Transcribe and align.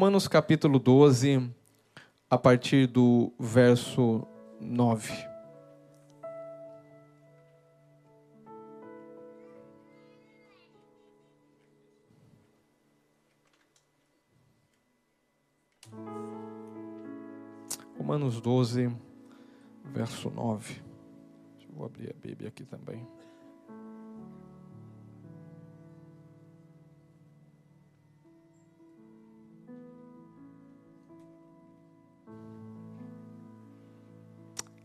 Romanos 0.00 0.26
capítulo 0.26 0.78
12, 0.78 1.54
a 2.30 2.38
partir 2.38 2.86
do 2.86 3.30
verso 3.38 4.26
9. 4.58 5.12
Romanos 17.98 18.40
12, 18.40 18.90
verso 19.84 20.30
9. 20.30 20.82
Deixa 21.58 21.68
eu 21.76 21.84
abrir 21.84 22.08
a 22.08 22.14
Bíblia 22.14 22.48
aqui 22.48 22.64
também. 22.64 23.06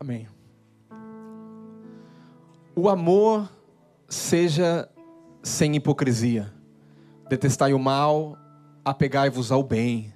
Amém. 0.06 0.28
O 2.76 2.88
amor 2.88 3.50
seja 4.08 4.88
sem 5.42 5.76
hipocrisia. 5.76 6.54
Detestai 7.28 7.74
o 7.74 7.80
mal, 7.80 8.38
apegai-vos 8.84 9.52
ao 9.52 9.64
bem. 9.64 10.14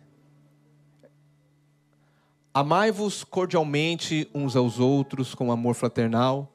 Amai-vos 2.53 3.23
cordialmente 3.23 4.29
uns 4.31 4.55
aos 4.55 4.79
outros 4.79 5.34
com 5.34 5.52
amor 5.52 5.73
fraternal, 5.73 6.53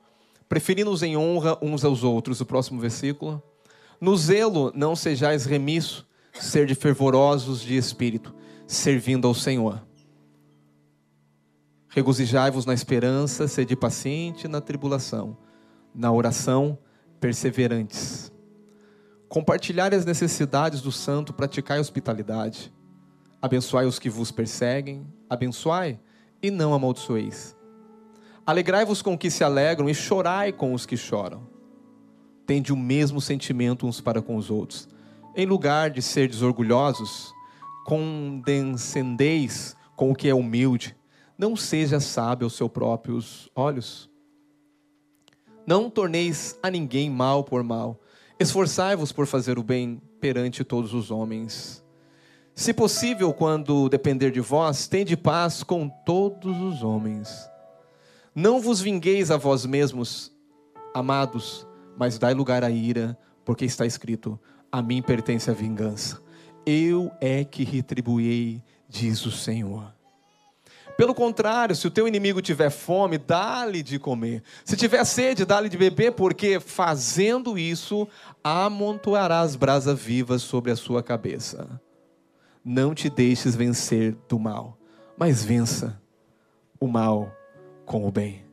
preferindo-os 0.49 1.03
em 1.03 1.17
honra 1.17 1.59
uns 1.61 1.85
aos 1.85 2.05
outros. 2.05 2.41
O 2.41 2.47
próximo 2.47 2.81
versículo. 2.81 3.43
No 4.01 4.17
zelo 4.17 4.71
não 4.77 4.95
sejais 4.95 5.45
remisso, 5.45 6.07
ser 6.35 6.67
de 6.67 6.77
fervorosos 6.77 7.63
de 7.63 7.77
espírito, 7.77 8.33
servindo 8.65 9.27
ao 9.27 9.35
Senhor. 9.35 9.83
Regozijai-vos 11.95 12.67
na 12.67 12.75
esperança, 12.75 13.47
sede 13.47 13.77
paciente 13.77 14.49
na 14.49 14.61
tribulação, 14.61 15.37
na 15.95 16.11
oração, 16.11 16.77
perseverantes. 17.21 18.33
Compartilhai 19.29 19.95
as 19.95 20.05
necessidades 20.05 20.83
do 20.83 20.91
santo, 20.91 21.33
praticai 21.33 21.79
hospitalidade. 21.79 22.75
Abençoai 23.41 23.87
os 23.87 24.01
que 24.01 24.11
vos 24.11 24.33
perseguem, 24.33 25.07
abençoai 25.31 26.01
e 26.43 26.51
não 26.51 26.75
amaldiçoeis. 26.75 27.57
Alegrai-vos 28.45 29.01
com 29.01 29.13
os 29.13 29.19
que 29.19 29.31
se 29.31 29.45
alegram 29.45 29.89
e 29.89 29.95
chorai 29.95 30.53
com 30.53 30.75
os 30.75 30.85
que 30.85 30.97
choram. 30.97 31.47
Tende 32.45 32.73
o 32.73 32.77
mesmo 32.77 33.21
sentimento 33.21 33.87
uns 33.87 34.01
para 34.01 34.21
com 34.21 34.35
os 34.35 34.51
outros. 34.51 34.89
Em 35.37 35.47
lugar 35.47 35.91
de 35.91 36.03
ser 36.03 36.27
desorgulhosos, 36.27 37.33
condescendeis 37.87 39.77
com 39.95 40.11
o 40.11 40.15
que 40.17 40.29
é 40.29 40.35
humilde 40.35 40.97
não 41.37 41.57
seja 41.57 42.01
sábio 42.01 42.47
aos 42.47 42.55
seus 42.55 42.71
próprios 42.71 43.51
olhos. 43.55 44.11
Não 45.67 45.91
torneis 45.91 46.59
a 46.63 46.71
ninguém 46.71 47.11
mal 47.11 47.43
por 47.43 47.63
mal. 47.63 48.01
Esforçai-vos 48.39 49.13
por 49.13 49.27
fazer 49.27 49.59
o 49.59 49.63
bem 49.63 50.01
perante 50.21 50.65
todos 50.65 50.93
os 50.93 51.11
homens. 51.11 51.85
Se 52.55 52.73
possível, 52.73 53.33
quando 53.33 53.89
depender 53.89 54.31
de 54.31 54.41
vós, 54.41 54.87
tende 54.87 55.17
paz 55.17 55.63
com 55.63 55.89
todos 55.89 56.61
os 56.61 56.83
homens. 56.83 57.51
Não 58.35 58.61
vos 58.61 58.81
vingueis 58.81 59.31
a 59.31 59.37
vós 59.37 59.67
mesmos, 59.67 60.33
amados, 60.95 61.67
mas 61.97 62.19
dai 62.19 62.35
lugar 62.35 62.63
à 62.63 62.71
ira, 62.71 63.19
porque 63.45 63.65
está 63.65 63.87
escrito: 63.87 64.39
A 64.71 64.81
mim 64.81 65.03
pertence 65.03 65.51
a 65.51 65.55
vingança. 65.55 66.23
Eu 66.65 67.11
é 67.21 67.45
que 67.45 67.65
retribuirei, 67.65 68.63
diz 68.89 69.27
o 69.27 69.31
Senhor. 69.31 69.93
Pelo 70.97 71.15
contrário, 71.15 71.75
se 71.75 71.87
o 71.87 71.91
teu 71.91 72.07
inimigo 72.07 72.41
tiver 72.41 72.71
fome, 72.71 73.19
dá-lhe 73.19 73.83
de 73.83 73.99
comer. 73.99 74.43
Se 74.65 74.77
tiver 74.77 75.05
sede, 75.05 75.45
dá-lhe 75.45 75.69
de 75.69 75.77
beber, 75.77 76.13
porque 76.13 76.61
fazendo 76.61 77.59
isso, 77.59 78.07
amontoarás 78.43 79.57
brasas 79.57 79.99
vivas 79.99 80.43
sobre 80.43 80.71
a 80.71 80.77
sua 80.77 81.03
cabeça. 81.03 81.81
Não 82.65 82.95
te 82.95 83.11
deixes 83.11 83.57
vencer 83.57 84.17
do 84.29 84.39
mal, 84.39 84.79
mas 85.19 85.45
vença 85.45 86.01
o 86.81 86.87
mal 86.87 87.35
com 87.85 88.07
o 88.07 88.13
bem. 88.13 88.45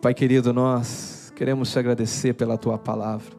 Pai 0.00 0.14
querido, 0.14 0.52
nós 0.52 1.32
queremos 1.36 1.70
te 1.70 1.78
agradecer 1.78 2.32
pela 2.34 2.56
tua 2.56 2.78
palavra. 2.78 3.36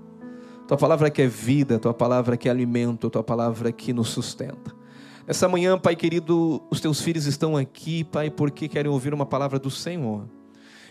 Tua 0.67 0.77
palavra 0.77 1.09
que 1.09 1.23
é 1.23 1.27
vida, 1.27 1.79
tua 1.79 1.93
palavra 1.93 2.37
que 2.37 2.47
é 2.47 2.51
alimento, 2.51 3.09
tua 3.09 3.23
palavra 3.23 3.71
que 3.71 3.91
nos 3.91 4.09
sustenta. 4.09 4.77
Essa 5.29 5.47
manhã, 5.47 5.77
Pai 5.77 5.95
querido, 5.95 6.59
os 6.71 6.81
teus 6.81 7.01
filhos 7.01 7.27
estão 7.27 7.55
aqui, 7.55 8.03
Pai, 8.03 8.31
porque 8.31 8.67
querem 8.67 8.91
ouvir 8.91 9.13
uma 9.13 9.27
palavra 9.27 9.59
do 9.59 9.69
Senhor. 9.69 10.27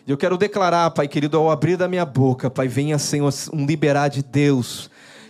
E 0.07 0.11
eu 0.13 0.17
quero 0.17 0.39
declarar, 0.39 0.89
Pai 0.93 1.09
querido, 1.09 1.37
ao 1.37 1.51
abrir 1.51 1.77
da 1.77 1.89
minha 1.89 2.05
boca, 2.05 2.49
Pai, 2.49 2.69
venha, 2.69 2.97
Senhor, 3.01 3.35
um 3.53 3.67
liberar 3.67 4.07
de 4.07 4.23
Deus 4.23 4.89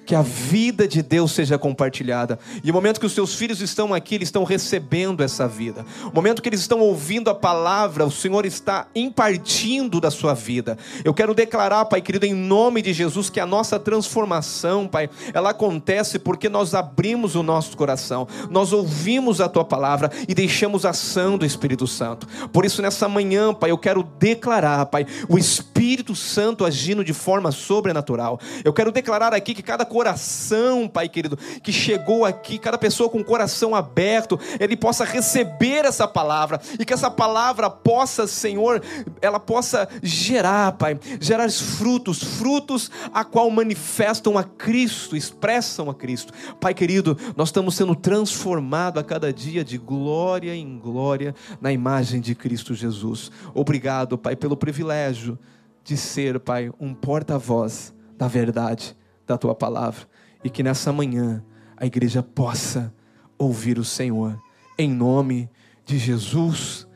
que 0.09 0.15
a 0.15 0.23
vida 0.23 0.89
de 0.89 1.03
Deus 1.03 1.33
seja 1.33 1.59
compartilhada. 1.59 2.39
E 2.65 2.71
o 2.71 2.73
momento 2.73 2.99
que 2.99 3.05
os 3.05 3.13
seus 3.13 3.35
filhos 3.35 3.61
estão 3.61 3.93
aqui, 3.93 4.15
eles 4.15 4.29
estão 4.29 4.43
recebendo 4.43 5.23
essa 5.23 5.47
vida. 5.47 5.85
O 6.11 6.15
momento 6.15 6.41
que 6.41 6.49
eles 6.49 6.61
estão 6.61 6.81
ouvindo 6.81 7.29
a 7.29 7.35
palavra, 7.35 8.07
o 8.07 8.11
Senhor 8.11 8.47
está 8.47 8.87
impartindo 8.95 10.01
da 10.01 10.11
sua 10.11 10.33
vida. 10.33 10.79
Eu 11.05 11.13
quero 11.13 11.35
declarar, 11.35 11.85
Pai 11.85 12.01
querido, 12.01 12.25
em 12.25 12.33
nome 12.33 12.81
de 12.81 12.95
Jesus, 12.95 13.29
que 13.29 13.39
a 13.39 13.45
nossa 13.45 13.79
transformação, 13.79 14.89
Pai, 14.89 15.11
ela 15.35 15.51
acontece 15.51 16.19
porque 16.19 16.49
nós 16.49 16.75
abrimos 16.75 17.35
o 17.35 17.43
nosso 17.43 17.77
coração, 17.77 18.27
nós 18.49 18.73
ouvimos 18.73 19.43
a 19.43 19.49
tua 19.49 19.63
palavra 19.63 20.11
e 20.27 20.35
deixamos 20.35 20.87
a 20.87 20.91
ação 20.91 21.37
do 21.37 21.45
Espírito 21.45 21.87
Santo. 21.87 22.27
Por 22.51 22.65
isso, 22.65 22.81
nessa 22.81 23.11
manhã, 23.11 23.53
Pai, 23.53 23.71
eu 23.71 23.77
quero 23.77 24.03
declarar, 24.19 24.87
Pai, 24.87 25.07
o 25.29 25.37
Espírito 25.37 26.17
Santo 26.17 26.65
agindo 26.65 27.05
de 27.05 27.13
forma 27.13 27.53
sobrenatural. 27.53 28.41
Eu 28.65 28.73
quero 28.73 28.91
declarar 28.91 29.35
aqui 29.35 29.53
que 29.53 29.63
cada 29.63 29.85
coração, 29.99 30.87
Pai 30.87 31.09
querido, 31.09 31.37
que 31.61 31.73
chegou 31.73 32.25
aqui, 32.25 32.57
cada 32.57 32.79
pessoa 32.79 33.11
com 33.11 33.19
o 33.19 33.25
coração 33.25 33.75
aberto, 33.75 34.39
ele 34.61 34.77
possa 34.77 35.05
receber 35.05 35.85
essa 35.85 36.07
palavra 36.07 36.61
e 36.79 36.85
que 36.85 36.93
essa 36.95 37.11
palavra 37.11 37.69
possa, 37.69 38.25
Senhor, 38.29 38.81
ela 39.21 39.41
possa 39.41 39.89
gerar, 40.01 40.71
Pai, 40.73 40.97
gerar 41.21 41.51
frutos, 41.51 42.23
frutos 42.23 42.93
a 43.13 43.25
qual 43.25 43.51
manifestam 43.51 44.39
a 44.39 44.45
Cristo, 44.45 45.17
expressam 45.17 45.91
a 45.91 45.95
Cristo. 45.95 46.33
Pai 46.61 46.75
querido, 46.75 47.19
nós 47.37 47.49
estamos 47.49 47.75
sendo 47.75 47.97
transformados 47.97 49.01
a 49.01 49.05
cada 49.05 49.33
dia 49.33 49.65
de 49.65 49.79
glória 49.79 50.55
em 50.55 50.79
glória 50.79 51.35
na 51.61 51.73
imagem 51.73 52.21
de 52.21 52.37
Cristo 52.37 52.73
Jesus. 52.73 53.33
Obrigado, 53.53 54.17
Pai, 54.17 54.37
pelo 54.37 54.57
privilégio 54.57 55.37
de 55.83 55.97
ser, 55.97 56.39
Pai, 56.39 56.71
um 56.79 56.95
porta-voz 56.95 57.93
da 58.17 58.29
verdade 58.29 58.97
da 59.29 59.37
tua 59.39 59.55
palavra 59.55 60.09
e 60.43 60.49
que 60.51 60.63
nessa 60.63 60.93
manhã 60.93 61.45
a 61.77 61.87
igreja 61.87 62.23
possa 62.23 62.93
ouvir 63.37 63.79
o 63.79 63.85
Senhor. 63.85 64.41
Em 64.77 64.91
nome 64.91 65.49
de 65.85 65.99
Jesus. 65.99 66.89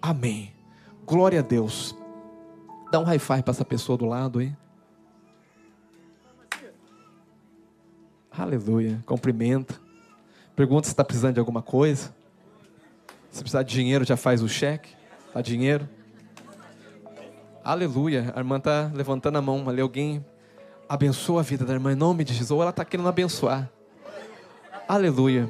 Amém. 0.00 0.52
Glória 1.04 1.40
a 1.40 1.42
Deus. 1.42 1.96
Dá 2.92 3.00
um 3.00 3.04
high 3.04 3.18
five 3.18 3.42
para 3.42 3.52
essa 3.52 3.64
pessoa 3.64 3.96
do 3.96 4.04
lado 4.04 4.38
aí. 4.38 4.54
Aleluia. 8.30 9.02
Cumprimenta. 9.06 9.74
Pergunta 10.54 10.86
se 10.86 10.92
está 10.92 11.04
precisando 11.04 11.34
de 11.34 11.40
alguma 11.40 11.62
coisa. 11.62 12.14
Se 13.30 13.40
precisar 13.40 13.62
de 13.62 13.72
dinheiro, 13.72 14.04
já 14.04 14.16
faz 14.16 14.42
o 14.42 14.48
cheque. 14.48 14.94
Dá 15.34 15.40
dinheiro. 15.40 15.88
Aleluia. 17.62 18.32
A 18.34 18.38
irmã 18.38 18.56
está 18.56 18.90
levantando 18.94 19.38
a 19.38 19.42
mão 19.42 19.68
ali. 19.68 19.80
Alguém 19.80 20.24
Abençoa 20.90 21.38
a 21.38 21.44
vida 21.44 21.64
da 21.64 21.72
irmã 21.72 21.92
em 21.92 21.94
nome 21.94 22.24
de 22.24 22.34
Jesus. 22.34 22.50
Ou 22.50 22.62
ela 22.62 22.70
está 22.70 22.84
querendo 22.84 23.08
abençoar. 23.08 23.70
Aleluia. 24.88 25.48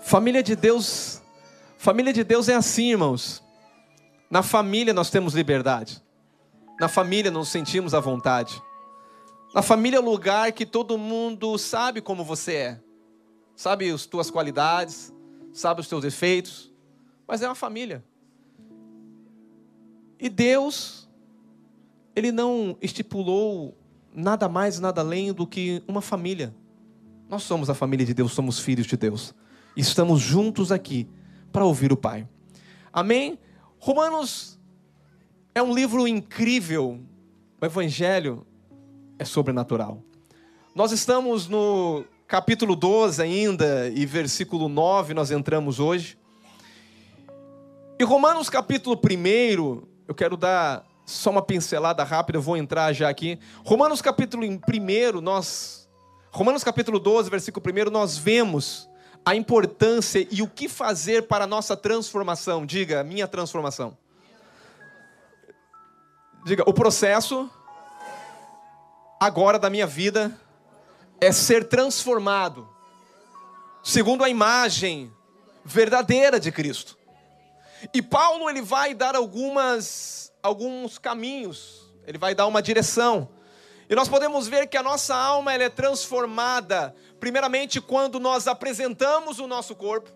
Família 0.00 0.44
de 0.44 0.54
Deus. 0.54 1.20
Família 1.76 2.12
de 2.12 2.22
Deus 2.22 2.48
é 2.48 2.54
assim, 2.54 2.92
irmãos. 2.92 3.42
Na 4.30 4.40
família 4.40 4.94
nós 4.94 5.10
temos 5.10 5.34
liberdade. 5.34 6.00
Na 6.78 6.86
família 6.86 7.32
nos 7.32 7.48
sentimos 7.48 7.94
à 7.94 7.98
vontade. 7.98 8.62
Na 9.52 9.60
família 9.60 9.96
é 9.96 10.00
o 10.00 10.04
lugar 10.04 10.52
que 10.52 10.64
todo 10.64 10.96
mundo 10.96 11.58
sabe 11.58 12.00
como 12.00 12.22
você 12.22 12.54
é. 12.54 12.80
Sabe 13.56 13.90
as 13.90 14.06
tuas 14.06 14.30
qualidades, 14.30 15.12
sabe 15.52 15.80
os 15.80 15.88
teus 15.88 16.00
defeitos, 16.00 16.72
mas 17.26 17.42
é 17.42 17.48
uma 17.48 17.56
família. 17.56 18.04
E 20.16 20.28
Deus, 20.28 21.10
Ele 22.14 22.30
não 22.30 22.78
estipulou 22.80 23.81
nada 24.14 24.48
mais, 24.48 24.78
nada 24.78 25.00
além 25.00 25.32
do 25.32 25.46
que 25.46 25.82
uma 25.88 26.00
família. 26.00 26.54
Nós 27.28 27.42
somos 27.42 27.70
a 27.70 27.74
família 27.74 28.04
de 28.04 28.12
Deus, 28.12 28.32
somos 28.32 28.58
filhos 28.58 28.86
de 28.86 28.96
Deus. 28.96 29.34
Estamos 29.76 30.20
juntos 30.20 30.70
aqui 30.70 31.08
para 31.50 31.64
ouvir 31.64 31.92
o 31.92 31.96
Pai. 31.96 32.28
Amém? 32.92 33.38
Romanos 33.78 34.58
é 35.54 35.62
um 35.62 35.74
livro 35.74 36.06
incrível. 36.06 37.00
O 37.60 37.64
Evangelho 37.64 38.46
é 39.18 39.24
sobrenatural. 39.24 40.02
Nós 40.74 40.92
estamos 40.92 41.48
no 41.48 42.04
capítulo 42.26 42.74
12 42.74 43.22
ainda, 43.22 43.88
e 43.90 44.06
versículo 44.06 44.68
9, 44.68 45.14
nós 45.14 45.30
entramos 45.30 45.78
hoje. 45.78 46.18
E 47.98 48.04
Romanos 48.04 48.48
capítulo 48.50 48.96
1, 48.96 49.82
eu 50.08 50.14
quero 50.14 50.36
dar 50.36 50.84
só 51.04 51.30
uma 51.30 51.42
pincelada 51.42 52.04
rápida, 52.04 52.38
eu 52.38 52.42
vou 52.42 52.56
entrar 52.56 52.92
já 52.92 53.08
aqui. 53.08 53.38
Romanos 53.64 54.00
capítulo 54.00 54.44
1, 54.44 55.20
nós. 55.20 55.88
Romanos 56.30 56.64
capítulo 56.64 56.98
12, 56.98 57.28
versículo 57.28 57.64
1, 57.66 57.90
nós 57.90 58.16
vemos 58.16 58.88
a 59.24 59.34
importância 59.36 60.26
e 60.30 60.42
o 60.42 60.48
que 60.48 60.68
fazer 60.68 61.26
para 61.26 61.44
a 61.44 61.46
nossa 61.46 61.76
transformação. 61.76 62.64
Diga, 62.64 63.04
minha 63.04 63.28
transformação. 63.28 63.96
Diga, 66.44 66.64
o 66.66 66.72
processo 66.72 67.50
agora 69.20 69.58
da 69.58 69.70
minha 69.70 69.86
vida 69.86 70.36
é 71.20 71.30
ser 71.30 71.68
transformado 71.68 72.68
segundo 73.82 74.24
a 74.24 74.28
imagem 74.28 75.12
verdadeira 75.64 76.38
de 76.38 76.50
Cristo. 76.50 76.98
E 77.92 78.00
Paulo 78.00 78.48
ele 78.48 78.62
vai 78.62 78.94
dar 78.94 79.16
algumas 79.16 80.31
alguns 80.42 80.98
caminhos, 80.98 81.92
ele 82.06 82.18
vai 82.18 82.34
dar 82.34 82.46
uma 82.46 82.60
direção. 82.60 83.28
E 83.88 83.94
nós 83.94 84.08
podemos 84.08 84.48
ver 84.48 84.66
que 84.68 84.76
a 84.76 84.82
nossa 84.82 85.14
alma 85.14 85.52
ela 85.52 85.64
é 85.64 85.68
transformada, 85.68 86.94
primeiramente 87.20 87.80
quando 87.80 88.18
nós 88.18 88.46
apresentamos 88.46 89.38
o 89.38 89.46
nosso 89.46 89.74
corpo, 89.76 90.10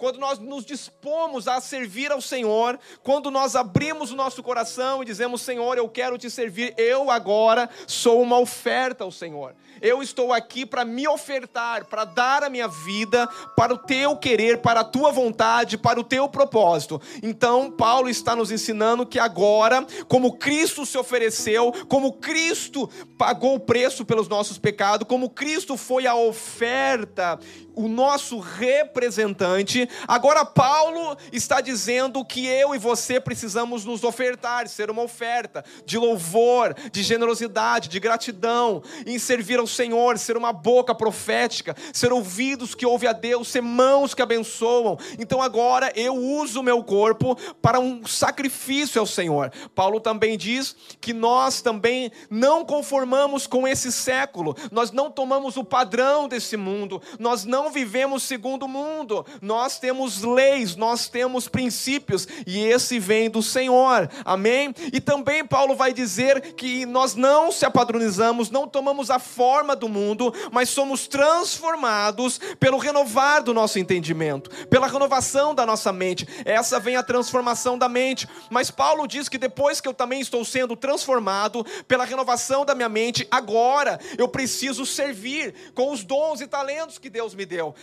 quando 0.00 0.18
nós 0.18 0.38
nos 0.38 0.64
dispomos 0.64 1.46
a 1.46 1.60
servir 1.60 2.10
ao 2.10 2.22
Senhor, 2.22 2.80
quando 3.02 3.30
nós 3.30 3.54
abrimos 3.54 4.10
o 4.10 4.16
nosso 4.16 4.42
coração 4.42 5.02
e 5.02 5.06
dizemos: 5.06 5.42
Senhor, 5.42 5.76
eu 5.76 5.86
quero 5.90 6.16
te 6.16 6.30
servir, 6.30 6.72
eu 6.78 7.10
agora 7.10 7.68
sou 7.86 8.22
uma 8.22 8.38
oferta 8.38 9.04
ao 9.04 9.12
Senhor. 9.12 9.54
Eu 9.82 10.02
estou 10.02 10.32
aqui 10.32 10.66
para 10.66 10.84
me 10.84 11.08
ofertar, 11.08 11.86
para 11.86 12.04
dar 12.04 12.42
a 12.42 12.50
minha 12.50 12.68
vida 12.68 13.26
para 13.56 13.72
o 13.72 13.78
teu 13.78 14.16
querer, 14.16 14.58
para 14.58 14.80
a 14.80 14.84
tua 14.84 15.10
vontade, 15.10 15.78
para 15.78 15.98
o 15.98 16.04
teu 16.04 16.28
propósito. 16.28 17.00
Então, 17.22 17.70
Paulo 17.70 18.08
está 18.08 18.36
nos 18.36 18.50
ensinando 18.50 19.06
que 19.06 19.18
agora, 19.18 19.86
como 20.06 20.36
Cristo 20.36 20.84
se 20.84 20.98
ofereceu, 20.98 21.72
como 21.88 22.14
Cristo 22.14 22.90
pagou 23.16 23.54
o 23.54 23.60
preço 23.60 24.04
pelos 24.04 24.28
nossos 24.28 24.58
pecados, 24.58 25.08
como 25.08 25.30
Cristo 25.30 25.76
foi 25.78 26.06
a 26.06 26.14
oferta, 26.14 27.38
o 27.80 27.88
nosso 27.88 28.38
representante, 28.38 29.88
agora 30.06 30.44
Paulo 30.44 31.16
está 31.32 31.62
dizendo 31.62 32.22
que 32.22 32.46
eu 32.46 32.74
e 32.74 32.78
você 32.78 33.18
precisamos 33.18 33.86
nos 33.86 34.04
ofertar, 34.04 34.68
ser 34.68 34.90
uma 34.90 35.02
oferta 35.02 35.64
de 35.86 35.96
louvor, 35.96 36.74
de 36.92 37.02
generosidade, 37.02 37.88
de 37.88 37.98
gratidão, 37.98 38.82
em 39.06 39.18
servir 39.18 39.58
ao 39.58 39.66
Senhor, 39.66 40.18
ser 40.18 40.36
uma 40.36 40.52
boca 40.52 40.94
profética, 40.94 41.74
ser 41.92 42.12
ouvidos 42.12 42.74
que 42.74 42.84
ouvem 42.84 43.08
a 43.08 43.14
Deus, 43.14 43.48
ser 43.48 43.62
mãos 43.62 44.12
que 44.12 44.20
abençoam. 44.20 44.98
Então 45.18 45.40
agora 45.40 45.90
eu 45.96 46.14
uso 46.14 46.60
o 46.60 46.64
meu 46.64 46.84
corpo 46.84 47.34
para 47.62 47.80
um 47.80 48.04
sacrifício 48.06 49.00
ao 49.00 49.06
Senhor. 49.06 49.50
Paulo 49.74 50.00
também 50.00 50.36
diz 50.36 50.76
que 51.00 51.14
nós 51.14 51.62
também 51.62 52.12
não 52.28 52.62
conformamos 52.62 53.46
com 53.46 53.66
esse 53.66 53.90
século, 53.90 54.54
nós 54.70 54.92
não 54.92 55.10
tomamos 55.10 55.56
o 55.56 55.64
padrão 55.64 56.28
desse 56.28 56.58
mundo, 56.58 57.00
nós 57.18 57.46
não 57.46 57.69
vivemos 57.70 58.22
segundo 58.22 58.64
o 58.64 58.68
mundo, 58.68 59.24
nós 59.40 59.78
temos 59.78 60.22
leis, 60.22 60.76
nós 60.76 61.08
temos 61.08 61.48
princípios, 61.48 62.26
e 62.46 62.58
esse 62.64 62.98
vem 62.98 63.30
do 63.30 63.42
Senhor, 63.42 64.10
amém? 64.24 64.74
E 64.92 65.00
também 65.00 65.44
Paulo 65.44 65.74
vai 65.74 65.92
dizer 65.92 66.54
que 66.54 66.84
nós 66.86 67.14
não 67.14 67.50
se 67.52 67.64
apadronizamos, 67.64 68.50
não 68.50 68.66
tomamos 68.66 69.10
a 69.10 69.18
forma 69.18 69.74
do 69.74 69.88
mundo, 69.88 70.32
mas 70.50 70.68
somos 70.68 71.06
transformados 71.06 72.40
pelo 72.58 72.78
renovar 72.78 73.42
do 73.42 73.54
nosso 73.54 73.78
entendimento, 73.78 74.50
pela 74.66 74.86
renovação 74.86 75.54
da 75.54 75.64
nossa 75.64 75.92
mente. 75.92 76.26
Essa 76.44 76.80
vem 76.80 76.96
a 76.96 77.02
transformação 77.02 77.78
da 77.78 77.88
mente. 77.88 78.28
Mas 78.48 78.70
Paulo 78.70 79.06
diz 79.06 79.28
que 79.28 79.38
depois 79.38 79.80
que 79.80 79.88
eu 79.88 79.94
também 79.94 80.20
estou 80.20 80.44
sendo 80.44 80.76
transformado 80.76 81.64
pela 81.86 82.04
renovação 82.04 82.64
da 82.64 82.74
minha 82.74 82.88
mente, 82.88 83.26
agora 83.30 83.98
eu 84.18 84.28
preciso 84.28 84.84
servir 84.86 85.54
com 85.74 85.92
os 85.92 86.04
dons 86.04 86.40
e 86.40 86.46
talentos 86.46 86.98
que 86.98 87.10
Deus 87.10 87.34
me 87.34 87.44
deu. 87.50 87.74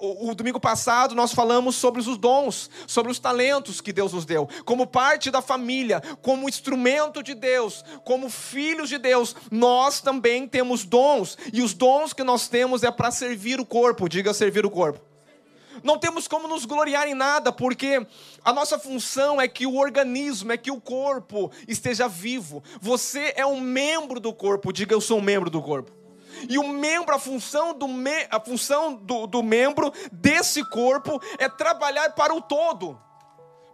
O, 0.00 0.34
domingo 0.34 0.58
passado 0.58 1.14
nós 1.14 1.32
falamos 1.32 1.76
sobre 1.76 2.00
os 2.00 2.16
dons, 2.16 2.70
sobre 2.86 3.12
os 3.12 3.18
talentos 3.18 3.80
que 3.80 3.92
Deus 3.92 4.14
nos 4.14 4.24
deu, 4.24 4.48
como 4.64 4.86
parte 4.86 5.30
da 5.30 5.42
família, 5.42 6.02
como 6.22 6.48
instrumento 6.48 7.22
de 7.22 7.34
Deus, 7.34 7.84
como 8.02 8.30
filhos 8.30 8.88
de 8.88 8.96
Deus, 8.96 9.36
nós 9.50 10.00
também 10.00 10.48
temos 10.48 10.84
dons, 10.84 11.36
e 11.52 11.60
os 11.60 11.74
dons 11.74 12.14
que 12.14 12.24
nós 12.24 12.48
temos 12.48 12.82
é 12.82 12.90
para 12.90 13.10
servir 13.10 13.60
o 13.60 13.66
corpo, 13.66 14.08
diga 14.08 14.32
servir 14.32 14.64
o 14.64 14.70
corpo. 14.70 15.00
Não 15.84 15.98
temos 15.98 16.26
como 16.26 16.48
nos 16.48 16.64
gloriar 16.64 17.06
em 17.06 17.14
nada, 17.14 17.52
porque 17.52 18.04
a 18.44 18.52
nossa 18.52 18.78
função 18.78 19.40
é 19.40 19.46
que 19.46 19.66
o 19.66 19.76
organismo, 19.76 20.52
é 20.52 20.56
que 20.56 20.70
o 20.70 20.80
corpo 20.80 21.50
esteja 21.68 22.08
vivo. 22.08 22.62
Você 22.80 23.32
é 23.36 23.46
um 23.46 23.60
membro 23.60 24.18
do 24.18 24.32
corpo, 24.32 24.72
diga 24.72 24.94
eu 24.94 25.00
sou 25.00 25.18
um 25.18 25.22
membro 25.22 25.48
do 25.48 25.62
corpo. 25.62 25.99
E 26.48 26.58
o 26.58 26.68
membro, 26.68 27.14
a 27.14 27.18
função 27.18 27.74
do, 27.74 27.86
me, 27.88 28.26
a 28.30 28.40
função 28.40 28.94
do, 28.94 29.26
do 29.26 29.42
membro 29.42 29.92
desse 30.12 30.64
corpo 30.68 31.20
é 31.38 31.48
trabalhar 31.48 32.14
para 32.14 32.34
o 32.34 32.40
todo, 32.40 33.00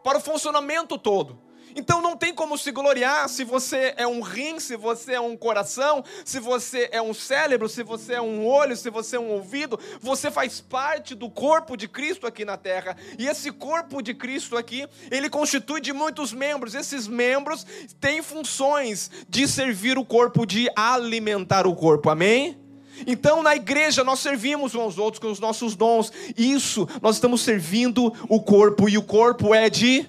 para 0.02 0.18
o 0.18 0.20
funcionamento 0.20 0.98
todo. 0.98 1.45
Então 1.76 2.00
não 2.00 2.17
tem 2.17 2.34
como 2.34 2.56
se 2.56 2.73
gloriar 2.73 3.28
se 3.28 3.44
você 3.44 3.93
é 3.99 4.06
um 4.06 4.23
rim, 4.23 4.58
se 4.58 4.76
você 4.76 5.12
é 5.12 5.20
um 5.20 5.37
coração, 5.37 6.02
se 6.25 6.40
você 6.40 6.88
é 6.90 7.02
um 7.02 7.12
cérebro, 7.12 7.69
se 7.69 7.82
você 7.82 8.14
é 8.14 8.20
um 8.20 8.46
olho, 8.46 8.75
se 8.75 8.88
você 8.88 9.17
é 9.17 9.20
um 9.20 9.28
ouvido. 9.28 9.78
Você 10.00 10.31
faz 10.31 10.58
parte 10.58 11.14
do 11.14 11.28
corpo 11.28 11.76
de 11.76 11.87
Cristo 11.87 12.26
aqui 12.26 12.46
na 12.46 12.56
terra. 12.56 12.96
E 13.19 13.26
esse 13.26 13.52
corpo 13.52 14.00
de 14.00 14.14
Cristo 14.14 14.56
aqui, 14.56 14.88
ele 15.11 15.28
constitui 15.28 15.82
de 15.82 15.93
muitos 15.93 16.32
membros. 16.32 16.75
Esses 16.75 17.06
membros 17.06 17.67
têm 18.00 18.23
funções 18.23 19.11
de 19.28 19.46
servir 19.46 19.99
o 19.99 20.05
corpo, 20.05 20.46
de 20.46 20.70
alimentar 20.75 21.67
o 21.67 21.76
corpo. 21.76 22.08
Amém? 22.08 22.58
Então, 23.06 23.43
na 23.43 23.55
igreja, 23.55 24.02
nós 24.02 24.20
servimos 24.20 24.75
uns 24.75 24.81
aos 24.81 24.99
outros 24.99 25.20
com 25.20 25.31
os 25.31 25.38
nossos 25.38 25.76
dons. 25.76 26.11
Isso, 26.34 26.88
nós 27.02 27.17
estamos 27.17 27.43
servindo 27.43 28.11
o 28.31 28.40
corpo, 28.40 28.88
e 28.88 28.96
o 28.96 29.02
corpo 29.02 29.55
é 29.55 29.69
de 29.69 30.08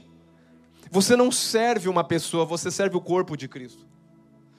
você 0.91 1.15
não 1.15 1.31
serve 1.31 1.89
uma 1.89 2.03
pessoa, 2.03 2.45
você 2.45 2.71
serve 2.71 2.97
o 2.97 3.01
corpo 3.01 3.35
de 3.35 3.47
Cristo. 3.47 3.85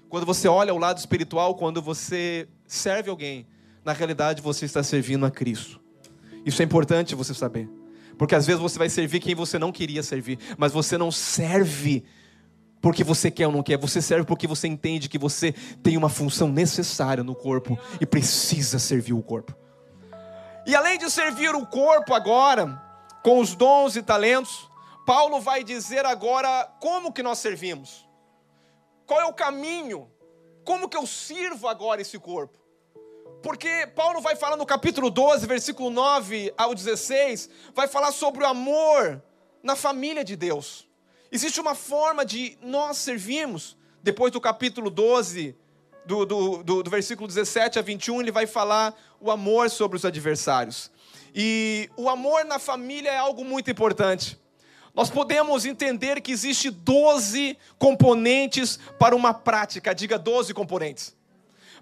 Quando 0.09 0.25
você 0.25 0.49
olha 0.49 0.73
o 0.73 0.79
lado 0.79 0.99
espiritual, 0.99 1.55
quando 1.55 1.83
você 1.83 2.49
serve 2.67 3.11
alguém, 3.11 3.47
na 3.85 3.93
realidade 3.93 4.41
você 4.41 4.65
está 4.65 4.83
servindo 4.83 5.25
a 5.27 5.31
Cristo. 5.31 5.81
Isso 6.45 6.63
é 6.63 6.65
importante 6.65 7.15
você 7.15 7.35
saber. 7.35 7.69
Porque 8.17 8.35
às 8.35 8.47
vezes 8.47 8.61
você 8.61 8.79
vai 8.79 8.89
servir 8.89 9.21
quem 9.21 9.35
você 9.35 9.59
não 9.59 9.71
queria 9.71 10.03
servir, 10.03 10.39
mas 10.57 10.73
você 10.73 10.99
não 10.99 11.11
serve 11.11 12.05
porque 12.81 13.03
você 13.03 13.31
quer 13.31 13.47
ou 13.47 13.53
não 13.53 13.63
quer, 13.63 13.77
você 13.77 14.01
serve 14.01 14.25
porque 14.25 14.47
você 14.47 14.69
entende 14.69 15.09
que 15.09 15.19
você 15.19 15.53
tem 15.83 15.97
uma 15.97 16.09
função 16.09 16.49
necessária 16.49 17.25
no 17.25 17.35
corpo 17.35 17.79
e 18.01 18.07
precisa 18.07 18.79
servir 18.79 19.13
o 19.13 19.23
corpo. 19.23 19.55
E 20.65 20.75
além 20.75 20.99
de 20.99 21.11
servir 21.11 21.55
o 21.55 21.67
corpo 21.67 22.15
agora, 22.15 22.81
com 23.23 23.41
os 23.41 23.55
dons 23.55 23.97
e 23.97 24.03
talentos, 24.03 24.71
Paulo 25.09 25.41
vai 25.41 25.65
dizer 25.65 26.05
agora 26.05 26.71
como 26.79 27.11
que 27.11 27.23
nós 27.23 27.39
servimos. 27.39 28.07
Qual 29.07 29.19
é 29.19 29.25
o 29.25 29.33
caminho? 29.33 30.07
Como 30.67 30.87
que 30.87 30.99
eu 30.99 31.07
sirvo 31.07 31.67
agora 31.67 32.03
esse 32.03 32.19
corpo? 32.19 32.59
Porque 33.43 33.87
Paulo 33.97 34.21
vai 34.21 34.37
falar 34.37 34.59
no 34.59 34.67
capítulo 34.67 35.09
12, 35.09 35.47
versículo 35.47 35.89
9 35.89 36.53
ao 36.59 36.75
16, 36.75 37.49
vai 37.75 37.89
falar 37.89 38.13
sobre 38.13 38.45
o 38.45 38.47
amor 38.47 39.23
na 39.63 39.75
família 39.75 40.23
de 40.23 40.37
Deus. 40.37 40.87
Existe 41.33 41.59
uma 41.59 41.75
forma 41.75 42.23
de 42.23 42.59
nós 42.61 42.99
servirmos. 42.99 43.79
Depois 44.03 44.31
do 44.31 44.43
capítulo 44.43 44.91
12, 44.91 45.57
do, 46.05 46.27
do, 46.27 46.63
do, 46.63 46.83
do 46.83 46.91
versículo 46.91 47.27
17 47.27 47.79
a 47.79 47.83
21, 47.83 48.21
ele 48.21 48.31
vai 48.31 48.47
falar 48.47 48.95
o 49.19 49.31
amor 49.31 49.71
sobre 49.71 49.97
os 49.97 50.05
adversários. 50.05 50.91
E 51.35 51.89
o 51.97 52.11
amor 52.11 52.45
na 52.45 52.59
família 52.59 53.09
é 53.09 53.17
algo 53.17 53.43
muito 53.43 53.71
importante 53.71 54.39
nós 54.99 55.09
podemos 55.09 55.65
entender 55.65 56.21
que 56.21 56.33
existe 56.33 56.71
12 56.71 57.57
componentes 57.79 58.81
para 58.99 59.15
uma 59.15 59.33
prática. 59.33 59.95
Diga 59.95 60.19
12 60.19 60.53
componentes. 60.53 61.15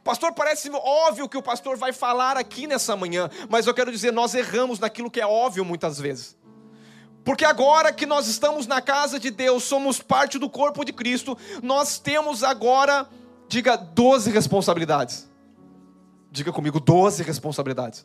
Pastor, 0.05 0.35
parece 0.35 0.69
óbvio 0.71 1.27
que 1.27 1.39
o 1.39 1.43
pastor 1.43 1.79
vai 1.79 1.95
falar 1.95 2.37
aqui 2.37 2.67
nessa 2.67 2.95
manhã, 2.95 3.31
mas 3.49 3.67
eu 3.67 3.73
quero 3.73 3.91
dizer, 3.91 4.13
nós 4.13 4.35
erramos 4.35 4.79
naquilo 4.79 5.11
que 5.11 5.19
é 5.19 5.27
óbvio 5.27 5.65
muitas 5.65 5.99
vezes. 5.99 6.37
Porque 7.25 7.47
agora 7.47 7.91
que 7.91 8.05
nós 8.05 8.27
estamos 8.29 8.67
na 8.67 8.83
casa 8.83 9.19
de 9.19 9.31
Deus, 9.31 9.63
somos 9.65 9.99
parte 9.99 10.39
do 10.39 10.51
corpo 10.51 10.85
de 10.85 10.93
Cristo, 10.93 11.39
nós 11.63 11.99
temos 11.99 12.45
agora, 12.45 13.09
diga, 13.49 13.77
12 13.77 14.31
responsabilidades. 14.31 15.27
Diga 16.31 16.53
comigo, 16.53 16.79
12 16.79 17.23
responsabilidades. 17.23 18.05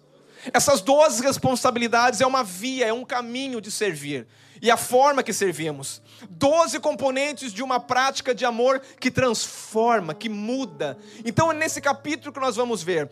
Essas 0.54 0.82
12 0.82 1.22
responsabilidades 1.24 2.22
é 2.22 2.26
uma 2.26 2.44
via, 2.44 2.88
é 2.88 2.94
um 2.94 3.06
caminho 3.06 3.62
de 3.62 3.70
servir 3.72 4.28
e 4.62 4.70
a 4.70 4.78
forma 4.78 5.24
que 5.24 5.34
servimos. 5.34 6.02
Doze 6.30 6.80
componentes 6.80 7.52
de 7.52 7.64
uma 7.64 7.80
prática 7.80 8.34
de 8.34 8.46
amor 8.46 8.80
que 9.00 9.10
transforma, 9.10 10.14
que 10.14 10.30
muda. 10.30 10.98
Então 11.26 11.52
é 11.52 11.56
nesse 11.56 11.82
capítulo 11.82 12.32
que 12.32 12.40
nós 12.40 12.56
vamos 12.56 12.84
ver. 12.84 13.10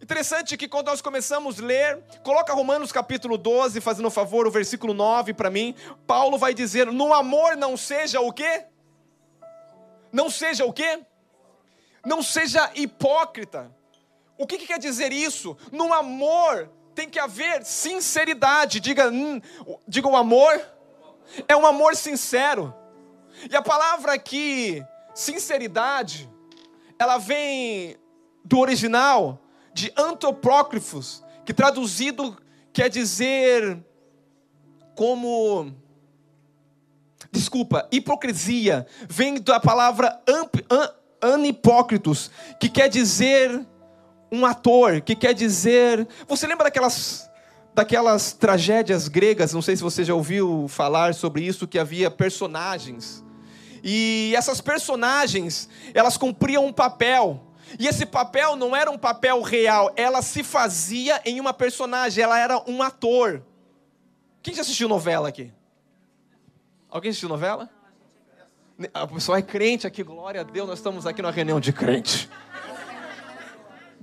Interessante 0.00 0.54
que 0.58 0.68
quando 0.68 0.88
nós 0.88 1.00
começamos 1.00 1.58
a 1.58 1.64
ler, 1.64 1.98
coloca 2.22 2.52
Romanos 2.52 2.92
capítulo 2.92 3.38
12, 3.38 3.80
fazendo 3.80 4.06
um 4.06 4.10
favor, 4.10 4.46
o 4.46 4.50
versículo 4.50 4.92
9 4.92 5.32
para 5.32 5.48
mim. 5.48 5.74
Paulo 6.06 6.36
vai 6.36 6.52
dizer: 6.52 6.86
"No 6.92 7.14
amor 7.14 7.56
não 7.56 7.74
seja 7.74 8.20
o 8.20 8.30
quê? 8.30 8.66
Não 10.12 10.28
seja 10.28 10.66
o 10.66 10.72
quê? 10.72 11.00
Não 12.04 12.22
seja 12.22 12.70
hipócrita." 12.74 13.74
O 14.36 14.46
que, 14.46 14.58
que 14.58 14.66
quer 14.66 14.78
dizer 14.78 15.12
isso? 15.12 15.56
No 15.70 15.92
amor 15.92 16.70
tem 16.94 17.08
que 17.08 17.18
haver 17.18 17.64
sinceridade. 17.64 18.80
Diga, 18.80 19.08
hum, 19.08 19.40
diga 19.86 20.08
o 20.08 20.16
amor 20.16 20.74
é 21.48 21.56
um 21.56 21.66
amor 21.66 21.96
sincero. 21.96 22.74
E 23.50 23.56
a 23.56 23.62
palavra 23.62 24.12
aqui, 24.12 24.84
sinceridade, 25.14 26.30
ela 26.98 27.18
vem 27.18 27.96
do 28.44 28.58
original 28.58 29.40
de 29.72 29.92
antropócrifos, 29.96 31.24
que 31.44 31.52
traduzido 31.52 32.36
quer 32.72 32.88
dizer 32.88 33.84
como 34.94 35.72
desculpa, 37.32 37.88
hipocrisia, 37.90 38.86
vem 39.08 39.40
da 39.40 39.58
palavra 39.58 40.22
anipócritos, 41.20 42.30
que 42.60 42.68
quer 42.68 42.88
dizer 42.88 43.66
um 44.34 44.44
ator, 44.44 45.00
que 45.00 45.14
quer 45.14 45.32
dizer, 45.32 46.06
você 46.26 46.46
lembra 46.46 46.64
daquelas 46.64 47.30
daquelas 47.74 48.32
tragédias 48.32 49.08
gregas, 49.08 49.52
não 49.52 49.60
sei 49.60 49.76
se 49.76 49.82
você 49.82 50.04
já 50.04 50.14
ouviu 50.14 50.66
falar 50.68 51.12
sobre 51.12 51.42
isso, 51.42 51.66
que 51.66 51.78
havia 51.78 52.08
personagens. 52.08 53.24
E 53.82 54.32
essas 54.36 54.60
personagens, 54.60 55.68
elas 55.92 56.16
cumpriam 56.16 56.64
um 56.64 56.72
papel. 56.72 57.42
E 57.78 57.88
esse 57.88 58.06
papel 58.06 58.54
não 58.54 58.76
era 58.76 58.90
um 58.90 58.96
papel 58.96 59.42
real, 59.42 59.92
ela 59.96 60.22
se 60.22 60.44
fazia 60.44 61.20
em 61.24 61.40
uma 61.40 61.52
personagem, 61.52 62.22
ela 62.22 62.38
era 62.38 62.62
um 62.70 62.80
ator. 62.80 63.42
Quem 64.40 64.54
já 64.54 64.60
assistiu 64.60 64.88
novela 64.88 65.28
aqui? 65.28 65.52
Alguém 66.88 67.10
assistiu 67.10 67.28
novela? 67.28 67.68
A 68.92 69.06
pessoa 69.06 69.38
é 69.38 69.42
crente 69.42 69.86
aqui, 69.86 70.02
glória 70.02 70.42
a 70.42 70.44
Deus, 70.44 70.68
nós 70.68 70.78
estamos 70.78 71.06
aqui 71.06 71.20
numa 71.20 71.32
reunião 71.32 71.58
de 71.58 71.72
crente. 71.72 72.30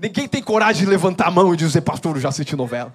Ninguém 0.01 0.27
tem 0.27 0.41
coragem 0.41 0.83
de 0.83 0.89
levantar 0.89 1.27
a 1.27 1.31
mão 1.31 1.53
e 1.53 1.57
dizer, 1.57 1.81
pastor, 1.81 2.15
eu 2.15 2.21
já 2.21 2.29
assisti 2.29 2.55
novela. 2.55 2.91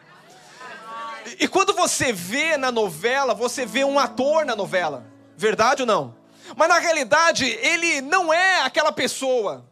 E 1.39 1.47
quando 1.47 1.73
você 1.73 2.13
vê 2.13 2.57
na 2.57 2.73
novela, 2.73 3.33
você 3.33 3.65
vê 3.65 3.85
um 3.85 3.97
ator 3.97 4.45
na 4.45 4.57
novela. 4.57 5.07
Verdade 5.37 5.83
ou 5.83 5.87
não? 5.87 6.17
Mas 6.57 6.69
na 6.69 6.81
realidade, 6.81 7.45
ele 7.45 8.01
não 8.01 8.33
é 8.33 8.63
aquela 8.63 8.91
pessoa. 8.91 9.71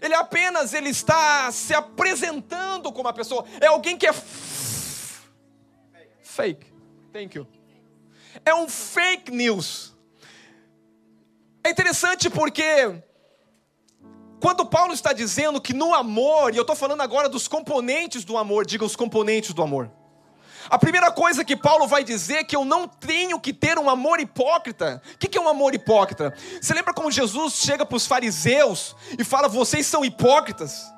Ele 0.00 0.14
apenas 0.14 0.72
ele 0.72 0.90
está 0.90 1.50
se 1.50 1.74
apresentando 1.74 2.92
como 2.92 3.08
uma 3.08 3.12
pessoa. 3.12 3.44
É 3.60 3.66
alguém 3.66 3.98
que 3.98 4.06
é 4.06 4.12
fake. 6.22 6.72
Thank 7.12 7.36
you. 7.36 7.48
É 8.44 8.54
um 8.54 8.68
fake 8.68 9.32
news. 9.32 9.96
É 11.64 11.70
interessante 11.70 12.30
porque 12.30 13.02
quando 14.42 14.66
Paulo 14.66 14.92
está 14.92 15.12
dizendo 15.12 15.60
que 15.60 15.72
no 15.72 15.94
amor, 15.94 16.52
e 16.52 16.56
eu 16.56 16.62
estou 16.62 16.74
falando 16.74 17.00
agora 17.00 17.28
dos 17.28 17.46
componentes 17.46 18.24
do 18.24 18.36
amor, 18.36 18.66
diga 18.66 18.84
os 18.84 18.96
componentes 18.96 19.54
do 19.54 19.62
amor. 19.62 19.88
A 20.68 20.76
primeira 20.76 21.12
coisa 21.12 21.44
que 21.44 21.56
Paulo 21.56 21.86
vai 21.86 22.02
dizer 22.02 22.38
é 22.38 22.44
que 22.44 22.56
eu 22.56 22.64
não 22.64 22.88
tenho 22.88 23.38
que 23.38 23.52
ter 23.52 23.78
um 23.78 23.88
amor 23.88 24.18
hipócrita. 24.18 25.00
O 25.14 25.18
que 25.18 25.38
é 25.38 25.40
um 25.40 25.48
amor 25.48 25.76
hipócrita? 25.76 26.34
Você 26.60 26.74
lembra 26.74 26.92
como 26.92 27.08
Jesus 27.08 27.54
chega 27.54 27.86
para 27.86 27.96
os 27.96 28.04
fariseus 28.04 28.96
e 29.16 29.22
fala: 29.22 29.46
vocês 29.46 29.86
são 29.86 30.04
hipócritas? 30.04 30.92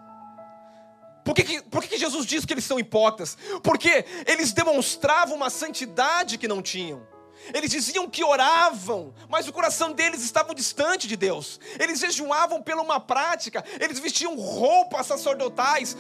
Por, 1.23 1.35
que, 1.35 1.43
que, 1.43 1.63
por 1.65 1.83
que, 1.83 1.89
que 1.89 1.99
Jesus 1.99 2.25
diz 2.25 2.47
que 2.47 2.55
eles 2.55 2.65
são 2.65 2.79
hipócritas? 2.79 3.37
Porque 3.63 4.07
eles 4.27 4.55
demonstravam 4.55 5.37
uma 5.37 5.51
santidade 5.51 6.39
que 6.39 6.49
não 6.49 6.63
tinham. 6.63 7.07
Eles 7.53 7.71
diziam 7.71 8.09
que 8.09 8.25
oravam, 8.25 9.13
mas 9.29 9.47
o 9.47 9.53
coração 9.53 9.93
deles 9.93 10.23
estava 10.23 10.55
distante 10.55 11.07
de 11.07 11.17
Deus. 11.17 11.61
Eles 11.79 11.99
jejuavam 11.99 12.63
pela 12.63 12.83
uma 12.83 12.99
prática, 12.99 13.65
eles 13.79 13.99
vestiam 13.99 14.35
roupas 14.37 15.07
sacerdotais, 15.07 15.97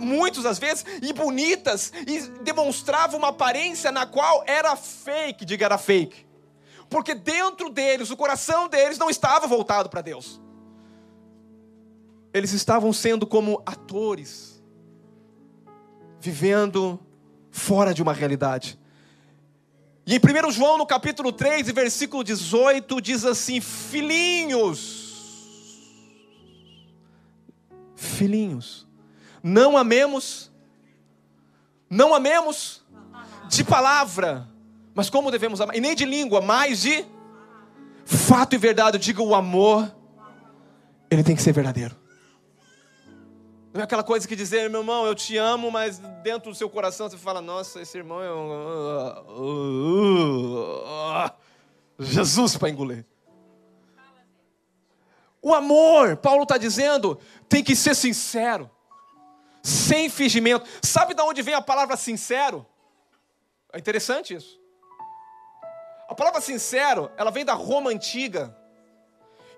muitas 0.00 0.46
às 0.46 0.58
vezes, 0.58 0.84
e 1.02 1.12
bonitas, 1.12 1.92
e 2.06 2.20
demonstravam 2.42 3.18
uma 3.18 3.28
aparência 3.28 3.90
na 3.90 4.06
qual 4.06 4.44
era 4.46 4.76
fake, 4.76 5.44
diga 5.44 5.64
era 5.64 5.78
fake. 5.78 6.26
Porque 6.88 7.14
dentro 7.14 7.70
deles, 7.70 8.10
o 8.10 8.16
coração 8.16 8.68
deles 8.68 8.98
não 8.98 9.10
estava 9.10 9.46
voltado 9.46 9.88
para 9.88 10.00
Deus. 10.00 10.40
Eles 12.32 12.52
estavam 12.52 12.92
sendo 12.92 13.26
como 13.26 13.62
atores, 13.64 14.62
vivendo 16.20 17.00
fora 17.50 17.94
de 17.94 18.02
uma 18.02 18.12
realidade. 18.12 18.78
E 20.06 20.16
em 20.16 20.18
1 20.18 20.50
João, 20.50 20.76
no 20.76 20.86
capítulo 20.86 21.32
3, 21.32 21.70
versículo 21.70 22.22
18, 22.22 23.00
diz 23.00 23.24
assim: 23.24 23.60
Filhinhos, 23.60 25.04
filhinhos, 27.96 28.86
não 29.42 29.78
amemos, 29.78 30.52
não 31.88 32.14
amemos 32.14 32.84
de 33.48 33.64
palavra, 33.64 34.46
mas 34.94 35.08
como 35.08 35.30
devemos 35.30 35.60
amar, 35.60 35.74
e 35.74 35.80
nem 35.80 35.94
de 35.94 36.04
língua, 36.04 36.42
mas 36.42 36.82
de 36.82 37.06
fato 38.04 38.54
e 38.54 38.58
verdade. 38.58 38.96
Eu 38.96 39.00
digo, 39.00 39.22
o 39.22 39.34
amor, 39.34 39.90
ele 41.10 41.22
tem 41.22 41.34
que 41.34 41.42
ser 41.42 41.52
verdadeiro. 41.52 41.96
Não 43.74 43.80
é 43.80 43.84
aquela 43.84 44.04
coisa 44.04 44.28
que 44.28 44.36
dizer, 44.36 44.70
meu 44.70 44.82
irmão, 44.82 45.04
eu 45.04 45.16
te 45.16 45.36
amo, 45.36 45.68
mas 45.68 45.98
dentro 46.22 46.52
do 46.52 46.56
seu 46.56 46.70
coração 46.70 47.10
você 47.10 47.16
fala, 47.16 47.40
nossa, 47.40 47.82
esse 47.82 47.98
irmão 47.98 48.22
é 48.22 48.32
um. 48.32 49.73
Jesus 51.98 52.56
para 52.56 52.70
engolir. 52.70 53.04
O 55.40 55.54
amor, 55.54 56.16
Paulo 56.16 56.44
está 56.44 56.56
dizendo, 56.56 57.20
tem 57.48 57.62
que 57.62 57.76
ser 57.76 57.94
sincero, 57.94 58.70
sem 59.62 60.08
fingimento. 60.08 60.66
Sabe 60.82 61.14
de 61.14 61.20
onde 61.20 61.42
vem 61.42 61.54
a 61.54 61.60
palavra 61.60 61.96
sincero? 61.96 62.66
É 63.72 63.78
interessante 63.78 64.34
isso. 64.34 64.58
A 66.08 66.14
palavra 66.14 66.40
sincero, 66.40 67.10
ela 67.16 67.30
vem 67.30 67.44
da 67.44 67.54
Roma 67.54 67.90
antiga. 67.90 68.56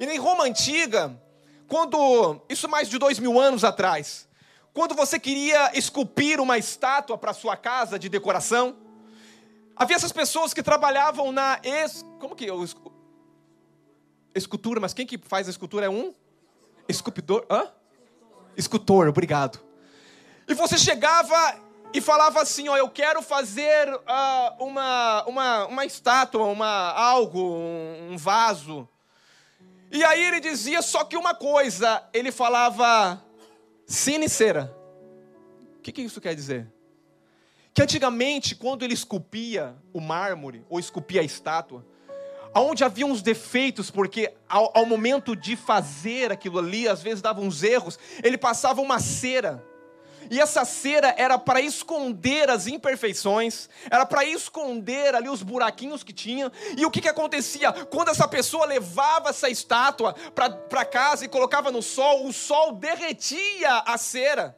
E 0.01 0.05
em 0.05 0.19
Roma 0.19 0.45
antiga, 0.45 1.21
quando, 1.69 2.41
isso 2.49 2.69
mais 2.69 2.89
de 2.89 2.99
dois 2.99 3.19
mil 3.19 3.41
anos 3.41 3.63
atrás, 3.63 4.29
quando 4.73 4.95
você 4.95 5.19
queria 5.19 5.71
esculpir 5.77 6.41
uma 6.41 6.59
estátua 6.59 7.17
para 7.17 7.33
sua 7.33 7.57
casa 7.57 7.99
de 7.99 8.09
decoração, 8.09 8.77
havia 9.77 9.97
essas 9.97 10.13
pessoas 10.13 10.55
que 10.55 10.63
trabalhavam 10.63 11.31
na 11.31 11.61
es, 11.63 12.05
como 12.19 12.35
que 12.35 12.47
é 12.47 12.53
escultura, 14.35 14.81
mas 14.81 14.95
quem 14.95 15.07
que 15.07 15.19
faz 15.19 15.47
a 15.47 15.51
escultura 15.51 15.87
é 15.87 15.91
um 15.91 16.15
esculpidor, 16.89 17.47
hã? 17.51 17.71
Escultor, 18.57 19.09
obrigado. 19.09 19.61
E 20.49 20.55
você 20.55 20.79
chegava 20.79 21.61
e 21.93 22.01
falava 22.01 22.41
assim, 22.41 22.69
ó, 22.69 22.77
eu 22.77 22.89
quero 22.89 23.21
fazer 23.23 23.95
uh, 23.95 24.65
uma, 24.65 25.25
uma, 25.27 25.67
uma 25.67 25.85
estátua, 25.85 26.45
uma 26.45 26.93
algo, 26.93 27.41
um, 27.41 28.13
um 28.13 28.17
vaso 28.17 28.89
e 29.91 30.05
aí 30.05 30.25
ele 30.25 30.41
dizia 30.41 30.83
só 30.83 31.05
que 31.05 31.17
uma 31.17 31.35
coisa, 31.35 32.03
ele 32.13 32.33
falava 32.33 33.23
sincera. 33.87 34.75
O 35.79 35.81
que, 35.81 35.93
que 35.93 36.03
isso 36.03 36.21
quer 36.21 36.35
dizer? 36.35 36.67
Que 37.77 37.83
antigamente, 37.83 38.57
quando 38.57 38.83
ele 38.83 38.95
esculpia 38.95 39.77
o 39.93 40.01
mármore 40.01 40.65
ou 40.69 40.81
esculpia 40.81 41.21
a 41.21 41.25
estátua, 41.25 41.87
aonde 42.55 42.83
havia 42.83 43.05
uns 43.05 43.21
defeitos, 43.21 43.91
porque 43.91 44.33
ao, 44.49 44.73
ao 44.75 44.87
momento 44.87 45.37
de 45.37 45.55
fazer 45.55 46.33
aquilo 46.33 46.59
ali, 46.59 46.89
às 46.89 47.03
vezes 47.03 47.21
dava 47.21 47.43
uns 47.43 47.63
erros, 47.63 47.99
ele 48.25 48.39
passava 48.39 48.81
uma 48.81 48.99
cera 48.99 49.63
e 50.31 50.41
essa 50.41 50.65
cera 50.65 51.15
era 51.17 51.39
para 51.39 51.61
esconder 51.61 52.51
as 52.51 52.67
imperfeições, 52.67 53.69
era 53.91 54.05
para 54.05 54.25
esconder 54.25 55.15
ali 55.15 55.29
os 55.29 55.43
buraquinhos 55.43 56.03
que 56.03 56.13
tinha. 56.13 56.51
E 56.77 56.85
o 56.85 56.91
que, 56.91 57.01
que 57.01 57.09
acontecia? 57.09 57.73
Quando 57.73 58.09
essa 58.09 58.27
pessoa 58.27 58.67
levava 58.67 59.31
essa 59.31 59.49
estátua 59.49 60.15
para 60.35 60.85
casa 60.85 61.25
e 61.25 61.29
colocava 61.29 61.71
no 61.71 61.83
sol, 61.83 62.27
o 62.27 62.33
sol 62.33 62.73
derretia 62.73 63.83
a 63.87 63.97
cera. 63.97 64.57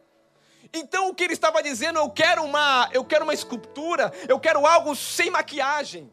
Então 0.72 1.08
o 1.08 1.14
que 1.14 1.24
ele 1.24 1.32
estava 1.32 1.62
dizendo, 1.62 1.98
eu 1.98 2.10
quero 2.10 2.42
uma, 2.42 2.88
eu 2.92 3.04
quero 3.04 3.24
uma 3.24 3.34
escultura, 3.34 4.12
eu 4.28 4.38
quero 4.38 4.66
algo 4.66 4.94
sem 4.94 5.30
maquiagem. 5.30 6.12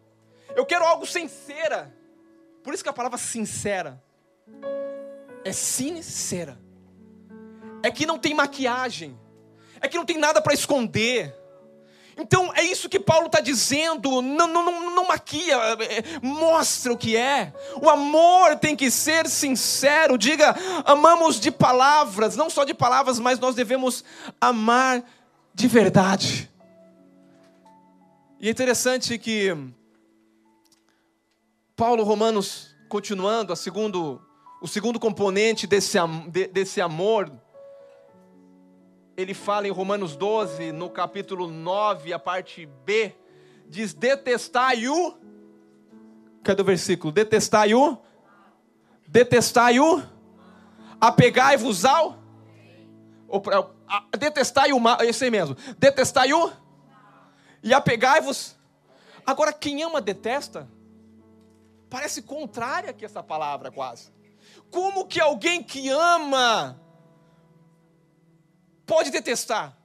Eu 0.55 0.65
quero 0.65 0.85
algo 0.85 1.05
sem 1.05 1.27
cera. 1.27 1.93
Por 2.63 2.73
isso 2.73 2.83
que 2.83 2.89
a 2.89 2.93
palavra 2.93 3.17
sincera 3.17 4.01
é 5.43 5.51
sincera. 5.51 6.57
É 7.83 7.91
que 7.91 8.05
não 8.05 8.17
tem 8.17 8.33
maquiagem 8.33 9.19
é 9.85 9.87
que 9.87 9.97
não 9.97 10.05
tem 10.05 10.17
nada 10.17 10.41
para 10.41 10.53
esconder. 10.53 11.33
Então 12.17 12.51
é 12.55 12.63
isso 12.63 12.87
que 12.87 12.99
Paulo 12.99 13.27
está 13.27 13.41
dizendo, 13.41 14.21
não, 14.21 14.47
não, 14.47 14.63
não, 14.63 14.95
não 14.95 15.07
maquia, 15.07 15.55
é, 15.55 16.19
mostra 16.21 16.93
o 16.93 16.97
que 16.97 17.17
é. 17.17 17.53
O 17.81 17.89
amor 17.89 18.55
tem 18.55 18.75
que 18.75 18.89
ser 18.89 19.27
sincero, 19.27 20.17
diga, 20.17 20.55
amamos 20.85 21.39
de 21.39 21.51
palavras, 21.51 22.37
não 22.37 22.49
só 22.49 22.63
de 22.63 22.73
palavras, 22.73 23.19
mas 23.19 23.37
nós 23.37 23.53
devemos 23.53 24.03
amar 24.39 25.03
de 25.53 25.67
verdade. 25.67 26.49
E 28.39 28.47
é 28.47 28.51
interessante 28.51 29.17
que 29.17 29.55
Paulo 31.75 32.03
Romanos, 32.03 32.73
continuando, 32.87 33.53
segundo, 33.57 34.21
o 34.61 34.67
segundo 34.67 34.99
componente 34.99 35.67
desse, 35.67 35.97
desse 36.53 36.79
amor 36.79 37.29
ele 39.17 39.33
fala 39.33 39.67
em 39.67 39.71
Romanos 39.71 40.15
12, 40.15 40.71
no 40.71 40.89
capítulo 40.89 41.47
9, 41.47 42.11
a 42.11 42.19
parte 42.19 42.65
B, 42.65 43.15
diz: 43.67 43.93
detestai 43.93 44.87
o. 44.87 45.17
Cadê 46.43 46.61
o 46.61 46.65
versículo? 46.65 47.13
Detestai 47.13 47.73
o. 47.73 47.97
Detestai 49.07 49.79
o. 49.79 50.03
Apegai-vos 50.99 51.85
ao. 51.85 52.17
Detestai 54.17 54.73
o 54.73 54.79
mal. 54.79 55.01
Esse 55.01 55.25
aí 55.25 55.31
mesmo. 55.31 55.55
Detestai 55.77 56.33
o. 56.33 56.51
E 57.63 57.73
apegai-vos. 57.73 58.55
Agora, 59.25 59.53
quem 59.53 59.81
ama 59.81 60.01
detesta. 60.01 60.69
Parece 61.89 62.21
contrária 62.21 62.91
que 62.93 63.05
essa 63.05 63.23
palavra 63.23 63.71
quase. 63.71 64.11
Como 64.69 65.07
que 65.07 65.21
alguém 65.21 65.63
que 65.63 65.89
ama 65.89 66.79
pode 68.85 69.11
detestar. 69.11 69.75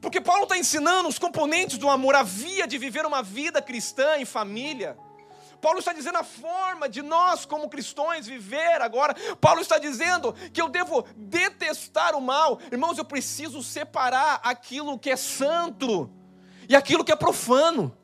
Porque 0.00 0.20
Paulo 0.20 0.44
está 0.44 0.56
ensinando 0.56 1.08
os 1.08 1.18
componentes 1.18 1.78
do 1.78 1.88
amor, 1.88 2.14
a 2.14 2.22
via 2.22 2.66
de 2.66 2.78
viver 2.78 3.04
uma 3.04 3.22
vida 3.22 3.60
cristã 3.60 4.16
em 4.18 4.24
família. 4.24 4.96
Paulo 5.60 5.78
está 5.78 5.92
dizendo 5.92 6.18
a 6.18 6.24
forma 6.24 6.88
de 6.88 7.02
nós, 7.02 7.44
como 7.44 7.68
cristãos, 7.68 8.26
viver 8.26 8.80
agora. 8.80 9.16
Paulo 9.40 9.60
está 9.60 9.78
dizendo 9.78 10.32
que 10.52 10.60
eu 10.60 10.68
devo 10.68 11.04
detestar 11.16 12.14
o 12.14 12.20
mal. 12.20 12.60
Irmãos, 12.70 12.98
eu 12.98 13.04
preciso 13.04 13.62
separar 13.62 14.40
aquilo 14.44 14.98
que 14.98 15.10
é 15.10 15.16
santo 15.16 16.10
e 16.68 16.76
aquilo 16.76 17.04
que 17.04 17.12
é 17.12 17.16
profano. 17.16 17.96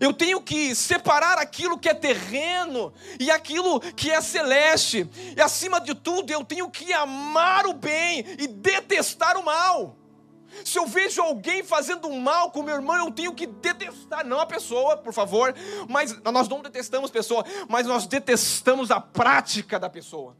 Eu 0.00 0.12
tenho 0.12 0.40
que 0.40 0.74
separar 0.74 1.38
aquilo 1.38 1.78
que 1.78 1.88
é 1.88 1.94
terreno 1.94 2.92
e 3.18 3.30
aquilo 3.30 3.80
que 3.80 4.10
é 4.10 4.20
celeste. 4.20 5.08
E 5.36 5.40
acima 5.40 5.80
de 5.80 5.94
tudo, 5.94 6.32
eu 6.32 6.44
tenho 6.44 6.70
que 6.70 6.92
amar 6.92 7.66
o 7.66 7.74
bem 7.74 8.24
e 8.38 8.46
detestar 8.46 9.36
o 9.36 9.44
mal. 9.44 9.96
Se 10.64 10.78
eu 10.78 10.86
vejo 10.86 11.22
alguém 11.22 11.62
fazendo 11.62 12.10
mal 12.10 12.50
com 12.50 12.62
meu 12.62 12.74
irmão, 12.74 12.96
eu 12.96 13.10
tenho 13.10 13.34
que 13.34 13.46
detestar, 13.46 14.26
não 14.26 14.38
a 14.38 14.46
pessoa, 14.46 14.98
por 14.98 15.12
favor, 15.12 15.54
mas 15.88 16.14
nós 16.22 16.46
não 16.46 16.60
detestamos 16.60 17.10
pessoa, 17.10 17.44
mas 17.68 17.86
nós 17.86 18.06
detestamos 18.06 18.90
a 18.90 19.00
prática 19.00 19.80
da 19.80 19.88
pessoa, 19.88 20.36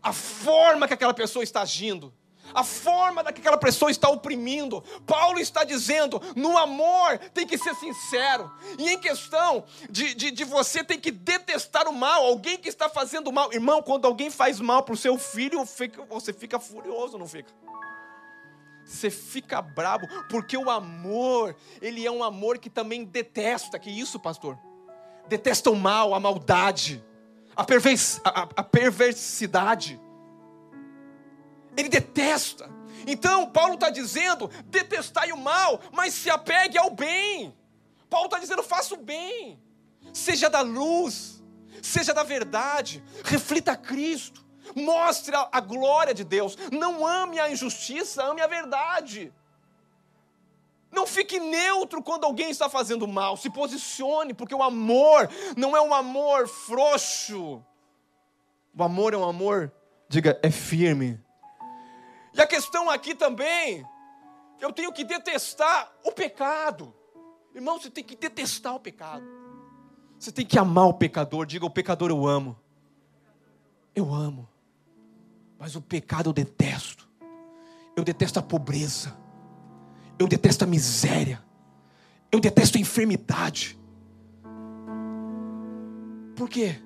a 0.00 0.12
forma 0.12 0.86
que 0.86 0.94
aquela 0.94 1.12
pessoa 1.12 1.42
está 1.42 1.62
agindo 1.62 2.14
a 2.54 2.64
forma 2.64 3.22
da 3.22 3.32
que 3.32 3.40
aquela 3.40 3.58
pessoa 3.58 3.90
está 3.90 4.08
oprimindo. 4.08 4.82
Paulo 5.06 5.38
está 5.38 5.64
dizendo: 5.64 6.20
no 6.34 6.56
amor 6.56 7.18
tem 7.32 7.46
que 7.46 7.58
ser 7.58 7.74
sincero, 7.74 8.50
e 8.78 8.90
em 8.90 8.98
questão 8.98 9.64
de, 9.90 10.14
de, 10.14 10.30
de 10.30 10.44
você 10.44 10.82
tem 10.82 10.98
que 10.98 11.10
detestar 11.10 11.88
o 11.88 11.92
mal, 11.92 12.24
alguém 12.24 12.58
que 12.58 12.68
está 12.68 12.88
fazendo 12.88 13.32
mal. 13.32 13.52
Irmão, 13.52 13.82
quando 13.82 14.06
alguém 14.06 14.30
faz 14.30 14.60
mal 14.60 14.82
para 14.82 14.94
o 14.94 14.96
seu 14.96 15.18
filho, 15.18 15.64
você 16.08 16.32
fica 16.32 16.58
furioso, 16.58 17.18
não 17.18 17.26
fica? 17.26 17.52
Você 18.84 19.10
fica 19.10 19.60
brabo, 19.60 20.08
porque 20.30 20.56
o 20.56 20.70
amor, 20.70 21.54
ele 21.82 22.06
é 22.06 22.10
um 22.10 22.24
amor 22.24 22.58
que 22.58 22.70
também 22.70 23.04
detesta. 23.04 23.78
Que 23.78 23.90
isso, 23.90 24.18
pastor? 24.18 24.58
Detesta 25.28 25.70
o 25.70 25.76
mal, 25.76 26.14
a 26.14 26.20
maldade, 26.20 27.04
a, 27.54 27.62
a, 27.62 28.48
a 28.56 28.62
perversidade 28.62 30.00
ele 31.78 31.88
detesta. 31.88 32.68
Então, 33.06 33.48
Paulo 33.50 33.74
está 33.74 33.88
dizendo: 33.88 34.50
detestai 34.66 35.32
o 35.32 35.38
mal, 35.38 35.80
mas 35.92 36.12
se 36.12 36.28
apegue 36.28 36.76
ao 36.76 36.90
bem. 36.90 37.56
Paulo 38.10 38.26
está 38.26 38.38
dizendo: 38.38 38.62
faça 38.62 38.94
o 38.94 38.98
bem, 38.98 39.62
seja 40.12 40.50
da 40.50 40.60
luz, 40.60 41.42
seja 41.80 42.12
da 42.12 42.24
verdade, 42.24 43.02
reflita 43.24 43.76
Cristo, 43.76 44.44
mostre 44.74 45.34
a, 45.36 45.60
glória 45.60 46.12
de 46.12 46.24
Deus. 46.24 46.56
Não 46.72 47.06
ame 47.06 47.38
a 47.38 47.50
injustiça, 47.50 48.24
ame 48.24 48.40
a 48.40 48.46
verdade. 48.46 49.32
Não 50.90 51.06
fique 51.06 51.38
neutro 51.38 52.02
quando 52.02 52.24
alguém 52.24 52.50
está 52.50 52.68
fazendo 52.68 53.06
mal, 53.06 53.36
se 53.36 53.50
posicione, 53.50 54.34
porque 54.34 54.54
o 54.54 54.62
amor 54.62 55.28
não 55.56 55.76
é 55.76 55.80
um 55.80 55.94
amor 55.94 56.48
frouxo. 56.48 57.62
O 58.76 58.82
amor 58.82 59.12
é 59.12 59.16
um 59.16 59.28
amor, 59.28 59.72
diga, 60.08 60.38
é 60.42 60.50
firme, 60.50 61.20
e 62.34 62.40
a 62.40 62.46
questão 62.46 62.90
aqui 62.90 63.14
também, 63.14 63.84
eu 64.60 64.72
tenho 64.72 64.92
que 64.92 65.04
detestar 65.04 65.92
o 66.04 66.12
pecado. 66.12 66.94
Irmão, 67.54 67.80
você 67.80 67.90
tem 67.90 68.04
que 68.04 68.16
detestar 68.16 68.74
o 68.74 68.80
pecado. 68.80 69.24
Você 70.18 70.32
tem 70.32 70.44
que 70.44 70.58
amar 70.58 70.86
o 70.86 70.94
pecador. 70.94 71.46
Diga, 71.46 71.64
o 71.64 71.70
pecador 71.70 72.10
eu 72.10 72.26
amo. 72.26 72.56
Eu 73.94 74.12
amo. 74.12 74.48
Mas 75.58 75.74
o 75.74 75.80
pecado 75.80 76.30
eu 76.30 76.32
detesto. 76.32 77.08
Eu 77.96 78.04
detesto 78.04 78.38
a 78.38 78.42
pobreza. 78.42 79.16
Eu 80.18 80.28
detesto 80.28 80.64
a 80.64 80.66
miséria. 80.66 81.42
Eu 82.30 82.40
detesto 82.40 82.78
a 82.78 82.80
enfermidade. 82.80 83.78
Por 86.36 86.48
quê? 86.48 86.80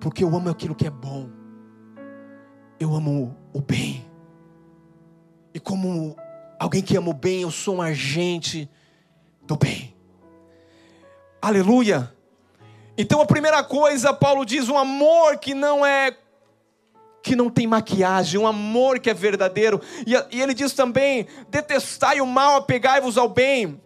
Porque 0.00 0.24
eu 0.24 0.34
amo 0.34 0.48
aquilo 0.48 0.74
que 0.74 0.86
é 0.86 0.90
bom 0.90 1.41
eu 2.82 2.94
amo 2.94 3.36
o 3.52 3.60
bem. 3.60 4.04
E 5.54 5.60
como 5.60 6.16
alguém 6.58 6.82
que 6.82 6.96
ama 6.96 7.10
o 7.10 7.14
bem, 7.14 7.42
eu 7.42 7.50
sou 7.50 7.76
um 7.76 7.82
agente 7.82 8.68
do 9.42 9.56
bem. 9.56 9.94
Aleluia. 11.40 12.12
Então 12.96 13.20
a 13.20 13.26
primeira 13.26 13.62
coisa, 13.62 14.12
Paulo 14.12 14.44
diz, 14.44 14.68
um 14.68 14.76
amor 14.76 15.38
que 15.38 15.54
não 15.54 15.84
é 15.86 16.16
que 17.22 17.36
não 17.36 17.48
tem 17.48 17.68
maquiagem, 17.68 18.40
um 18.40 18.48
amor 18.48 18.98
que 18.98 19.08
é 19.08 19.14
verdadeiro. 19.14 19.80
E, 20.04 20.36
e 20.36 20.42
ele 20.42 20.52
diz 20.52 20.72
também: 20.72 21.26
detestai 21.48 22.20
o 22.20 22.26
mal, 22.26 22.56
apegai-vos 22.56 23.16
ao 23.16 23.28
bem. 23.28 23.80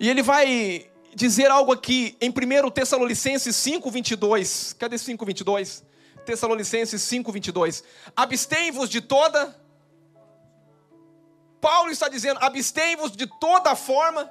E 0.00 0.10
ele 0.10 0.20
vai 0.20 0.90
dizer 1.14 1.48
algo 1.48 1.70
aqui 1.70 2.16
em 2.20 2.28
1 2.30 2.70
Tessalonicenses 2.70 3.54
5, 3.54 3.88
22. 3.88 4.74
Cadê 4.76 4.98
5, 4.98 5.24
22? 5.24 5.91
Tessalonicenses 6.24 7.02
5:22. 7.02 7.82
Abstém-vos 8.16 8.88
de 8.88 9.00
toda 9.00 9.62
Paulo 11.62 11.92
está 11.92 12.08
dizendo: 12.08 12.40
abstém-vos 12.42 13.12
de 13.12 13.26
toda 13.38 13.76
forma 13.76 14.28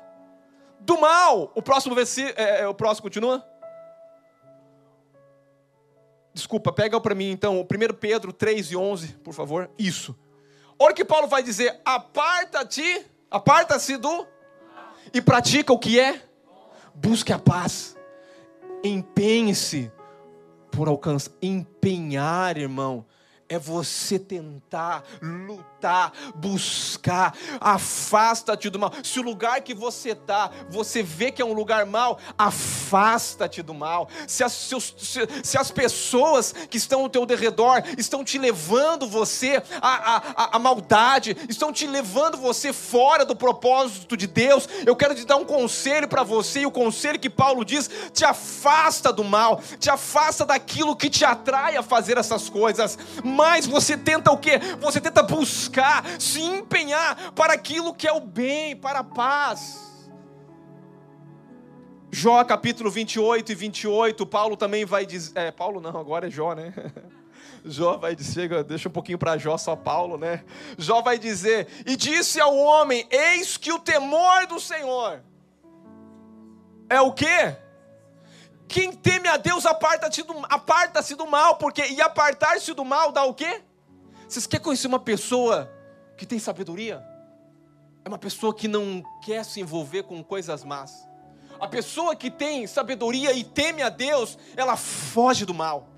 do 0.81 0.99
mal. 0.99 1.49
O 1.55 1.61
próximo 1.61 1.95
versículo, 1.95 2.35
é, 2.37 2.61
é, 2.61 2.67
o 2.67 2.73
próximo 2.73 3.03
continua? 3.03 3.47
Desculpa, 6.33 6.73
pega 6.73 6.99
para 6.99 7.15
mim 7.15 7.31
então, 7.31 7.59
o 7.59 7.63
1 7.63 7.93
Pedro 7.99 8.33
3 8.33 8.71
e 8.71 8.75
11, 8.75 9.13
por 9.23 9.33
favor. 9.33 9.69
Isso. 9.79 10.13
Olha 10.77 10.91
o 10.91 10.95
que 10.95 11.05
Paulo 11.05 11.27
vai 11.27 11.41
dizer: 11.41 11.79
aparta-te, 11.85 13.05
aparta-se 13.29 13.95
do 13.95 14.27
e 15.13 15.21
pratica 15.21 15.71
o 15.71 15.79
que 15.79 15.97
é, 15.97 16.21
busque 16.93 17.31
a 17.31 17.39
paz, 17.39 17.95
empenhe-se 18.83 19.89
por 20.71 20.87
alcançar, 20.87 21.31
empenhar, 21.41 22.57
irmão, 22.57 23.05
é 23.47 23.59
você 23.59 24.17
tentar, 24.17 25.03
lutar, 25.21 25.70
buscar, 26.35 27.35
afasta-te 27.59 28.69
do 28.69 28.79
mal. 28.79 28.93
Se 29.03 29.19
o 29.19 29.23
lugar 29.23 29.61
que 29.61 29.73
você 29.73 30.11
está, 30.11 30.51
você 30.69 31.03
vê 31.03 31.31
que 31.31 31.41
é 31.41 31.45
um 31.45 31.53
lugar 31.53 31.85
mal, 31.85 32.19
afasta-te 32.37 33.61
do 33.61 33.73
mal. 33.73 34.09
Se 34.27 34.43
as, 34.43 34.51
se, 34.51 34.75
se, 35.43 35.57
as, 35.57 35.71
pessoas 35.71 36.53
que 36.69 36.77
estão 36.77 37.01
ao 37.01 37.09
teu 37.09 37.25
derredor 37.25 37.83
estão 37.97 38.23
te 38.23 38.37
levando 38.37 39.07
você 39.07 39.61
à, 39.81 40.17
à, 40.35 40.55
à 40.55 40.59
maldade, 40.59 41.35
estão 41.47 41.71
te 41.71 41.87
levando 41.87 42.37
você 42.37 42.73
fora 42.73 43.25
do 43.25 43.35
propósito 43.35 44.17
de 44.17 44.27
Deus, 44.27 44.67
eu 44.85 44.95
quero 44.95 45.15
te 45.15 45.25
dar 45.25 45.37
um 45.37 45.45
conselho 45.45 46.07
para 46.07 46.23
você, 46.23 46.61
e 46.61 46.65
o 46.65 46.71
conselho 46.71 47.19
que 47.19 47.29
Paulo 47.29 47.63
diz: 47.63 47.89
te 48.13 48.25
afasta 48.25 49.13
do 49.13 49.23
mal, 49.23 49.61
te 49.79 49.89
afasta 49.89 50.45
daquilo 50.45 50.95
que 50.95 51.09
te 51.09 51.23
atrai 51.23 51.77
a 51.77 51.83
fazer 51.83 52.17
essas 52.17 52.49
coisas 52.49 52.97
mais 53.23 53.65
você 53.65 53.97
tenta 53.97 54.31
o 54.31 54.37
quê? 54.37 54.59
Você 54.79 54.99
tenta 54.99 55.23
buscar, 55.23 55.70
se 56.19 56.41
empenhar 56.41 57.31
para 57.33 57.53
aquilo 57.53 57.93
que 57.93 58.07
é 58.07 58.11
o 58.11 58.19
bem, 58.19 58.75
para 58.75 58.99
a 58.99 59.03
paz. 59.03 59.91
Jó 62.11 62.43
capítulo 62.43 62.91
28 62.91 63.51
e 63.51 63.55
28, 63.55 64.25
Paulo 64.25 64.57
também 64.57 64.83
vai 64.83 65.05
dizer. 65.05 65.31
É, 65.37 65.51
Paulo 65.51 65.79
não, 65.79 65.97
agora 65.97 66.27
é 66.27 66.29
Jó, 66.29 66.53
né? 66.53 66.73
Jó 67.63 67.95
vai 67.97 68.15
dizer, 68.15 68.63
deixa 68.63 68.89
um 68.89 68.91
pouquinho 68.91 69.17
para 69.17 69.37
Jó, 69.37 69.57
só 69.57 69.75
Paulo, 69.75 70.17
né? 70.17 70.43
Jó 70.77 71.01
vai 71.01 71.17
dizer: 71.17 71.67
E 71.85 71.95
disse 71.95 72.41
ao 72.41 72.55
homem: 72.55 73.07
Eis 73.09 73.55
que 73.55 73.71
o 73.71 73.79
temor 73.79 74.45
do 74.47 74.59
Senhor 74.59 75.21
é 76.89 76.99
o 76.99 77.13
quê? 77.13 77.55
Quem 78.67 78.91
teme 78.91 79.27
a 79.27 79.37
Deus 79.37 79.65
aparta-se 79.65 80.23
do, 80.23 80.33
aparta 80.49 81.01
do 81.15 81.27
mal, 81.27 81.55
porque 81.57 81.85
e 81.87 82.01
apartar-se 82.01 82.73
do 82.73 82.83
mal 82.83 83.11
dá 83.11 83.23
o 83.23 83.33
quê? 83.33 83.61
Vocês 84.31 84.47
querem 84.47 84.63
conhecer 84.63 84.87
uma 84.87 84.97
pessoa 84.97 85.69
que 86.15 86.25
tem 86.25 86.39
sabedoria? 86.39 87.05
É 88.05 88.07
uma 88.07 88.17
pessoa 88.17 88.55
que 88.55 88.65
não 88.65 89.03
quer 89.21 89.43
se 89.43 89.59
envolver 89.59 90.03
com 90.03 90.23
coisas 90.23 90.63
más. 90.63 91.05
A 91.59 91.67
pessoa 91.67 92.15
que 92.15 92.31
tem 92.31 92.65
sabedoria 92.65 93.33
e 93.33 93.43
teme 93.43 93.81
a 93.81 93.89
Deus, 93.89 94.37
ela 94.55 94.77
foge 94.77 95.45
do 95.45 95.53
mal. 95.53 95.89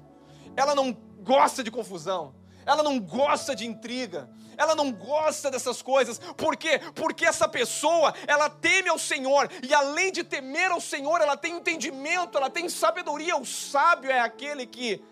Ela 0.55 0.73
não 0.73 0.91
gosta 1.21 1.63
de 1.63 1.69
confusão. 1.69 2.33
Ela 2.65 2.81
não 2.81 2.99
gosta 2.99 3.55
de 3.55 3.67
intriga. 3.67 4.27
Ela 4.57 4.73
não 4.73 4.91
gosta 4.91 5.51
dessas 5.51 5.83
coisas. 5.83 6.17
Por 6.35 6.57
quê? 6.57 6.81
Porque 6.95 7.27
essa 7.27 7.47
pessoa, 7.47 8.15
ela 8.25 8.49
teme 8.49 8.89
ao 8.89 8.97
Senhor. 8.97 9.47
E 9.61 9.71
além 9.75 10.11
de 10.11 10.23
temer 10.23 10.71
ao 10.71 10.81
Senhor, 10.81 11.21
ela 11.21 11.37
tem 11.37 11.57
entendimento, 11.57 12.35
ela 12.35 12.49
tem 12.49 12.67
sabedoria. 12.67 13.37
O 13.37 13.45
sábio 13.45 14.09
é 14.09 14.21
aquele 14.21 14.65
que 14.65 15.03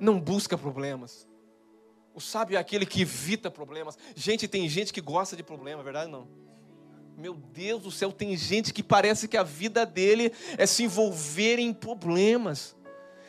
não 0.00 0.18
busca 0.18 0.56
problemas. 0.56 1.28
O 2.16 2.20
sábio 2.20 2.56
é 2.56 2.58
aquele 2.58 2.86
que 2.86 3.02
evita 3.02 3.50
problemas. 3.50 3.98
Gente, 4.14 4.48
tem 4.48 4.66
gente 4.70 4.90
que 4.90 5.02
gosta 5.02 5.36
de 5.36 5.42
problema, 5.42 5.82
é 5.82 5.84
verdade 5.84 6.10
não? 6.10 6.26
Meu 7.14 7.34
Deus 7.34 7.82
do 7.82 7.90
céu, 7.90 8.10
tem 8.10 8.34
gente 8.34 8.72
que 8.72 8.82
parece 8.82 9.28
que 9.28 9.36
a 9.36 9.42
vida 9.42 9.84
dele 9.84 10.32
é 10.56 10.64
se 10.64 10.82
envolver 10.82 11.58
em 11.58 11.74
problemas, 11.74 12.74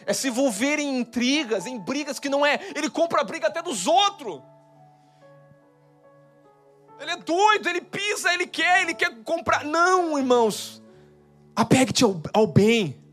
é 0.05 0.13
se 0.13 0.29
envolver 0.29 0.79
em 0.79 0.99
intrigas, 0.99 1.65
em 1.65 1.77
brigas 1.77 2.17
que 2.17 2.29
não 2.29 2.45
é. 2.45 2.61
Ele 2.73 2.89
compra 2.89 3.19
a 3.19 3.23
briga 3.25 3.47
até 3.47 3.61
dos 3.61 3.87
outros. 3.87 4.41
Ele 6.97 7.11
é 7.11 7.17
doido, 7.17 7.67
ele 7.67 7.81
pisa, 7.81 8.33
ele 8.33 8.47
quer, 8.47 8.83
ele 8.83 8.93
quer 8.93 9.21
comprar. 9.23 9.65
Não, 9.65 10.17
irmãos. 10.17 10.81
Apegue-te 11.53 12.05
ao, 12.05 12.21
ao 12.33 12.47
bem, 12.47 13.03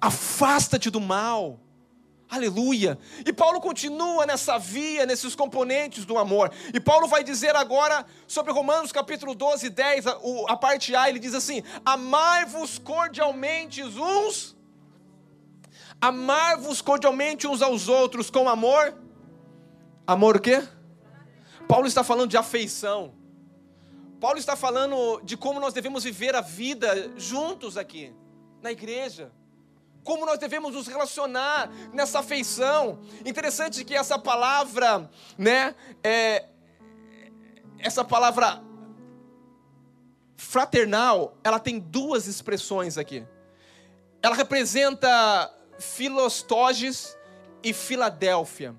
afasta-te 0.00 0.90
do 0.90 1.00
mal. 1.00 1.58
Aleluia! 2.30 2.98
E 3.24 3.32
Paulo 3.32 3.58
continua 3.58 4.26
nessa 4.26 4.58
via, 4.58 5.06
nesses 5.06 5.34
componentes 5.34 6.04
do 6.04 6.18
amor. 6.18 6.52
E 6.74 6.78
Paulo 6.78 7.08
vai 7.08 7.24
dizer 7.24 7.56
agora 7.56 8.04
sobre 8.26 8.52
Romanos 8.52 8.92
capítulo 8.92 9.34
12, 9.34 9.70
10, 9.70 10.06
a, 10.06 10.18
a 10.48 10.56
parte 10.56 10.94
A, 10.94 11.08
ele 11.08 11.18
diz 11.18 11.34
assim: 11.34 11.62
Amai-vos 11.86 12.78
cordialmente 12.78 13.82
uns, 13.82 14.54
amai-vos 15.98 16.82
cordialmente 16.82 17.46
uns 17.46 17.62
aos 17.62 17.88
outros 17.88 18.28
com 18.28 18.46
amor. 18.46 18.94
Amor 20.06 20.36
o 20.36 20.40
quê? 20.40 20.62
Paulo 21.66 21.86
está 21.86 22.04
falando 22.04 22.30
de 22.30 22.36
afeição. 22.36 23.14
Paulo 24.20 24.38
está 24.38 24.54
falando 24.54 25.20
de 25.22 25.36
como 25.36 25.60
nós 25.60 25.72
devemos 25.72 26.04
viver 26.04 26.34
a 26.34 26.42
vida 26.42 27.10
juntos 27.16 27.78
aqui, 27.78 28.12
na 28.60 28.70
igreja 28.70 29.32
como 30.04 30.24
nós 30.24 30.38
devemos 30.38 30.74
nos 30.74 30.86
relacionar 30.86 31.70
nessa 31.92 32.20
afeição. 32.20 32.98
Interessante 33.24 33.84
que 33.84 33.94
essa 33.94 34.18
palavra, 34.18 35.10
né, 35.36 35.74
é, 36.02 36.46
essa 37.78 38.04
palavra 38.04 38.62
fraternal, 40.36 41.36
ela 41.44 41.58
tem 41.58 41.78
duas 41.78 42.26
expressões 42.26 42.96
aqui. 42.96 43.26
Ela 44.22 44.34
representa 44.34 45.52
Filostógis 45.78 47.16
e 47.62 47.72
Filadélfia. 47.72 48.74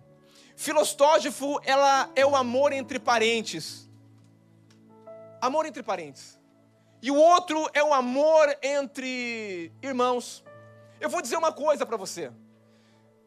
Filostógifo, 0.56 1.60
ela 1.64 2.10
é 2.16 2.26
o 2.26 2.36
amor 2.36 2.74
entre 2.74 3.00
parentes. 3.00 3.90
Amor 5.42 5.66
entre 5.66 5.82
parentes. 5.82 6.38
E 7.02 7.10
o 7.10 7.16
outro 7.16 7.70
é 7.74 7.82
o 7.82 7.94
amor 7.94 8.58
entre 8.62 9.72
irmãos. 9.82 10.44
Eu 11.00 11.10
vou 11.10 11.22
dizer 11.22 11.38
uma 11.38 11.52
coisa 11.52 11.86
para 11.86 11.98
você. 11.98 12.32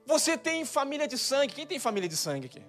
Você 0.05 0.37
tem 0.37 0.65
família 0.65 1.07
de 1.07 1.17
sangue. 1.17 1.55
Quem 1.55 1.67
tem 1.67 1.79
família 1.79 2.09
de 2.09 2.17
sangue 2.17 2.47
aqui? 2.47 2.63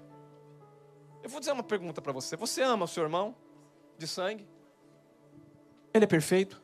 Eu 1.22 1.30
vou 1.30 1.40
dizer 1.40 1.52
uma 1.52 1.64
pergunta 1.64 2.02
para 2.02 2.12
você. 2.12 2.36
Você 2.36 2.62
ama 2.62 2.86
o 2.86 2.88
seu 2.88 3.04
irmão 3.04 3.36
de 3.98 4.08
sangue? 4.08 4.48
Ele 5.94 6.06
é 6.06 6.08
perfeito? 6.08 6.62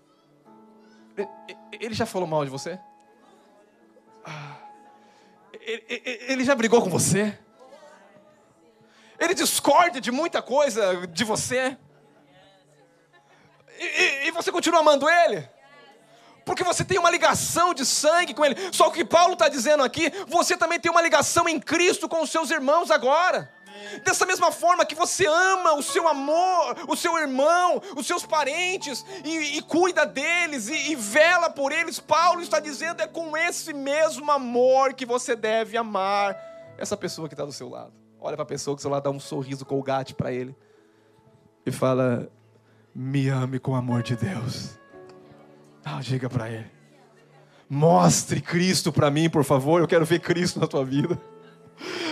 Ele 1.72 1.94
já 1.94 2.06
falou 2.06 2.28
mal 2.28 2.44
de 2.46 2.52
você? 2.52 2.80
Ah, 4.26 4.58
ele 5.62 6.44
já 6.44 6.56
brigou 6.56 6.82
com 6.82 6.90
você? 6.90 7.38
Ele 9.20 9.34
discorda 9.34 10.00
de 10.00 10.12
muita 10.12 10.42
coisa 10.42 11.08
de 11.08 11.24
você? 11.24 11.78
E, 13.78 14.28
e 14.28 14.32
você 14.32 14.52
continua 14.52 14.80
amando 14.80 15.10
ele? 15.10 15.50
Porque 16.50 16.64
você 16.64 16.84
tem 16.84 16.98
uma 16.98 17.12
ligação 17.12 17.76
de 17.76 17.86
sangue 17.86 18.34
com 18.34 18.44
Ele. 18.44 18.56
Só 18.72 18.88
o 18.88 18.92
que 18.92 19.06
Paulo 19.06 19.34
está 19.34 19.48
dizendo 19.48 19.84
aqui, 19.84 20.12
você 20.28 20.58
também 20.58 20.80
tem 20.80 20.92
uma 20.92 21.00
ligação 21.00 21.48
em 21.48 21.60
Cristo 21.60 22.10
com 22.10 22.24
os 22.24 22.32
seus 22.32 22.50
irmãos 22.50 22.90
agora. 22.90 23.48
Dessa 24.04 24.26
mesma 24.26 24.52
forma 24.52 24.84
que 24.84 24.96
você 24.96 25.28
ama 25.28 25.76
o 25.76 25.84
seu 25.84 26.08
amor, 26.08 26.76
o 26.88 26.96
seu 26.96 27.16
irmão, 27.20 27.80
os 27.96 28.08
seus 28.08 28.26
parentes, 28.26 29.06
e, 29.24 29.60
e 29.60 29.62
cuida 29.62 30.08
deles 30.08 30.70
e, 30.70 30.92
e 30.92 30.96
vela 30.96 31.52
por 31.52 31.72
eles, 31.72 32.00
Paulo 32.00 32.42
está 32.42 32.60
dizendo: 32.60 33.04
é 33.04 33.08
com 33.08 33.38
esse 33.38 33.72
mesmo 33.72 34.32
amor 34.32 34.96
que 34.96 35.06
você 35.06 35.36
deve 35.36 35.78
amar 35.78 36.36
essa 36.80 36.98
pessoa 36.98 37.28
que 37.28 37.36
está 37.36 37.46
do 37.46 37.54
seu 37.54 37.70
lado. 37.70 37.94
Olha 38.20 38.36
para 38.36 38.44
a 38.44 38.48
pessoa 38.48 38.76
que 38.76 38.80
do 38.80 38.82
seu 38.82 38.90
lado, 38.90 39.04
dá 39.04 39.12
um 39.12 39.20
sorriso 39.20 39.64
colgate 39.68 40.16
para 40.16 40.32
ele 40.32 40.56
e 41.64 41.72
fala: 41.72 42.28
Me 42.96 43.30
ame 43.30 43.60
com 43.60 43.74
o 43.74 43.76
amor 43.76 44.02
de 44.02 44.16
Deus. 44.16 44.79
Diga 46.02 46.30
para 46.30 46.50
ele. 46.50 46.72
Mostre 47.70 48.42
Cristo 48.42 48.92
para 48.92 49.12
mim, 49.12 49.30
por 49.30 49.44
favor. 49.44 49.82
Eu 49.82 49.88
quero 49.88 50.06
ver 50.06 50.20
Cristo 50.20 50.60
na 50.60 50.68
tua 50.68 50.84
vida. 50.84 51.20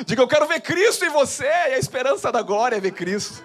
Diga, 0.06 0.22
eu 0.22 0.28
quero 0.28 0.48
ver 0.48 0.62
Cristo 0.62 1.04
em 1.06 1.10
você. 1.10 1.46
E 1.46 1.74
a 1.74 1.78
esperança 1.78 2.32
da 2.32 2.42
glória 2.42 2.76
é 2.76 2.80
ver 2.80 2.92
Cristo. 2.92 3.44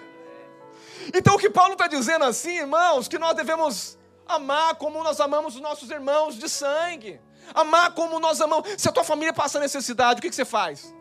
Então 1.13 1.35
o 1.35 1.39
que 1.39 1.49
Paulo 1.49 1.73
está 1.73 1.87
dizendo 1.87 2.23
assim, 2.25 2.59
irmãos, 2.59 3.07
que 3.07 3.17
nós 3.17 3.35
devemos 3.35 3.97
amar 4.27 4.75
como 4.75 5.03
nós 5.03 5.19
amamos 5.19 5.55
os 5.55 5.61
nossos 5.61 5.89
irmãos 5.89 6.35
de 6.35 6.47
sangue. 6.47 7.19
Amar 7.53 7.93
como 7.93 8.19
nós 8.19 8.39
amamos. 8.39 8.69
Se 8.77 8.87
a 8.87 8.91
tua 8.91 9.03
família 9.03 9.33
passa 9.33 9.59
necessidade, 9.59 10.19
o 10.19 10.21
que, 10.21 10.29
que 10.29 10.35
você 10.35 10.45
faz? 10.45 10.93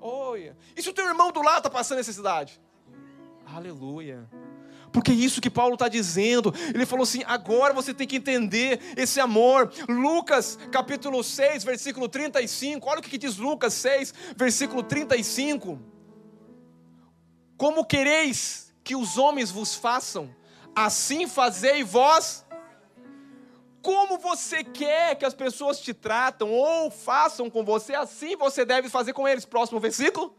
Olha. 0.00 0.56
E 0.76 0.82
se 0.82 0.90
o 0.90 0.92
teu 0.92 1.06
irmão 1.06 1.32
do 1.32 1.40
lado 1.40 1.58
está 1.58 1.70
passando 1.70 1.98
necessidade? 1.98 2.60
Aleluia. 3.46 4.28
Porque 4.94 5.10
é 5.10 5.14
isso 5.14 5.40
que 5.40 5.50
Paulo 5.50 5.74
está 5.74 5.88
dizendo. 5.88 6.54
Ele 6.72 6.86
falou 6.86 7.02
assim: 7.02 7.24
agora 7.26 7.74
você 7.74 7.92
tem 7.92 8.06
que 8.06 8.14
entender 8.14 8.80
esse 8.96 9.18
amor. 9.18 9.72
Lucas 9.88 10.56
capítulo 10.70 11.24
6, 11.24 11.64
versículo 11.64 12.08
35. 12.08 12.88
Olha 12.88 13.00
o 13.00 13.02
que 13.02 13.18
diz 13.18 13.36
Lucas 13.36 13.74
6, 13.74 14.14
versículo 14.36 14.84
35. 14.84 15.80
Como 17.56 17.84
quereis 17.84 18.72
que 18.84 18.94
os 18.94 19.18
homens 19.18 19.50
vos 19.50 19.74
façam, 19.74 20.32
assim 20.76 21.26
fazei 21.26 21.82
vós. 21.82 22.46
Como 23.82 24.16
você 24.16 24.62
quer 24.62 25.16
que 25.16 25.24
as 25.24 25.34
pessoas 25.34 25.80
te 25.80 25.92
tratam 25.92 26.52
ou 26.52 26.88
façam 26.88 27.50
com 27.50 27.64
você, 27.64 27.96
assim 27.96 28.36
você 28.36 28.64
deve 28.64 28.88
fazer 28.88 29.12
com 29.12 29.26
eles. 29.26 29.44
Próximo 29.44 29.80
versículo. 29.80 30.32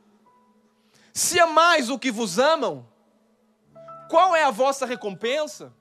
Se 1.14 1.38
é 1.38 1.46
mais 1.46 1.90
o 1.90 2.00
que 2.00 2.10
vos 2.10 2.40
amam, 2.40 2.88
qual 4.10 4.36
é 4.36 4.44
a 4.44 4.52
vossa 4.52 4.86
recompensa? 4.86 5.74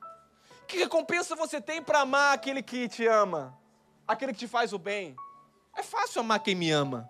Que 0.67 0.77
recompensa 0.77 1.35
você 1.35 1.61
tem 1.61 1.81
para 1.81 2.01
amar 2.01 2.33
aquele 2.33 2.61
que 2.61 2.87
te 2.87 3.05
ama? 3.05 3.57
Aquele 4.07 4.33
que 4.33 4.39
te 4.39 4.47
faz 4.47 4.73
o 4.73 4.79
bem? 4.79 5.15
É 5.75 5.83
fácil 5.83 6.21
amar 6.21 6.39
quem 6.39 6.55
me 6.55 6.71
ama. 6.71 7.09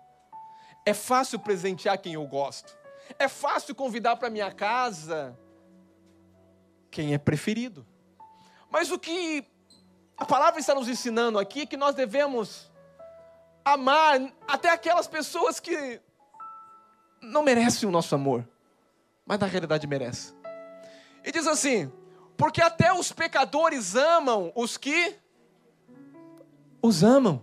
É 0.84 0.92
fácil 0.92 1.38
presentear 1.38 1.98
quem 1.98 2.14
eu 2.14 2.26
gosto. 2.26 2.76
É 3.18 3.28
fácil 3.28 3.74
convidar 3.74 4.16
para 4.16 4.30
minha 4.30 4.50
casa 4.52 5.36
quem 6.90 7.14
é 7.14 7.18
preferido. 7.18 7.86
Mas 8.70 8.90
o 8.90 8.98
que 8.98 9.44
a 10.16 10.24
palavra 10.24 10.60
está 10.60 10.74
nos 10.74 10.88
ensinando 10.88 11.38
aqui 11.38 11.62
é 11.62 11.66
que 11.66 11.76
nós 11.76 11.94
devemos 11.94 12.70
amar 13.64 14.20
até 14.46 14.70
aquelas 14.70 15.06
pessoas 15.08 15.58
que 15.58 16.00
não 17.20 17.42
merecem 17.42 17.88
o 17.88 17.92
nosso 17.92 18.14
amor, 18.14 18.46
mas 19.24 19.38
na 19.38 19.46
realidade 19.46 19.86
merecem. 19.86 20.35
E 21.26 21.32
diz 21.32 21.46
assim: 21.46 21.90
porque 22.36 22.60
até 22.60 22.92
os 22.92 23.12
pecadores 23.12 23.96
amam 23.96 24.52
os 24.54 24.76
que 24.76 25.16
os 26.80 27.02
amam. 27.02 27.42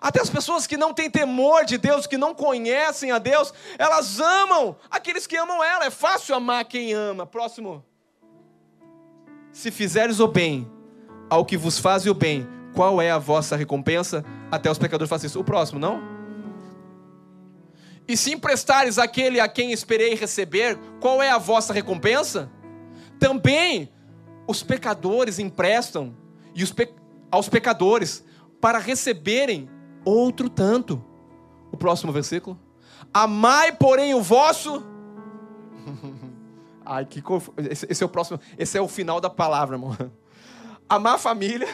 Até 0.00 0.20
as 0.20 0.30
pessoas 0.30 0.66
que 0.66 0.78
não 0.78 0.94
têm 0.94 1.10
temor 1.10 1.64
de 1.66 1.76
Deus, 1.76 2.06
que 2.06 2.16
não 2.16 2.34
conhecem 2.34 3.12
a 3.12 3.18
Deus, 3.18 3.52
elas 3.78 4.18
amam 4.18 4.74
aqueles 4.90 5.26
que 5.26 5.36
amam 5.36 5.62
ela. 5.62 5.84
É 5.84 5.90
fácil 5.90 6.34
amar 6.34 6.64
quem 6.64 6.94
ama. 6.94 7.26
Próximo. 7.26 7.84
Se 9.52 9.70
fizeres 9.70 10.18
o 10.18 10.26
bem 10.26 10.70
ao 11.28 11.44
que 11.44 11.56
vos 11.56 11.78
faz 11.78 12.06
o 12.06 12.14
bem, 12.14 12.48
qual 12.74 13.00
é 13.00 13.10
a 13.10 13.18
vossa 13.18 13.56
recompensa? 13.56 14.24
Até 14.50 14.70
os 14.70 14.78
pecadores 14.78 15.10
fazem 15.10 15.26
isso. 15.26 15.38
O 15.38 15.44
próximo, 15.44 15.78
não? 15.78 16.00
E 18.08 18.16
se 18.16 18.32
emprestares 18.32 18.98
aquele 18.98 19.38
a 19.38 19.46
quem 19.46 19.70
esperei 19.70 20.14
receber, 20.14 20.78
qual 20.98 21.22
é 21.22 21.30
a 21.30 21.38
vossa 21.38 21.74
recompensa? 21.74 22.50
Também 23.20 23.92
os 24.48 24.62
pecadores 24.64 25.38
emprestam 25.38 26.16
e 26.54 26.64
os 26.64 26.72
pe... 26.72 26.92
aos 27.30 27.48
pecadores 27.48 28.24
para 28.60 28.78
receberem 28.78 29.68
outro 30.04 30.48
tanto. 30.48 31.04
O 31.70 31.76
próximo 31.76 32.12
versículo. 32.12 32.58
Amai, 33.14 33.70
porém, 33.70 34.14
o 34.14 34.22
vosso. 34.22 34.84
Ai, 36.84 37.04
que 37.04 37.22
conf... 37.22 37.50
esse, 37.58 38.02
é 38.02 38.06
o 38.06 38.08
próximo. 38.08 38.40
Esse 38.58 38.76
é 38.76 38.80
o 38.80 38.88
final 38.88 39.20
da 39.20 39.30
palavra, 39.30 39.76
irmão. 39.76 39.96
Amar 40.88 41.14
a 41.14 41.18
família 41.18 41.68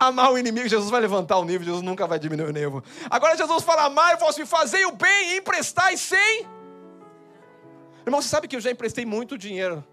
amar 0.00 0.32
o 0.32 0.38
inimigo, 0.38 0.66
Jesus 0.66 0.90
vai 0.90 0.98
levantar 0.98 1.36
o 1.36 1.44
nível, 1.44 1.62
Jesus 1.62 1.82
nunca 1.82 2.06
vai 2.06 2.18
diminuir 2.18 2.48
o 2.48 2.52
nível. 2.52 2.82
Agora 3.10 3.36
Jesus 3.36 3.62
fala: 3.62 3.84
amar, 3.84 4.16
vós 4.16 4.38
me 4.38 4.46
fazei 4.46 4.86
o 4.86 4.92
bem 4.92 5.34
e 5.34 5.36
emprestai 5.36 5.96
sem. 5.98 6.46
Irmão, 8.06 8.22
você 8.22 8.28
sabe 8.28 8.48
que 8.48 8.56
eu 8.56 8.60
já 8.60 8.70
emprestei 8.70 9.04
muito 9.04 9.36
dinheiro. 9.36 9.84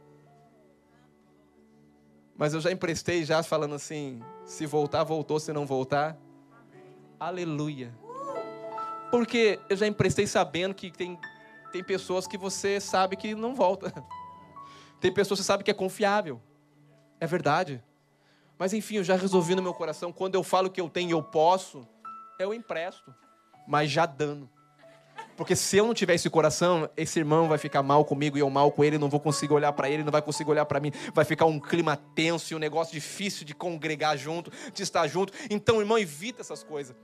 Mas 2.38 2.54
eu 2.54 2.62
já 2.62 2.72
emprestei 2.72 3.26
já 3.26 3.42
falando 3.42 3.76
assim: 3.76 4.22
se 4.46 4.66
voltar, 4.66 5.04
voltou, 5.04 5.40
se 5.40 5.52
não 5.52 5.66
voltar. 5.66 6.18
Aleluia. 7.20 7.94
Porque 9.10 9.60
eu 9.70 9.76
já 9.76 9.88
emprestei 9.88 10.28
sabendo 10.28 10.76
que 10.76 10.92
tem, 10.92 11.18
tem 11.72 11.84
pessoas 11.84 12.28
que 12.28 12.38
você 12.38 12.80
sabe 12.80 13.16
que 13.16 13.34
não 13.34 13.56
volta. 13.56 13.92
Tem 15.00 15.14
pessoas 15.14 15.40
que 15.40 15.44
você 15.44 15.48
sabe 15.48 15.64
que 15.64 15.70
é 15.70 15.76
confiável. 15.76 16.42
É 17.20 17.28
verdade. 17.28 17.84
Mas 18.58 18.74
enfim, 18.74 18.96
eu 18.96 19.04
já 19.04 19.16
resolvi 19.16 19.54
no 19.54 19.62
meu 19.62 19.74
coração, 19.74 20.12
quando 20.12 20.34
eu 20.34 20.42
falo 20.42 20.72
que 20.72 20.82
eu 20.82 20.90
tenho 20.90 21.10
e 21.10 21.12
eu 21.12 21.22
posso, 21.22 21.88
eu 22.40 22.52
empresto, 22.52 23.14
mas 23.68 23.92
já 23.92 24.08
dando. 24.08 24.50
Porque 25.38 25.56
se 25.56 25.78
eu 25.78 25.86
não 25.86 25.94
tiver 25.94 26.16
esse 26.16 26.28
coração, 26.32 26.90
esse 26.98 27.20
irmão 27.20 27.48
vai 27.48 27.60
ficar 27.60 27.84
mal 27.84 28.04
comigo 28.04 28.38
e 28.38 28.42
eu 28.42 28.50
mal 28.50 28.72
com 28.72 28.84
ele, 28.84 28.98
não 28.98 29.08
vou 29.08 29.20
conseguir 29.20 29.54
olhar 29.54 29.72
para 29.72 29.88
ele, 29.88 30.04
não 30.04 30.12
vai 30.12 30.22
conseguir 30.22 30.50
olhar 30.50 30.66
para 30.66 30.80
mim, 30.80 30.92
vai 31.14 31.24
ficar 31.24 31.46
um 31.46 31.60
clima 31.60 31.96
tenso 32.16 32.52
e 32.52 32.56
um 32.56 32.60
negócio 32.60 32.92
difícil 32.92 33.46
de 33.46 33.54
congregar 33.54 34.18
junto, 34.18 34.52
de 34.74 34.82
estar 34.82 35.08
junto. 35.08 35.32
Então, 35.52 35.80
irmão, 35.80 36.00
evita 36.00 36.42
essas 36.42 36.64
coisas. 36.64 36.96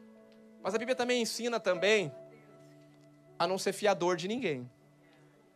Mas 0.64 0.74
a 0.74 0.80
Bíblia 0.80 0.96
também 0.96 1.22
ensina 1.22 1.60
também 1.60 2.12
a 3.38 3.46
não 3.46 3.60
ser 3.60 3.72
fiador 3.72 4.16
de 4.16 4.28
ninguém. 4.28 4.68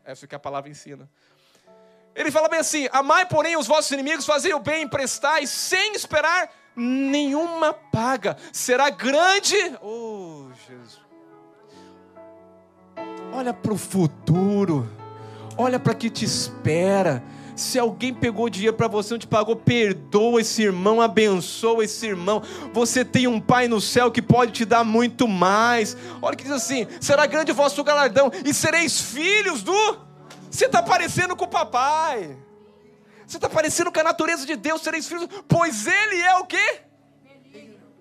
É 0.06 0.14
isso 0.14 0.28
que 0.28 0.36
a 0.36 0.40
palavra 0.40 0.70
ensina. 0.70 1.10
Ele 2.14 2.30
fala 2.30 2.48
bem 2.48 2.60
assim: 2.60 2.88
Amai, 2.92 3.26
porém, 3.26 3.58
os 3.58 3.66
vossos 3.66 3.90
inimigos, 3.90 4.26
fazei 4.26 4.54
o 4.54 4.60
bem, 4.60 4.84
emprestai, 4.84 5.48
sem 5.48 5.96
esperar 5.96 6.54
nenhuma 6.76 7.74
paga. 7.74 8.38
Será 8.54 8.92
grande. 8.92 9.56
Oh, 9.82 10.50
Jesus. 10.68 11.07
Olha 13.34 13.54
para 13.54 13.74
o 13.74 13.78
futuro. 13.78 14.90
Olha 15.58 15.80
para 15.80 15.94
que 15.94 16.10
te 16.10 16.26
espera. 16.26 17.24
Se 17.56 17.80
alguém 17.80 18.14
pegou 18.14 18.50
dinheiro 18.50 18.78
para 18.78 18.88
você, 18.88 19.14
não 19.14 19.20
te 19.20 19.26
pagou, 19.26 19.56
perdoa 19.56 20.42
esse 20.42 20.62
irmão, 20.62 21.02
abençoa 21.02 21.84
esse 21.84 22.06
irmão. 22.06 22.44
Você 22.72 23.04
tem 23.04 23.28
um 23.28 23.40
Pai 23.40 23.68
no 23.68 23.82
céu 23.82 24.12
que 24.12 24.22
pode 24.22 24.52
te 24.52 24.66
dar 24.66 24.84
muito 24.84 25.28
mais. 25.28 25.98
Olha 26.22 26.36
que 26.36 26.44
diz 26.44 26.54
assim: 26.54 26.86
será 27.02 27.26
grande 27.26 27.52
o 27.52 27.56
vosso 27.56 27.84
galardão, 27.84 28.32
e 28.46 28.54
sereis 28.54 29.02
filhos 29.02 29.64
do 29.64 30.08
você 30.50 30.66
está 30.66 30.82
parecendo 30.82 31.36
com 31.36 31.46
o 31.46 31.50
papai. 31.50 32.38
Você 33.26 33.38
está 33.38 33.50
parecendo 33.50 33.92
com 33.92 34.00
a 34.00 34.04
natureza 34.04 34.46
de 34.46 34.56
Deus, 34.56 34.82
sereis 34.82 35.08
filhos, 35.08 35.28
pois 35.48 35.86
Ele 35.86 36.22
é 36.22 36.36
o 36.38 36.46
quê? 36.46 36.82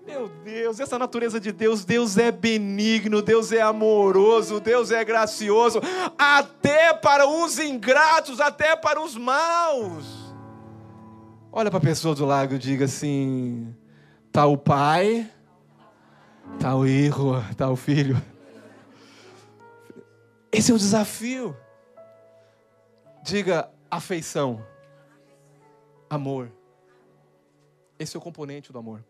Meu 0.07 0.29
Deus, 0.29 0.79
essa 0.79 0.97
natureza 0.97 1.37
de 1.37 1.51
Deus, 1.51 1.83
Deus 1.83 2.17
é 2.17 2.31
benigno, 2.31 3.21
Deus 3.21 3.51
é 3.51 3.59
amoroso, 3.59 4.61
Deus 4.61 4.89
é 4.89 5.03
gracioso, 5.03 5.81
até 6.17 6.93
para 6.93 7.27
os 7.27 7.59
ingratos, 7.59 8.39
até 8.39 8.73
para 8.77 9.01
os 9.01 9.17
maus. 9.17 10.33
Olha 11.51 11.69
para 11.69 11.79
a 11.79 11.81
pessoa 11.81 12.15
do 12.15 12.25
lago 12.25 12.53
e 12.53 12.57
diga 12.57 12.85
assim: 12.85 13.75
tá 14.31 14.45
o 14.45 14.57
pai, 14.57 15.29
tá 16.57 16.73
o 16.73 16.85
filho, 16.85 17.43
tá 17.57 17.69
o 17.69 17.75
filho. 17.75 18.21
Esse 20.49 20.71
é 20.71 20.73
o 20.73 20.77
desafio. 20.77 21.53
Diga 23.21 23.69
afeição, 23.91 24.65
amor. 26.09 26.49
Esse 27.99 28.15
é 28.15 28.19
o 28.19 28.21
componente 28.21 28.71
do 28.71 28.79
amor. 28.79 29.03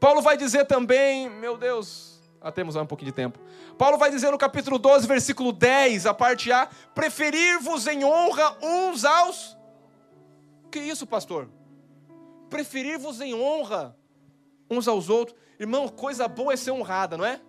Paulo 0.00 0.22
vai 0.22 0.36
dizer 0.36 0.66
também, 0.66 1.28
meu 1.28 1.56
Deus, 1.56 2.14
ah, 2.40 2.52
temos 2.52 2.76
um 2.76 2.84
pouquinho 2.84 3.10
de 3.10 3.16
tempo. 3.16 3.38
Paulo 3.78 3.96
vai 3.96 4.10
dizer 4.10 4.30
no 4.30 4.36
capítulo 4.36 4.78
12, 4.78 5.06
versículo 5.06 5.50
10, 5.50 6.04
a 6.06 6.12
parte 6.12 6.52
A: 6.52 6.68
preferir-vos 6.94 7.86
em 7.86 8.04
honra 8.04 8.56
uns 8.62 9.04
aos. 9.04 9.56
Que 10.70 10.78
isso, 10.78 11.06
pastor? 11.06 11.48
Preferir-vos 12.50 13.20
em 13.20 13.34
honra 13.34 13.96
uns 14.70 14.86
aos 14.86 15.08
outros. 15.08 15.36
Irmão, 15.58 15.88
coisa 15.88 16.28
boa 16.28 16.52
é 16.52 16.56
ser 16.56 16.72
honrada, 16.72 17.16
não 17.16 17.24
é? 17.24 17.40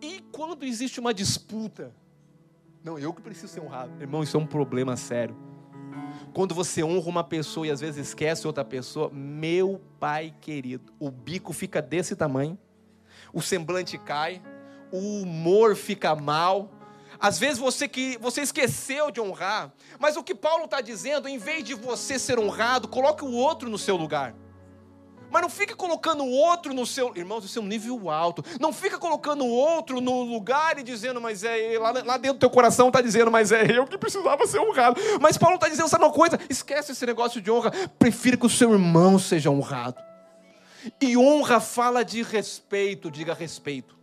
E 0.00 0.20
quando 0.32 0.64
existe 0.64 0.98
uma 0.98 1.14
disputa? 1.14 1.94
Não, 2.82 2.98
eu 2.98 3.12
que 3.12 3.22
preciso 3.22 3.48
ser 3.48 3.60
honrado. 3.60 3.92
Irmão, 4.00 4.22
isso 4.22 4.36
é 4.36 4.40
um 4.40 4.46
problema 4.46 4.96
sério. 4.96 5.36
Quando 6.32 6.54
você 6.54 6.82
honra 6.84 7.08
uma 7.08 7.24
pessoa 7.24 7.66
e 7.66 7.70
às 7.70 7.80
vezes 7.80 8.08
esquece 8.08 8.46
outra 8.46 8.64
pessoa, 8.64 9.10
meu 9.12 9.80
pai 9.98 10.34
querido, 10.40 10.92
o 10.98 11.10
bico 11.10 11.52
fica 11.52 11.80
desse 11.80 12.14
tamanho, 12.14 12.58
o 13.32 13.40
semblante 13.40 13.96
cai, 13.96 14.42
o 14.92 15.22
humor 15.22 15.74
fica 15.74 16.14
mal. 16.14 16.70
Às 17.18 17.38
vezes 17.38 17.58
você 17.58 17.88
que 17.88 18.18
você 18.18 18.42
esqueceu 18.42 19.10
de 19.10 19.20
honrar, 19.20 19.72
mas 19.98 20.16
o 20.16 20.22
que 20.22 20.34
Paulo 20.34 20.66
está 20.66 20.80
dizendo, 20.80 21.28
em 21.28 21.38
vez 21.38 21.64
de 21.64 21.74
você 21.74 22.18
ser 22.18 22.38
honrado, 22.38 22.88
coloque 22.88 23.24
o 23.24 23.32
outro 23.32 23.70
no 23.70 23.78
seu 23.78 23.96
lugar. 23.96 24.34
Mas 25.36 25.42
não 25.42 25.50
fica 25.50 25.76
colocando 25.76 26.24
o 26.24 26.30
outro 26.30 26.72
no 26.72 26.86
seu. 26.86 27.12
Irmãos, 27.14 27.44
isso 27.44 27.58
é 27.58 27.62
um 27.62 27.66
nível 27.66 28.08
alto. 28.08 28.42
Não 28.58 28.72
fica 28.72 28.96
colocando 28.96 29.44
o 29.44 29.50
outro 29.50 30.00
no 30.00 30.22
lugar 30.22 30.78
e 30.78 30.82
dizendo, 30.82 31.20
mas 31.20 31.44
é. 31.44 31.78
Lá, 31.78 31.92
lá 31.92 32.16
dentro 32.16 32.38
do 32.38 32.40
teu 32.40 32.48
coração 32.48 32.86
está 32.88 33.02
dizendo, 33.02 33.30
mas 33.30 33.52
é 33.52 33.66
eu 33.70 33.86
que 33.86 33.98
precisava 33.98 34.46
ser 34.46 34.60
honrado. 34.60 34.98
Mas 35.20 35.36
Paulo 35.36 35.56
está 35.56 35.68
dizendo, 35.68 35.90
sabe 35.90 36.04
uma 36.04 36.12
coisa? 36.12 36.40
Esquece 36.48 36.92
esse 36.92 37.04
negócio 37.04 37.42
de 37.42 37.50
honra. 37.50 37.70
Prefiro 37.98 38.38
que 38.38 38.46
o 38.46 38.48
seu 38.48 38.72
irmão 38.72 39.18
seja 39.18 39.50
honrado. 39.50 40.02
E 40.98 41.18
honra 41.18 41.60
fala 41.60 42.02
de 42.02 42.22
respeito, 42.22 43.10
diga 43.10 43.34
respeito. 43.34 43.94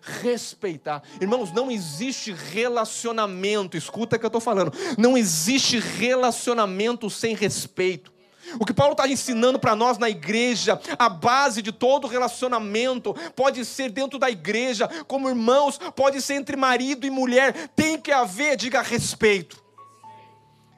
Respeitar. 0.00 1.02
Irmãos, 1.20 1.52
não 1.52 1.70
existe 1.70 2.32
relacionamento, 2.32 3.76
escuta 3.76 4.16
o 4.16 4.18
que 4.18 4.24
eu 4.24 4.28
estou 4.28 4.40
falando. 4.40 4.72
Não 4.96 5.18
existe 5.18 5.78
relacionamento 5.78 7.10
sem 7.10 7.34
respeito. 7.34 8.11
O 8.58 8.64
que 8.64 8.74
Paulo 8.74 8.92
está 8.92 9.08
ensinando 9.08 9.58
para 9.58 9.74
nós 9.76 9.98
na 9.98 10.08
igreja, 10.08 10.80
a 10.98 11.08
base 11.08 11.62
de 11.62 11.72
todo 11.72 12.06
relacionamento, 12.06 13.14
pode 13.34 13.64
ser 13.64 13.90
dentro 13.90 14.18
da 14.18 14.30
igreja, 14.30 14.88
como 15.06 15.28
irmãos, 15.28 15.78
pode 15.94 16.20
ser 16.20 16.34
entre 16.34 16.56
marido 16.56 17.06
e 17.06 17.10
mulher, 17.10 17.68
tem 17.68 18.00
que 18.00 18.12
haver, 18.12 18.56
diga 18.56 18.82
respeito. 18.82 19.62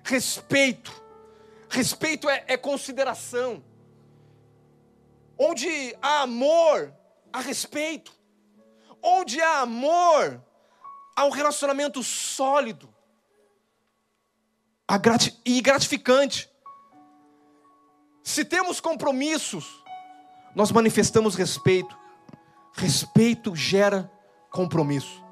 Respeito. 0.02 0.92
Respeito 1.68 2.28
é, 2.28 2.44
é 2.46 2.56
consideração. 2.56 3.62
Onde 5.37 5.96
há 6.00 6.22
amor, 6.22 6.94
há 7.32 7.40
respeito. 7.40 8.12
Onde 9.02 9.40
há 9.40 9.60
amor, 9.60 10.42
há 11.16 11.24
um 11.24 11.30
relacionamento 11.30 12.02
sólido 12.02 12.94
e 15.44 15.60
gratificante. 15.60 16.48
Se 18.24 18.42
temos 18.42 18.80
compromissos, 18.80 19.84
nós 20.56 20.72
manifestamos 20.72 21.34
respeito. 21.34 21.94
Respeito 22.72 23.54
gera 23.54 24.10
compromisso. 24.50 25.22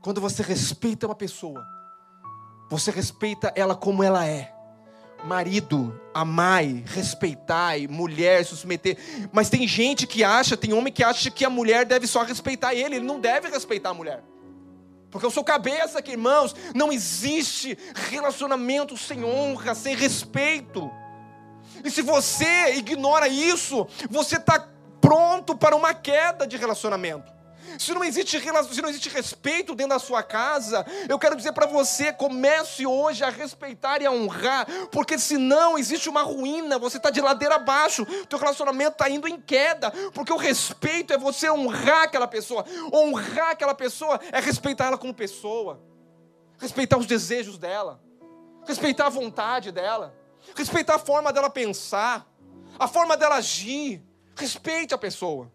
Quando 0.00 0.20
você 0.20 0.42
respeita 0.42 1.06
uma 1.06 1.14
pessoa, 1.14 1.64
você 2.68 2.90
respeita 2.90 3.52
ela 3.54 3.76
como 3.76 4.02
ela 4.02 4.26
é. 4.26 4.52
Marido, 5.24 5.98
amai, 6.12 6.82
respeitai, 6.88 7.86
mulher, 7.86 8.44
se 8.44 8.56
submeter. 8.56 8.98
Mas 9.32 9.48
tem 9.48 9.66
gente 9.66 10.08
que 10.08 10.24
acha, 10.24 10.56
tem 10.56 10.72
homem 10.72 10.92
que 10.92 11.04
acha 11.04 11.30
que 11.30 11.44
a 11.44 11.50
mulher 11.50 11.86
deve 11.86 12.08
só 12.08 12.24
respeitar 12.24 12.74
ele, 12.74 12.96
ele 12.96 13.06
não 13.06 13.20
deve 13.20 13.48
respeitar 13.48 13.90
a 13.90 13.94
mulher. 13.94 14.24
Porque 15.08 15.24
eu 15.24 15.30
sou 15.30 15.44
cabeça 15.44 16.00
aqui, 16.00 16.10
irmãos. 16.10 16.54
Não 16.74 16.92
existe 16.92 17.78
relacionamento 18.10 18.96
sem 18.96 19.24
honra, 19.24 19.72
sem 19.72 19.94
respeito. 19.94 20.90
E 21.84 21.90
se 21.90 22.00
você 22.00 22.76
ignora 22.76 23.28
isso, 23.28 23.86
você 24.08 24.36
está 24.36 24.66
pronto 25.00 25.54
para 25.54 25.76
uma 25.76 25.92
queda 25.92 26.46
de 26.46 26.56
relacionamento. 26.56 27.30
se 27.78 27.92
não 27.92 28.02
existe 28.02 28.40
se 28.40 28.82
não 28.82 28.88
existe 28.88 29.10
respeito 29.10 29.74
dentro 29.74 29.92
da 29.92 29.98
sua 29.98 30.22
casa, 30.22 30.86
eu 31.08 31.18
quero 31.18 31.36
dizer 31.36 31.52
para 31.52 31.66
você, 31.66 32.10
comece 32.10 32.86
hoje 32.86 33.22
a 33.22 33.28
respeitar 33.28 34.00
e 34.00 34.06
a 34.06 34.10
honrar, 34.10 34.66
porque 34.90 35.18
senão 35.18 35.76
existe 35.76 36.08
uma 36.08 36.22
ruína, 36.22 36.78
você 36.78 36.96
está 36.96 37.10
de 37.10 37.20
ladeira 37.20 37.56
abaixo, 37.56 38.06
teu 38.26 38.38
relacionamento 38.38 38.92
está 38.92 39.10
indo 39.10 39.28
em 39.28 39.38
queda, 39.38 39.90
porque 40.14 40.32
o 40.32 40.38
respeito 40.38 41.12
é 41.12 41.18
você 41.18 41.50
honrar 41.50 42.04
aquela 42.04 42.26
pessoa, 42.26 42.64
honrar 42.90 43.50
aquela 43.50 43.74
pessoa 43.74 44.18
é 44.32 44.40
respeitar 44.40 44.86
ela 44.86 44.96
como 44.96 45.12
pessoa, 45.12 45.82
respeitar 46.58 46.96
os 46.96 47.06
desejos 47.06 47.58
dela, 47.58 48.00
respeitar 48.66 49.06
a 49.06 49.10
vontade 49.10 49.70
dela, 49.70 50.23
respeitar 50.54 50.96
a 50.96 50.98
forma 50.98 51.32
dela 51.32 51.50
pensar, 51.50 52.26
a 52.78 52.88
forma 52.88 53.16
dela 53.16 53.36
agir, 53.36 54.02
respeite 54.36 54.94
a 54.94 54.98
pessoa. 54.98 55.50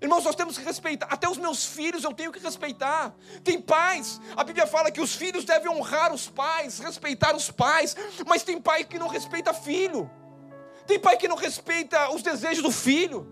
Irmãos, 0.00 0.24
nós 0.24 0.36
temos 0.36 0.58
que 0.58 0.64
respeitar. 0.64 1.06
Até 1.10 1.28
os 1.28 1.38
meus 1.38 1.64
filhos 1.64 2.04
eu 2.04 2.12
tenho 2.12 2.30
que 2.30 2.38
respeitar. 2.38 3.14
Tem 3.42 3.60
pais. 3.60 4.20
A 4.36 4.44
Bíblia 4.44 4.66
fala 4.66 4.90
que 4.90 5.00
os 5.00 5.14
filhos 5.14 5.44
devem 5.44 5.70
honrar 5.70 6.12
os 6.12 6.28
pais, 6.28 6.78
respeitar 6.78 7.34
os 7.34 7.50
pais. 7.50 7.96
Mas 8.26 8.42
tem 8.42 8.60
pai 8.60 8.84
que 8.84 8.98
não 8.98 9.08
respeita 9.08 9.54
filho. 9.54 10.10
Tem 10.86 11.00
pai 11.00 11.16
que 11.16 11.26
não 11.26 11.36
respeita 11.36 12.10
os 12.10 12.22
desejos 12.22 12.62
do 12.62 12.70
filho, 12.70 13.26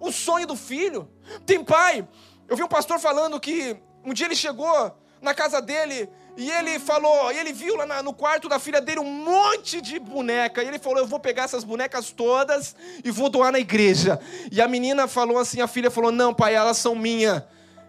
o 0.00 0.12
sonho 0.12 0.46
do 0.46 0.54
filho. 0.54 1.10
Tem 1.46 1.64
pai. 1.64 2.06
Eu 2.46 2.56
vi 2.56 2.62
um 2.62 2.68
pastor 2.68 3.00
falando 3.00 3.40
que 3.40 3.76
um 4.04 4.12
dia 4.12 4.26
ele 4.26 4.36
chegou 4.36 4.96
na 5.20 5.34
casa 5.34 5.62
dele 5.62 6.10
e 6.36 6.50
ele 6.50 6.78
falou, 6.78 7.30
e 7.30 7.38
ele 7.38 7.52
viu 7.52 7.76
lá 7.76 8.02
no 8.02 8.14
quarto 8.14 8.48
da 8.48 8.58
filha 8.58 8.80
dele 8.80 9.00
um 9.00 9.04
monte 9.04 9.82
de 9.82 9.98
boneca. 9.98 10.62
E 10.62 10.66
ele 10.66 10.78
falou: 10.78 10.98
Eu 10.98 11.06
vou 11.06 11.20
pegar 11.20 11.44
essas 11.44 11.62
bonecas 11.62 12.10
todas 12.10 12.74
e 13.04 13.10
vou 13.10 13.28
doar 13.28 13.52
na 13.52 13.58
igreja. 13.58 14.18
E 14.50 14.60
a 14.60 14.66
menina 14.66 15.06
falou 15.06 15.38
assim: 15.38 15.60
A 15.60 15.68
filha 15.68 15.90
falou: 15.90 16.10
Não, 16.10 16.32
pai, 16.32 16.54
elas 16.54 16.78
são 16.78 16.94
minhas. 16.94 17.42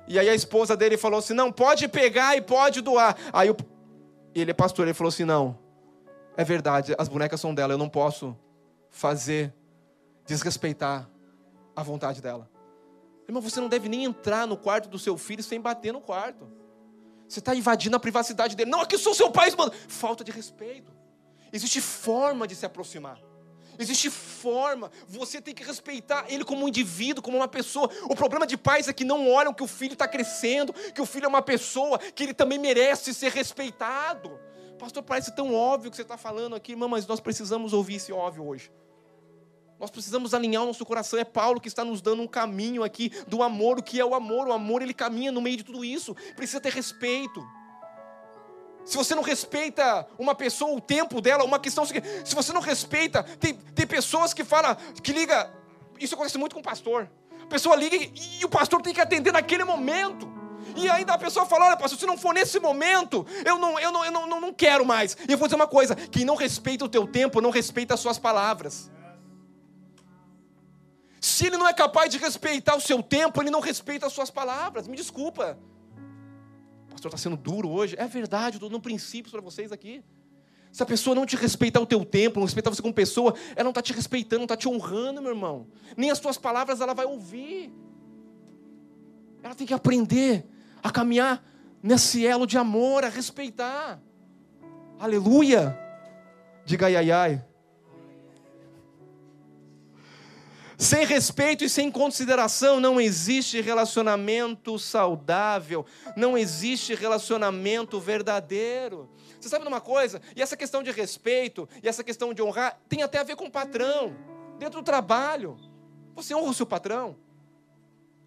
E 0.07 0.19
aí 0.19 0.27
a 0.27 0.35
esposa 0.35 0.75
dele 0.75 0.97
falou 0.97 1.19
assim: 1.19 1.33
Não, 1.33 1.51
pode 1.51 1.87
pegar 1.87 2.35
e 2.35 2.41
pode 2.41 2.81
doar. 2.81 3.15
Aí 3.31 3.49
o, 3.49 3.55
ele 4.35 4.51
é 4.51 4.53
pastor, 4.53 4.85
ele 4.85 4.93
falou 4.93 5.09
assim: 5.09 5.23
Não, 5.23 5.57
é 6.35 6.43
verdade, 6.43 6.93
as 6.97 7.07
bonecas 7.07 7.39
são 7.39 7.55
dela, 7.55 7.73
eu 7.73 7.77
não 7.77 7.87
posso 7.87 8.37
fazer, 8.89 9.53
desrespeitar 10.25 11.09
a 11.73 11.81
vontade 11.81 12.21
dela. 12.21 12.49
Irmão, 13.25 13.41
você 13.41 13.61
não 13.61 13.69
deve 13.69 13.87
nem 13.87 14.03
entrar 14.03 14.45
no 14.45 14.57
quarto 14.57 14.89
do 14.89 14.99
seu 14.99 15.17
filho 15.17 15.41
sem 15.41 15.61
bater 15.61 15.93
no 15.93 16.01
quarto. 16.01 16.62
Você 17.33 17.39
está 17.39 17.55
invadindo 17.55 17.95
a 17.95 17.99
privacidade 17.99 18.55
dele. 18.55 18.69
Não, 18.69 18.81
aqui 18.81 18.95
sou 18.95 19.15
seu 19.15 19.31
pai, 19.31 19.49
mano. 19.57 19.73
Falta 19.87 20.23
de 20.23 20.31
respeito. 20.31 20.93
Existe 21.51 21.81
forma 21.81 22.47
de 22.47 22.55
se 22.55 22.63
aproximar. 22.63 23.19
Existe 23.79 24.07
forma. 24.11 24.91
Você 25.07 25.41
tem 25.41 25.53
que 25.53 25.63
respeitar 25.63 26.25
ele 26.29 26.45
como 26.45 26.63
um 26.63 26.67
indivíduo, 26.67 27.23
como 27.23 27.37
uma 27.37 27.47
pessoa. 27.47 27.89
O 28.03 28.15
problema 28.15 28.45
de 28.45 28.55
pais 28.55 28.87
é 28.87 28.93
que 28.93 29.03
não 29.03 29.31
olham 29.31 29.51
que 29.51 29.63
o 29.63 29.67
filho 29.67 29.93
está 29.93 30.07
crescendo, 30.07 30.73
que 30.93 31.01
o 31.01 31.07
filho 31.07 31.25
é 31.25 31.27
uma 31.27 31.41
pessoa, 31.41 31.97
que 31.97 32.21
ele 32.21 32.35
também 32.35 32.59
merece 32.59 33.15
ser 33.15 33.31
respeitado. 33.31 34.39
Pastor, 34.77 35.01
parece 35.01 35.35
tão 35.35 35.55
óbvio 35.55 35.89
que 35.89 35.97
você 35.97 36.03
está 36.03 36.17
falando 36.17 36.55
aqui, 36.55 36.73
irmão, 36.73 36.89
mas 36.89 37.07
nós 37.07 37.19
precisamos 37.19 37.73
ouvir 37.73 37.95
esse 37.95 38.13
óbvio 38.13 38.47
hoje. 38.47 38.71
Nós 39.83 39.91
precisamos 39.91 40.33
alinhar 40.33 40.63
o 40.63 40.67
nosso 40.67 40.85
coração. 40.85 41.19
É 41.19 41.25
Paulo 41.25 41.59
que 41.59 41.67
está 41.67 41.83
nos 41.83 42.01
dando 42.01 42.21
um 42.21 42.27
caminho 42.27 42.85
aqui 42.85 43.11
do 43.27 43.43
amor. 43.43 43.79
O 43.79 43.83
que 43.83 43.99
é 43.99 44.05
o 44.05 44.15
amor? 44.15 44.47
O 44.47 44.53
amor 44.53 44.81
ele 44.81 44.93
caminha 44.93 45.29
no 45.29 45.41
meio 45.41 45.57
de 45.57 45.63
tudo 45.63 45.83
isso. 45.83 46.15
Precisa 46.37 46.61
ter 46.61 46.71
respeito. 46.71 47.45
Se 48.85 48.95
você 48.95 49.13
não 49.13 49.21
respeita 49.21 50.07
uma 50.17 50.33
pessoa, 50.33 50.73
o 50.73 50.79
tempo 50.79 51.19
dela, 51.19 51.43
uma 51.43 51.59
questão. 51.59 51.85
Se 51.85 52.33
você 52.33 52.53
não 52.53 52.61
respeita, 52.61 53.23
tem, 53.41 53.55
tem 53.55 53.85
pessoas 53.85 54.33
que 54.33 54.45
falam, 54.45 54.73
que 55.03 55.11
liga. 55.11 55.51
Isso 55.99 56.15
acontece 56.15 56.37
muito 56.37 56.53
com 56.53 56.61
o 56.61 56.63
pastor. 56.63 57.11
A 57.41 57.47
pessoa 57.47 57.75
liga 57.75 57.97
e, 57.97 58.13
e 58.39 58.45
o 58.45 58.49
pastor 58.49 58.81
tem 58.81 58.93
que 58.93 59.01
atender 59.01 59.33
naquele 59.33 59.65
momento. 59.65 60.31
E 60.77 60.89
ainda 60.89 61.11
a 61.11 61.17
pessoa 61.17 61.45
fala: 61.45 61.65
olha, 61.65 61.75
pastor, 61.75 61.99
se 61.99 62.05
não 62.05 62.17
for 62.17 62.33
nesse 62.33 62.57
momento, 62.57 63.27
eu 63.43 63.59
não, 63.59 63.77
eu 63.77 63.91
não, 63.91 64.05
eu 64.05 64.11
não, 64.13 64.27
não, 64.27 64.39
não 64.39 64.53
quero 64.53 64.85
mais. 64.85 65.17
E 65.27 65.33
eu 65.33 65.37
vou 65.37 65.45
dizer 65.45 65.57
uma 65.57 65.67
coisa: 65.67 65.93
quem 65.93 66.23
não 66.23 66.35
respeita 66.35 66.85
o 66.85 66.89
teu 66.89 67.05
tempo, 67.05 67.41
não 67.41 67.49
respeita 67.49 67.95
as 67.95 67.99
suas 67.99 68.17
palavras. 68.17 68.89
Se 71.23 71.47
ele 71.47 71.55
não 71.55 71.65
é 71.65 71.71
capaz 71.71 72.09
de 72.09 72.17
respeitar 72.17 72.75
o 72.75 72.81
seu 72.81 73.01
tempo, 73.01 73.41
ele 73.41 73.49
não 73.49 73.61
respeita 73.61 74.05
as 74.05 74.11
suas 74.11 74.29
palavras. 74.29 74.89
Me 74.89 74.97
desculpa. 74.97 75.57
O 76.87 76.91
pastor 76.91 77.07
está 77.07 77.17
sendo 77.17 77.37
duro 77.37 77.69
hoje. 77.69 77.95
É 77.97 78.05
verdade, 78.07 78.57
estou 78.57 78.69
dando 78.69 78.81
princípios 78.81 79.31
para 79.31 79.39
vocês 79.39 79.71
aqui. 79.71 80.03
Se 80.69 80.83
a 80.83 80.85
pessoa 80.85 81.15
não 81.15 81.25
te 81.25 81.37
respeitar 81.37 81.79
o 81.79 81.85
teu 81.85 82.03
tempo, 82.03 82.41
não 82.41 82.45
respeitar 82.45 82.69
você 82.69 82.81
como 82.81 82.93
pessoa, 82.93 83.33
ela 83.55 83.63
não 83.63 83.71
está 83.71 83.81
te 83.81 83.93
respeitando, 83.93 84.39
não 84.39 84.43
está 84.43 84.57
te 84.57 84.67
honrando, 84.67 85.21
meu 85.21 85.31
irmão. 85.31 85.65
Nem 85.95 86.11
as 86.11 86.19
tuas 86.19 86.37
palavras 86.37 86.81
ela 86.81 86.93
vai 86.93 87.05
ouvir. 87.05 87.73
Ela 89.41 89.55
tem 89.55 89.65
que 89.65 89.73
aprender 89.73 90.45
a 90.83 90.91
caminhar 90.91 91.41
nesse 91.81 92.27
elo 92.27 92.45
de 92.45 92.57
amor, 92.57 93.05
a 93.05 93.07
respeitar. 93.07 93.97
Aleluia. 94.99 95.79
Diga 96.65 96.87
ai 96.87 96.97
ai 96.97 97.11
ai. 97.11 97.45
Sem 100.77 101.05
respeito 101.05 101.63
e 101.63 101.69
sem 101.69 101.91
consideração 101.91 102.79
não 102.79 102.99
existe 102.99 103.61
relacionamento 103.61 104.79
saudável, 104.79 105.85
não 106.15 106.37
existe 106.37 106.95
relacionamento 106.95 107.99
verdadeiro. 107.99 109.09
Você 109.39 109.49
sabe 109.49 109.63
de 109.63 109.67
uma 109.67 109.81
coisa? 109.81 110.21
E 110.35 110.41
essa 110.41 110.57
questão 110.57 110.81
de 110.81 110.91
respeito 110.91 111.67
e 111.81 111.87
essa 111.87 112.03
questão 112.03 112.33
de 112.33 112.41
honrar 112.41 112.79
tem 112.89 113.03
até 113.03 113.19
a 113.19 113.23
ver 113.23 113.35
com 113.35 113.45
o 113.45 113.51
patrão. 113.51 114.15
Dentro 114.57 114.81
do 114.81 114.85
trabalho, 114.85 115.57
você 116.15 116.33
honra 116.33 116.51
o 116.51 116.53
seu 116.53 116.65
patrão? 116.65 117.17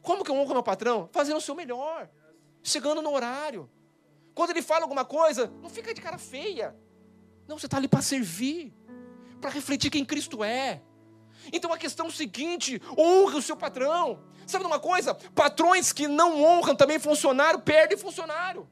Como 0.02 0.22
que 0.22 0.30
eu 0.30 0.37
honro 0.37 0.54
meu 0.54 0.62
patrão? 0.62 1.09
Fazendo 1.12 1.38
o 1.38 1.40
seu 1.40 1.54
melhor, 1.54 2.09
chegando 2.62 3.02
no 3.02 3.12
horário. 3.12 3.68
Quando 4.35 4.50
ele 4.50 4.62
fala 4.62 4.82
alguma 4.82 5.04
coisa, 5.04 5.52
não 5.62 5.70
fica 5.70 5.94
de 5.94 6.00
cara 6.00 6.18
feia. 6.18 6.76
Não, 7.48 7.59
você 7.59 7.66
está 7.66 7.76
ali 7.76 7.88
para 7.88 8.02
servir, 8.02 8.74
para 9.40 9.50
refletir 9.50 9.90
quem 9.90 10.04
Cristo 10.04 10.44
é. 10.44 10.82
Então 11.52 11.72
a 11.72 11.78
questão 11.78 12.06
é 12.06 12.09
o 12.09 12.12
seguinte: 12.12 12.80
honre 12.96 13.37
o 13.37 13.42
seu 13.42 13.56
patrão. 13.56 14.20
Sabe 14.46 14.64
de 14.64 14.70
uma 14.70 14.78
coisa? 14.78 15.14
Patrões 15.14 15.92
que 15.92 16.06
não 16.06 16.42
honram 16.42 16.76
também 16.76 16.98
funcionário, 16.98 17.61
perdem 17.61 17.98
funcionário. 17.98 18.68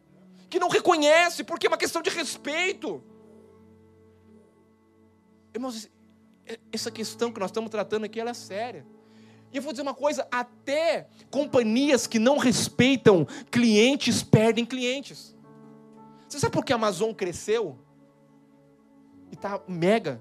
Que 0.48 0.58
não 0.58 0.68
reconhece, 0.68 1.42
porque 1.42 1.66
é 1.66 1.70
uma 1.70 1.76
questão 1.76 2.00
de 2.00 2.10
respeito. 2.10 3.02
Irmãos, 5.52 5.88
essa 6.72 6.90
questão 6.90 7.32
que 7.32 7.40
nós 7.40 7.50
estamos 7.50 7.70
tratando 7.70 8.04
aqui, 8.04 8.20
ela 8.20 8.30
é 8.30 8.34
séria. 8.34 8.86
E 9.52 9.56
eu 9.56 9.62
vou 9.62 9.72
dizer 9.72 9.82
uma 9.82 9.94
coisa: 9.94 10.26
até 10.30 11.08
companhias 11.30 12.06
que 12.06 12.18
não 12.18 12.38
respeitam 12.38 13.26
clientes 13.50 14.22
perdem 14.22 14.64
clientes. 14.64 15.34
Você 16.28 16.40
sabe 16.40 16.52
por 16.52 16.64
que 16.64 16.72
a 16.72 16.76
Amazon 16.76 17.12
cresceu? 17.12 17.78
E 19.30 19.34
está 19.34 19.60
mega 19.68 20.20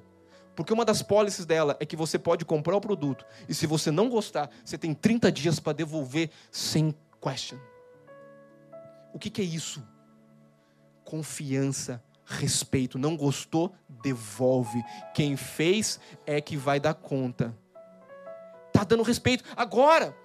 porque 0.56 0.74
uma 0.74 0.86
das 0.86 1.02
pólices 1.02 1.46
dela 1.46 1.76
é 1.80 1.86
que 1.86 1.96
você 1.96 2.20
pode 2.20 2.46
comprar 2.46 2.76
o 2.76 2.82
produto 2.82 3.26
e 3.48 3.54
se 3.54 3.66
você 3.66 3.89
não 3.92 4.10
gostar, 4.10 4.50
você 4.63 4.78
tem 4.78 4.94
30 4.94 5.32
dias 5.32 5.60
para 5.60 5.74
devolver 5.74 6.30
sem 6.52 6.94
question. 7.22 7.58
O 9.13 9.20
que, 9.20 9.30
que 9.30 9.42
é 9.42 9.46
isso? 9.46 9.84
Confiança, 11.04 12.04
respeito. 12.26 12.98
Não 12.98 13.16
gostou? 13.16 13.74
Devolve. 13.88 14.84
Quem 15.13 15.36
fez 15.38 16.00
é 16.26 16.42
que 16.42 16.58
vai 16.58 16.80
dar 16.80 16.96
conta. 16.96 17.56
Tá 18.72 18.84
dando 18.84 19.04
respeito. 19.04 19.44
Agora, 19.56 20.16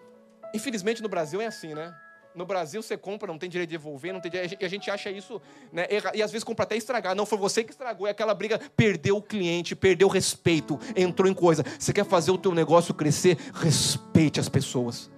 infelizmente 0.54 1.02
no 1.02 1.08
Brasil 1.08 1.40
é 1.40 1.46
assim, 1.46 1.74
né? 1.74 1.94
No 2.38 2.46
Brasil 2.46 2.80
você 2.80 2.96
compra, 2.96 3.26
não 3.26 3.36
tem 3.36 3.50
direito 3.50 3.68
de 3.68 3.76
devolver, 3.76 4.12
não 4.12 4.20
tem 4.20 4.30
direito, 4.30 4.56
e 4.60 4.64
a 4.64 4.68
gente 4.68 4.88
acha 4.88 5.10
isso, 5.10 5.42
né, 5.72 5.88
e 6.14 6.22
às 6.22 6.30
vezes 6.30 6.44
compra 6.44 6.62
até 6.62 6.76
estragar. 6.76 7.12
Não 7.12 7.26
foi 7.26 7.36
você 7.36 7.64
que 7.64 7.72
estragou, 7.72 8.06
é 8.06 8.10
aquela 8.10 8.32
briga, 8.32 8.60
perdeu 8.76 9.16
o 9.16 9.22
cliente, 9.22 9.74
perdeu 9.74 10.06
o 10.06 10.10
respeito, 10.10 10.78
entrou 10.94 11.28
em 11.28 11.34
coisa. 11.34 11.64
Você 11.76 11.92
quer 11.92 12.04
fazer 12.04 12.30
o 12.30 12.38
teu 12.38 12.54
negócio 12.54 12.94
crescer? 12.94 13.36
Respeite 13.52 14.38
as 14.38 14.48
pessoas. 14.48 15.10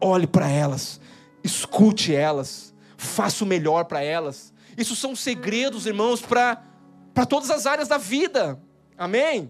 Olhe 0.00 0.26
para 0.26 0.50
elas, 0.50 1.00
escute 1.44 2.12
elas, 2.12 2.74
faça 2.96 3.44
o 3.44 3.46
melhor 3.46 3.84
para 3.84 4.02
elas. 4.02 4.52
Isso 4.76 4.96
são 4.96 5.14
segredos, 5.14 5.86
irmãos, 5.86 6.20
para 6.20 6.60
para 7.14 7.24
todas 7.24 7.50
as 7.52 7.66
áreas 7.66 7.86
da 7.86 7.98
vida. 7.98 8.60
Amém? 8.98 9.48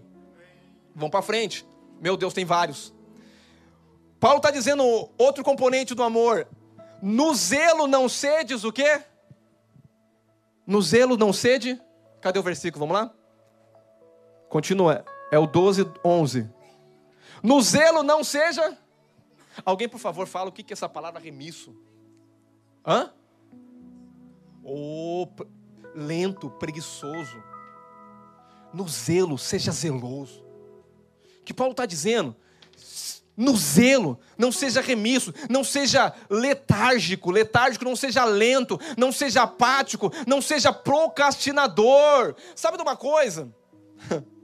Vamos 0.93 1.09
para 1.09 1.23
frente. 1.23 1.65
Meu 1.99 2.15
Deus, 2.15 2.35
tem 2.35 2.45
vários. 2.45 2.93
Paulo 4.19 4.37
está 4.37 4.51
dizendo 4.51 4.83
outro 5.17 5.43
componente 5.43 5.95
do 5.95 6.03
amor 6.03 6.47
no 7.01 7.33
zelo 7.33 7.87
não 7.87 8.07
sedes 8.09 8.63
o 8.63 8.71
quê? 8.71 9.03
No 10.65 10.81
zelo 10.81 11.17
não 11.17 11.31
sede? 11.31 11.79
Cadê 12.21 12.39
o 12.39 12.43
versículo? 12.43 12.85
Vamos 12.87 13.01
lá? 13.01 13.13
Continua. 14.49 15.05
É 15.31 15.37
o 15.37 15.45
12, 15.45 15.91
11. 16.03 16.49
No 17.43 17.61
zelo 17.61 18.01
não 18.01 18.23
seja. 18.23 18.77
Alguém, 19.63 19.87
por 19.87 19.99
favor, 19.99 20.27
fala 20.27 20.49
o 20.49 20.51
que 20.51 20.63
é 20.63 20.73
essa 20.73 20.89
palavra 20.89 21.19
remisso. 21.19 21.75
Hã? 22.85 23.11
Oh, 24.63 25.27
lento, 25.93 26.49
preguiçoso. 26.49 27.43
No 28.73 28.87
zelo, 28.87 29.37
seja 29.37 29.71
zeloso. 29.71 30.43
O 31.41 31.43
que 31.45 31.53
Paulo 31.53 31.71
está 31.71 31.85
dizendo? 31.85 32.35
No 33.37 33.55
zelo, 33.57 34.19
não 34.37 34.51
seja 34.51 34.81
remisso, 34.81 35.33
não 35.49 35.63
seja 35.63 36.13
letárgico, 36.29 37.31
letárgico, 37.31 37.83
não 37.83 37.95
seja 37.95 38.23
lento, 38.23 38.79
não 38.97 39.11
seja 39.11 39.43
apático, 39.43 40.11
não 40.25 40.41
seja 40.41 40.71
procrastinador. 40.71 42.35
Sabe 42.55 42.77
de 42.77 42.83
uma 42.83 42.95
coisa? 42.95 43.53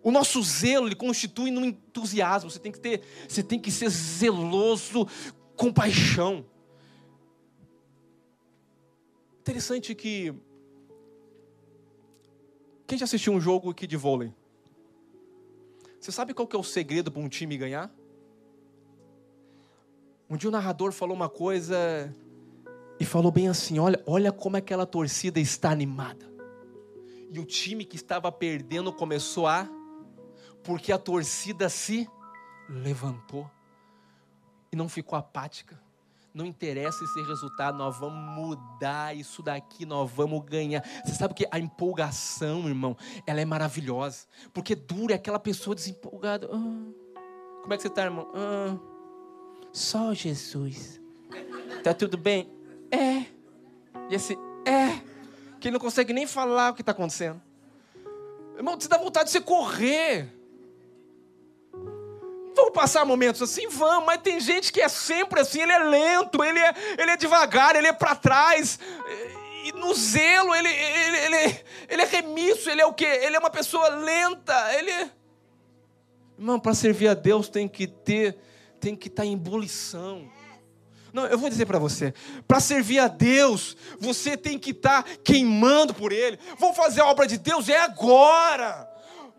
O 0.00 0.12
nosso 0.12 0.42
zelo 0.42 0.86
ele 0.86 0.94
constitui 0.94 1.50
no 1.50 1.64
entusiasmo. 1.64 2.50
Você 2.50 2.58
tem 2.58 2.72
que 2.72 2.80
ter, 2.80 3.02
você 3.28 3.42
tem 3.42 3.58
que 3.58 3.70
ser 3.70 3.90
zeloso 3.90 5.06
com 5.56 5.72
paixão. 5.72 6.46
Interessante 9.40 9.94
que 9.94 10.32
quem 12.86 12.96
já 12.96 13.04
assistiu 13.04 13.34
um 13.34 13.40
jogo 13.40 13.70
aqui 13.70 13.86
de 13.86 13.96
vôlei? 13.96 14.32
Você 16.08 16.12
sabe 16.12 16.32
qual 16.32 16.48
que 16.48 16.56
é 16.56 16.58
o 16.58 16.64
segredo 16.64 17.12
para 17.12 17.20
um 17.20 17.28
time 17.28 17.54
ganhar? 17.58 17.90
Um 20.26 20.38
dia 20.38 20.48
o 20.48 20.50
narrador 20.50 20.90
falou 20.90 21.14
uma 21.14 21.28
coisa 21.28 21.76
e 22.98 23.04
falou 23.04 23.30
bem 23.30 23.46
assim: 23.46 23.78
olha, 23.78 24.02
olha 24.06 24.32
como 24.32 24.56
aquela 24.56 24.86
torcida 24.86 25.38
está 25.38 25.70
animada. 25.70 26.24
E 27.30 27.38
o 27.38 27.44
time 27.44 27.84
que 27.84 27.96
estava 27.96 28.32
perdendo 28.32 28.90
começou 28.90 29.46
a. 29.46 29.68
Porque 30.64 30.92
a 30.92 30.98
torcida 30.98 31.68
se 31.68 32.08
levantou 32.70 33.46
e 34.72 34.76
não 34.76 34.88
ficou 34.88 35.18
apática. 35.18 35.78
Não 36.34 36.44
interessa 36.44 37.02
esse 37.02 37.22
resultado, 37.22 37.76
nós 37.76 37.98
vamos 37.98 38.18
mudar 38.36 39.16
isso 39.16 39.42
daqui, 39.42 39.84
nós 39.86 40.10
vamos 40.10 40.44
ganhar. 40.44 40.82
Você 41.04 41.14
sabe 41.14 41.34
que 41.34 41.46
a 41.50 41.58
empolgação, 41.58 42.68
irmão, 42.68 42.96
ela 43.26 43.40
é 43.40 43.44
maravilhosa. 43.44 44.26
Porque 44.52 44.74
dura 44.74 45.14
é 45.14 45.16
aquela 45.16 45.38
pessoa 45.38 45.74
desempolgada. 45.74 46.48
Ah, 46.52 47.18
como 47.62 47.74
é 47.74 47.76
que 47.76 47.82
você 47.82 47.88
está, 47.88 48.04
irmão? 48.04 48.30
Ah, 48.34 48.78
só 49.72 50.14
Jesus. 50.14 51.00
Tá 51.82 51.92
tudo 51.94 52.16
bem? 52.16 52.50
É. 52.90 53.26
E 54.10 54.14
esse 54.14 54.34
é, 54.64 55.02
que 55.60 55.70
não 55.70 55.80
consegue 55.80 56.12
nem 56.12 56.26
falar 56.26 56.70
o 56.70 56.74
que 56.74 56.82
está 56.82 56.92
acontecendo. 56.92 57.40
Irmão, 58.56 58.78
você 58.78 58.88
dá 58.88 58.98
vontade 58.98 59.26
de 59.26 59.32
você 59.32 59.40
correr. 59.40 60.37
Vamos 62.58 62.72
passar 62.72 63.04
momentos 63.04 63.40
assim? 63.40 63.68
Vamos, 63.68 64.04
mas 64.04 64.20
tem 64.20 64.40
gente 64.40 64.72
que 64.72 64.80
é 64.80 64.88
sempre 64.88 65.38
assim, 65.38 65.62
ele 65.62 65.70
é 65.70 65.78
lento, 65.78 66.42
ele 66.42 66.58
é, 66.58 66.74
ele 66.98 67.12
é 67.12 67.16
devagar, 67.16 67.76
ele 67.76 67.86
é 67.86 67.92
para 67.92 68.16
trás. 68.16 68.80
E 69.64 69.70
no 69.70 69.94
zelo, 69.94 70.52
ele, 70.56 70.68
ele, 70.68 71.16
ele, 71.18 71.64
ele 71.88 72.02
é 72.02 72.04
remisso, 72.04 72.68
ele 72.68 72.80
é 72.80 72.86
o 72.86 72.92
quê? 72.92 73.04
Ele 73.04 73.36
é 73.36 73.38
uma 73.38 73.48
pessoa 73.48 73.88
lenta, 73.90 74.74
ele... 74.74 74.90
É 74.90 75.10
Irmão, 76.36 76.58
para 76.58 76.74
servir 76.74 77.06
a 77.06 77.14
Deus 77.14 77.48
tem 77.48 77.68
que 77.68 77.86
ter, 77.86 78.36
tem 78.80 78.96
que 78.96 79.06
estar 79.06 79.22
tá 79.22 79.26
em 79.26 79.34
ebulição. 79.34 80.28
Não, 81.12 81.26
eu 81.26 81.38
vou 81.38 81.48
dizer 81.48 81.64
para 81.64 81.78
você, 81.78 82.12
para 82.48 82.58
servir 82.58 82.98
a 82.98 83.06
Deus, 83.06 83.76
você 84.00 84.36
tem 84.36 84.58
que 84.58 84.72
estar 84.72 85.04
tá 85.04 85.10
queimando 85.22 85.94
por 85.94 86.12
Ele. 86.12 86.40
Vamos 86.58 86.76
fazer 86.76 87.02
a 87.02 87.06
obra 87.06 87.24
de 87.24 87.38
Deus, 87.38 87.68
é 87.68 87.78
agora 87.78 88.87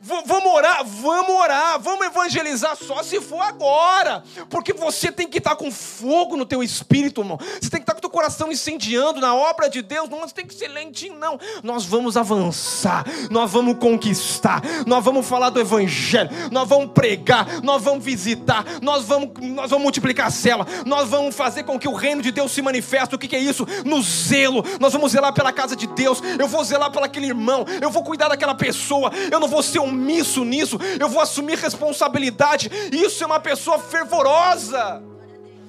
vamos 0.02 0.54
orar, 0.54 0.84
vamos 0.86 1.30
orar, 1.30 1.80
vamos 1.80 2.06
evangelizar 2.06 2.76
só 2.76 3.04
se 3.04 3.20
for 3.20 3.42
agora, 3.42 4.24
porque 4.50 4.74
você 4.74 5.12
tem 5.12 5.28
que 5.28 5.40
estar 5.40 5.56
com 5.56 5.72
fogo 5.72 6.38
no 6.38 6.46
teu 6.46 6.64
espírito, 6.64 7.22
irmão. 7.22 7.38
Você 7.62 7.70
tem 7.70 7.80
que 7.80 7.84
estar 7.84 7.94
com 7.94 8.00
o 8.00 8.02
teu 8.02 8.10
coração 8.10 8.52
incendiando 8.52 9.20
na 9.20 9.36
obra 9.36 9.70
de 9.70 9.82
Deus. 9.82 10.10
Não, 10.10 10.20
você 10.20 10.34
tem 10.34 10.46
que 10.46 10.54
ser 10.54 10.70
lentinho, 10.70 11.16
não. 11.18 11.40
Nós 11.64 11.86
vamos 11.86 12.16
avançar, 12.16 13.06
nós 13.30 13.52
vamos 13.52 13.78
conquistar, 13.78 14.62
nós 14.86 15.04
vamos 15.04 15.28
falar 15.28 15.50
do 15.50 15.60
evangelho, 15.60 16.30
nós 16.52 16.68
vamos 16.68 16.92
pregar, 16.92 17.62
nós 17.62 17.84
vamos 17.84 18.04
visitar, 18.04 18.66
nós 18.82 19.06
vamos, 19.06 19.32
nós 19.42 19.70
vamos 19.70 19.84
multiplicar 19.84 20.28
a 20.28 20.32
cela, 20.32 20.66
nós 20.86 21.10
vamos 21.10 21.36
fazer 21.36 21.64
com 21.64 21.78
que 21.78 21.88
o 21.88 21.94
reino 21.94 22.22
de 22.22 22.32
Deus 22.32 22.52
se 22.52 22.62
manifeste. 22.62 23.16
O 23.16 23.20
que, 23.20 23.28
que 23.28 23.36
é 23.36 23.40
isso? 23.40 23.68
No 23.86 24.02
zelo. 24.02 24.64
Nós 24.80 24.94
vamos 24.94 25.12
zelar 25.12 25.34
pela 25.34 25.52
casa 25.52 25.76
de 25.76 25.88
Deus. 25.88 26.22
Eu 26.38 26.48
vou 26.48 26.64
zelar 26.64 26.92
pelo 26.92 27.06
aquele 27.06 27.28
irmão. 27.28 27.66
Eu 27.82 27.90
vou 27.90 28.04
cuidar 28.04 28.30
daquela 28.30 28.56
pessoa. 28.56 29.12
Eu 29.32 29.40
não 29.40 29.48
vou 29.48 29.62
ser 29.62 29.80
um 29.80 29.89
compromisso 29.90 30.44
nisso, 30.44 30.78
eu 31.00 31.10
vou 31.10 31.22
assumir 31.22 31.58
responsabilidade. 31.58 32.70
Isso 32.92 33.24
é 33.24 33.26
uma 33.26 33.40
pessoa 33.40 33.80
fervorosa. 33.80 35.04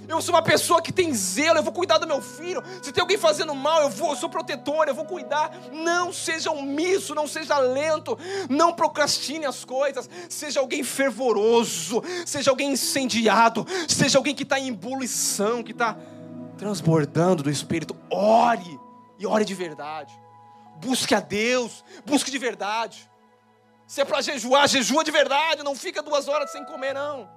Eu 0.08 0.20
sou 0.20 0.34
uma 0.34 0.42
pessoa 0.42 0.82
que 0.82 0.92
tem 0.92 1.14
zelo, 1.14 1.60
eu 1.60 1.62
vou 1.62 1.72
cuidar 1.72 1.98
do 1.98 2.06
meu 2.06 2.20
filho. 2.20 2.60
Se 2.82 2.90
tem 2.90 3.00
alguém 3.00 3.16
fazendo 3.16 3.54
mal, 3.54 3.82
eu 3.82 3.90
vou, 3.90 4.10
eu 4.10 4.16
sou 4.16 4.28
protetor, 4.28 4.88
eu 4.88 4.94
vou 4.94 5.04
cuidar. 5.04 5.52
Não 5.72 6.12
seja 6.12 6.50
omisso, 6.50 7.14
não 7.14 7.28
seja 7.28 7.56
lento, 7.58 8.18
não 8.48 8.72
procrastine 8.72 9.46
as 9.46 9.64
coisas. 9.64 10.10
Seja 10.28 10.58
alguém 10.58 10.82
fervoroso, 10.82 12.02
seja 12.26 12.50
alguém 12.50 12.72
incendiado, 12.72 13.64
seja 13.86 14.18
alguém 14.18 14.34
que 14.34 14.42
está 14.42 14.58
em 14.58 14.68
ebulição, 14.68 15.62
que 15.62 15.70
está 15.70 15.96
transbordando 16.58 17.44
do 17.44 17.50
Espírito. 17.50 17.96
Ore 18.10 18.80
e 19.16 19.24
ore 19.24 19.44
de 19.44 19.54
verdade. 19.54 20.12
Busque 20.80 21.14
a 21.14 21.20
Deus, 21.20 21.84
busque 22.04 22.32
de 22.32 22.38
verdade. 22.38 23.09
Se 23.90 24.00
é 24.02 24.04
para 24.04 24.20
jejuar, 24.22 24.68
jejua 24.68 25.02
de 25.02 25.10
verdade, 25.10 25.64
não 25.64 25.74
fica 25.74 26.00
duas 26.00 26.28
horas 26.28 26.52
sem 26.52 26.64
comer, 26.64 26.94
não. 26.94 27.28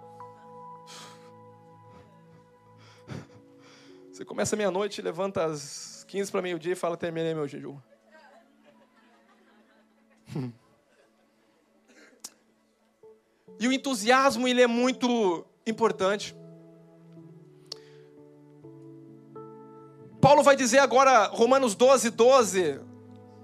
Você 4.11 4.23
começa 4.23 4.55
meia-noite, 4.55 5.01
levanta 5.01 5.45
às 5.45 6.05
15 6.07 6.31
para 6.31 6.43
meio-dia 6.43 6.73
e 6.73 6.75
fala: 6.75 6.95
terminei 6.95 7.33
meu 7.33 7.47
jejum. 7.47 7.75
E 13.59 13.67
o 13.67 13.71
entusiasmo 13.71 14.47
ele 14.47 14.61
é 14.61 14.67
muito 14.67 15.45
importante. 15.65 16.35
Paulo 20.19 20.43
vai 20.43 20.55
dizer 20.55 20.79
agora, 20.79 21.27
Romanos 21.27 21.75
12, 21.75 22.09
12, 22.09 22.81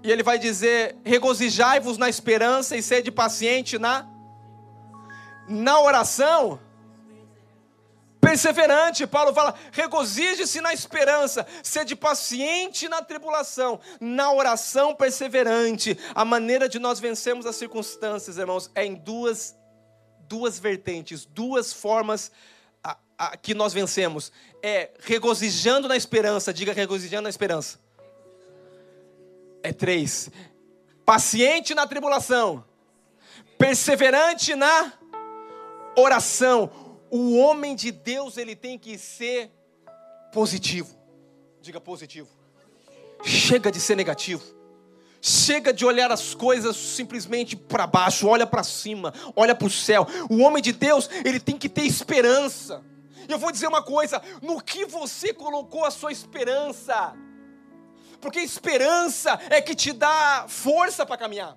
e 0.02 0.10
ele 0.10 0.22
vai 0.22 0.38
dizer: 0.38 0.96
regozijai-vos 1.04 1.98
na 1.98 2.08
esperança 2.08 2.76
e 2.76 2.82
sede 2.82 3.10
paciente 3.10 3.78
na 3.78 4.06
na 5.48 5.80
oração. 5.80 6.60
Perseverante, 8.20 9.06
Paulo 9.06 9.34
fala: 9.34 9.54
regozije-se 9.72 10.60
na 10.60 10.72
esperança, 10.72 11.46
sede 11.62 11.96
paciente 11.96 12.88
na 12.88 13.02
tribulação, 13.02 13.80
na 14.00 14.32
oração 14.32 14.94
perseverante. 14.94 15.98
A 16.14 16.24
maneira 16.24 16.68
de 16.68 16.78
nós 16.78 17.00
vencermos 17.00 17.46
as 17.46 17.56
circunstâncias, 17.56 18.38
irmãos, 18.38 18.70
é 18.74 18.84
em 18.84 18.94
duas, 18.94 19.56
duas 20.28 20.58
vertentes, 20.58 21.24
duas 21.24 21.72
formas 21.72 22.30
a, 22.84 22.96
a, 23.18 23.36
que 23.36 23.54
nós 23.54 23.72
vencemos: 23.72 24.30
é 24.62 24.90
regozijando 25.00 25.88
na 25.88 25.96
esperança, 25.96 26.54
diga 26.54 26.72
regozijando 26.72 27.22
na 27.22 27.30
esperança 27.30 27.89
é 29.62 29.72
três. 29.72 30.30
Paciente 31.04 31.74
na 31.74 31.86
tribulação, 31.86 32.64
perseverante 33.58 34.54
na 34.54 34.92
oração. 35.96 36.70
O 37.10 37.36
homem 37.36 37.74
de 37.74 37.90
Deus 37.90 38.36
ele 38.36 38.54
tem 38.54 38.78
que 38.78 38.96
ser 38.96 39.50
positivo. 40.32 40.96
Diga 41.60 41.80
positivo. 41.80 42.28
Chega 43.24 43.70
de 43.70 43.80
ser 43.80 43.96
negativo. 43.96 44.42
Chega 45.20 45.72
de 45.72 45.84
olhar 45.84 46.10
as 46.10 46.34
coisas 46.34 46.76
simplesmente 46.76 47.54
para 47.54 47.86
baixo, 47.86 48.26
olha 48.26 48.46
para 48.46 48.62
cima, 48.62 49.12
olha 49.36 49.54
para 49.54 49.66
o 49.66 49.70
céu. 49.70 50.06
O 50.30 50.38
homem 50.38 50.62
de 50.62 50.72
Deus, 50.72 51.10
ele 51.24 51.38
tem 51.38 51.58
que 51.58 51.68
ter 51.68 51.82
esperança. 51.82 52.82
Eu 53.28 53.38
vou 53.38 53.52
dizer 53.52 53.66
uma 53.66 53.82
coisa: 53.82 54.22
no 54.40 54.62
que 54.62 54.86
você 54.86 55.34
colocou 55.34 55.84
a 55.84 55.90
sua 55.90 56.10
esperança? 56.10 57.14
Porque 58.20 58.40
esperança 58.40 59.38
é 59.50 59.60
que 59.60 59.74
te 59.74 59.92
dá 59.92 60.46
força 60.48 61.06
para 61.06 61.16
caminhar. 61.16 61.56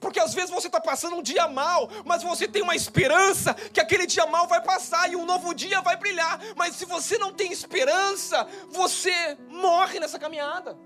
Porque 0.00 0.20
às 0.20 0.34
vezes 0.34 0.50
você 0.50 0.66
está 0.66 0.80
passando 0.80 1.16
um 1.16 1.22
dia 1.22 1.48
mal, 1.48 1.88
mas 2.04 2.22
você 2.22 2.46
tem 2.46 2.62
uma 2.62 2.74
esperança 2.74 3.54
que 3.54 3.80
aquele 3.80 4.06
dia 4.06 4.26
mal 4.26 4.46
vai 4.46 4.60
passar 4.60 5.10
e 5.10 5.16
um 5.16 5.24
novo 5.24 5.54
dia 5.54 5.80
vai 5.80 5.96
brilhar. 5.96 6.40
Mas 6.56 6.76
se 6.76 6.84
você 6.84 7.16
não 7.16 7.32
tem 7.32 7.52
esperança, 7.52 8.46
você 8.70 9.36
morre 9.48 9.98
nessa 9.98 10.18
caminhada. 10.18 10.76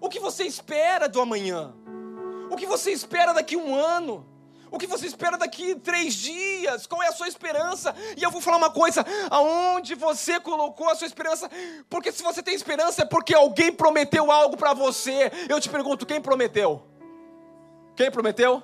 O 0.00 0.08
que 0.08 0.18
você 0.18 0.44
espera 0.44 1.08
do 1.08 1.20
amanhã? 1.20 1.74
O 2.50 2.56
que 2.56 2.66
você 2.66 2.90
espera 2.90 3.32
daqui 3.32 3.54
a 3.54 3.58
um 3.58 3.74
ano? 3.74 4.26
O 4.70 4.78
que 4.78 4.86
você 4.86 5.06
espera 5.06 5.36
daqui 5.36 5.74
três 5.74 6.14
dias? 6.14 6.86
Qual 6.86 7.02
é 7.02 7.08
a 7.08 7.12
sua 7.12 7.26
esperança? 7.26 7.94
E 8.16 8.22
eu 8.22 8.30
vou 8.30 8.40
falar 8.40 8.56
uma 8.56 8.70
coisa: 8.70 9.04
aonde 9.28 9.94
você 9.94 10.38
colocou 10.38 10.88
a 10.88 10.94
sua 10.94 11.06
esperança? 11.06 11.50
Porque 11.88 12.12
se 12.12 12.22
você 12.22 12.42
tem 12.42 12.54
esperança 12.54 13.02
é 13.02 13.04
porque 13.04 13.34
alguém 13.34 13.72
prometeu 13.72 14.30
algo 14.30 14.56
para 14.56 14.72
você. 14.72 15.30
Eu 15.48 15.60
te 15.60 15.68
pergunto: 15.68 16.06
quem 16.06 16.20
prometeu? 16.20 16.82
Quem 17.96 18.10
prometeu? 18.10 18.62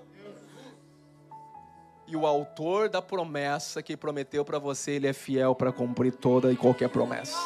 E 2.08 2.14
o 2.14 2.24
autor 2.24 2.88
da 2.88 3.02
promessa 3.02 3.82
que 3.82 3.96
prometeu 3.96 4.44
para 4.44 4.60
você, 4.60 4.92
ele 4.92 5.08
é 5.08 5.12
fiel 5.12 5.56
para 5.56 5.72
cumprir 5.72 6.12
toda 6.12 6.52
e 6.52 6.56
qualquer 6.56 6.88
promessa. 6.88 7.36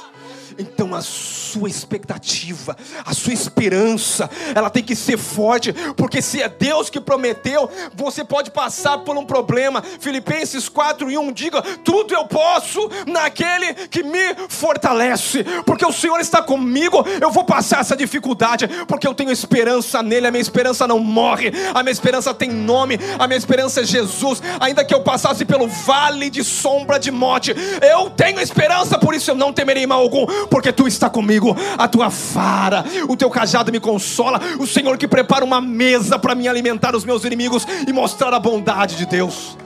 Então 0.59 0.95
a 0.95 1.01
sua 1.01 1.69
expectativa, 1.69 2.77
a 3.05 3.15
sua 3.15 3.33
esperança, 3.33 4.29
ela 4.55 4.69
tem 4.69 4.83
que 4.83 4.95
ser 4.95 5.17
forte, 5.17 5.73
porque 5.97 6.21
se 6.21 6.43
é 6.43 6.49
Deus 6.49 6.91
que 6.91 7.01
prometeu, 7.01 7.71
você 7.95 8.23
pode 8.23 8.51
passar 8.51 8.99
por 8.99 9.17
um 9.17 9.25
problema. 9.25 9.81
Filipenses 9.83 10.69
4 10.69 11.11
e 11.11 11.17
1 11.17 11.33
diga: 11.33 11.63
tudo 11.79 12.13
eu 12.13 12.27
posso 12.27 12.91
naquele 13.07 13.73
que 13.89 14.03
me 14.03 14.35
fortalece, 14.49 15.43
porque 15.65 15.87
o 15.87 15.93
Senhor 15.93 16.21
está 16.21 16.43
comigo, 16.43 17.03
eu 17.21 17.31
vou 17.31 17.45
passar 17.45 17.81
essa 17.81 17.97
dificuldade, 17.97 18.69
porque 18.87 19.07
eu 19.07 19.15
tenho 19.15 19.31
esperança 19.31 20.03
nele, 20.03 20.27
a 20.27 20.31
minha 20.31 20.43
esperança 20.43 20.87
não 20.87 20.99
morre, 20.99 21.51
a 21.75 21.83
minha 21.83 21.93
esperança 21.93 22.35
tem 22.35 22.51
nome, 22.51 22.99
a 23.19 23.27
minha 23.27 23.39
esperança 23.39 23.81
é 23.81 23.85
Jesus, 23.85 24.43
ainda 24.59 24.85
que 24.85 24.95
eu 24.95 25.03
passasse 25.03 25.45
pelo 25.45 25.69
vale 25.69 26.31
de 26.31 26.43
sombra 26.43 26.99
de 26.99 27.11
morte, 27.11 27.55
eu 27.83 28.11
tenho 28.11 28.41
esperança, 28.41 28.99
por 28.99 29.15
isso 29.15 29.31
eu 29.31 29.35
não 29.35 29.53
temerei 29.53 29.87
mal 29.87 30.01
algum, 30.01 30.27
porque 30.49 30.73
tu 30.73 30.89
está 30.89 31.09
comigo, 31.11 31.57
a 31.79 31.87
tua 31.87 32.09
vara, 32.09 32.85
o 33.09 33.17
teu 33.17 33.31
cajado 33.31 33.71
me 33.71 33.81
consola, 33.81 34.41
o 34.59 34.67
Senhor 34.67 34.97
que 34.97 35.07
prepara 35.07 35.45
uma 35.45 35.61
mesa 35.61 36.19
para 36.19 36.35
me 36.35 36.49
alimentar 36.49 36.97
os 36.97 37.05
meus 37.05 37.25
inimigos 37.25 37.67
e 37.87 37.93
mostrar 37.93 38.33
a 38.33 38.39
bondade 38.39 38.97
de 38.97 39.07
Deus. 39.07 39.57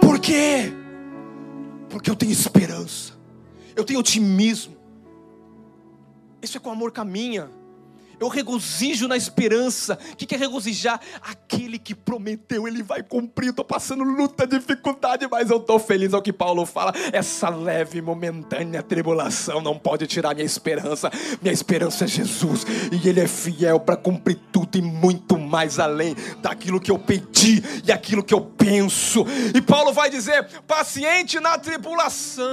Por 0.00 0.18
quê? 0.18 0.72
Porque 1.88 2.10
eu 2.10 2.16
tenho 2.16 2.32
esperança, 2.32 3.12
eu 3.74 3.84
tenho 3.84 4.00
otimismo. 4.00 4.76
Isso 6.40 6.56
é 6.56 6.60
com 6.60 6.70
amor 6.70 6.92
caminha. 6.92 7.57
Eu 8.20 8.28
regozijo 8.28 9.06
na 9.06 9.16
esperança. 9.16 9.98
O 10.12 10.16
que 10.16 10.34
é 10.34 10.38
regozijar? 10.38 11.00
Aquele 11.22 11.78
que 11.78 11.94
prometeu, 11.94 12.66
ele 12.66 12.82
vai 12.82 13.02
cumprir. 13.02 13.50
Estou 13.50 13.64
passando 13.64 14.02
luta, 14.02 14.46
dificuldade, 14.46 15.26
mas 15.30 15.50
eu 15.50 15.58
estou 15.58 15.78
feliz. 15.78 16.12
É 16.12 16.16
o 16.16 16.22
que 16.22 16.32
Paulo 16.32 16.66
fala. 16.66 16.92
Essa 17.12 17.48
leve, 17.48 18.02
momentânea 18.02 18.82
tribulação 18.82 19.60
não 19.60 19.78
pode 19.78 20.06
tirar 20.06 20.34
minha 20.34 20.46
esperança. 20.46 21.10
Minha 21.40 21.52
esperança 21.52 22.04
é 22.04 22.08
Jesus. 22.08 22.66
E 22.90 23.08
Ele 23.08 23.20
é 23.20 23.28
fiel 23.28 23.78
para 23.80 23.96
cumprir 23.96 24.38
tudo 24.52 24.76
e 24.76 24.82
muito 24.82 25.38
mais 25.38 25.78
além 25.78 26.16
daquilo 26.42 26.80
que 26.80 26.90
eu 26.90 26.98
pedi 26.98 27.62
e 27.84 27.92
aquilo 27.92 28.24
que 28.24 28.34
eu 28.34 28.40
penso. 28.40 29.24
E 29.54 29.62
Paulo 29.62 29.92
vai 29.92 30.10
dizer: 30.10 30.44
paciente 30.66 31.38
na 31.40 31.58
tribulação. 31.58 32.48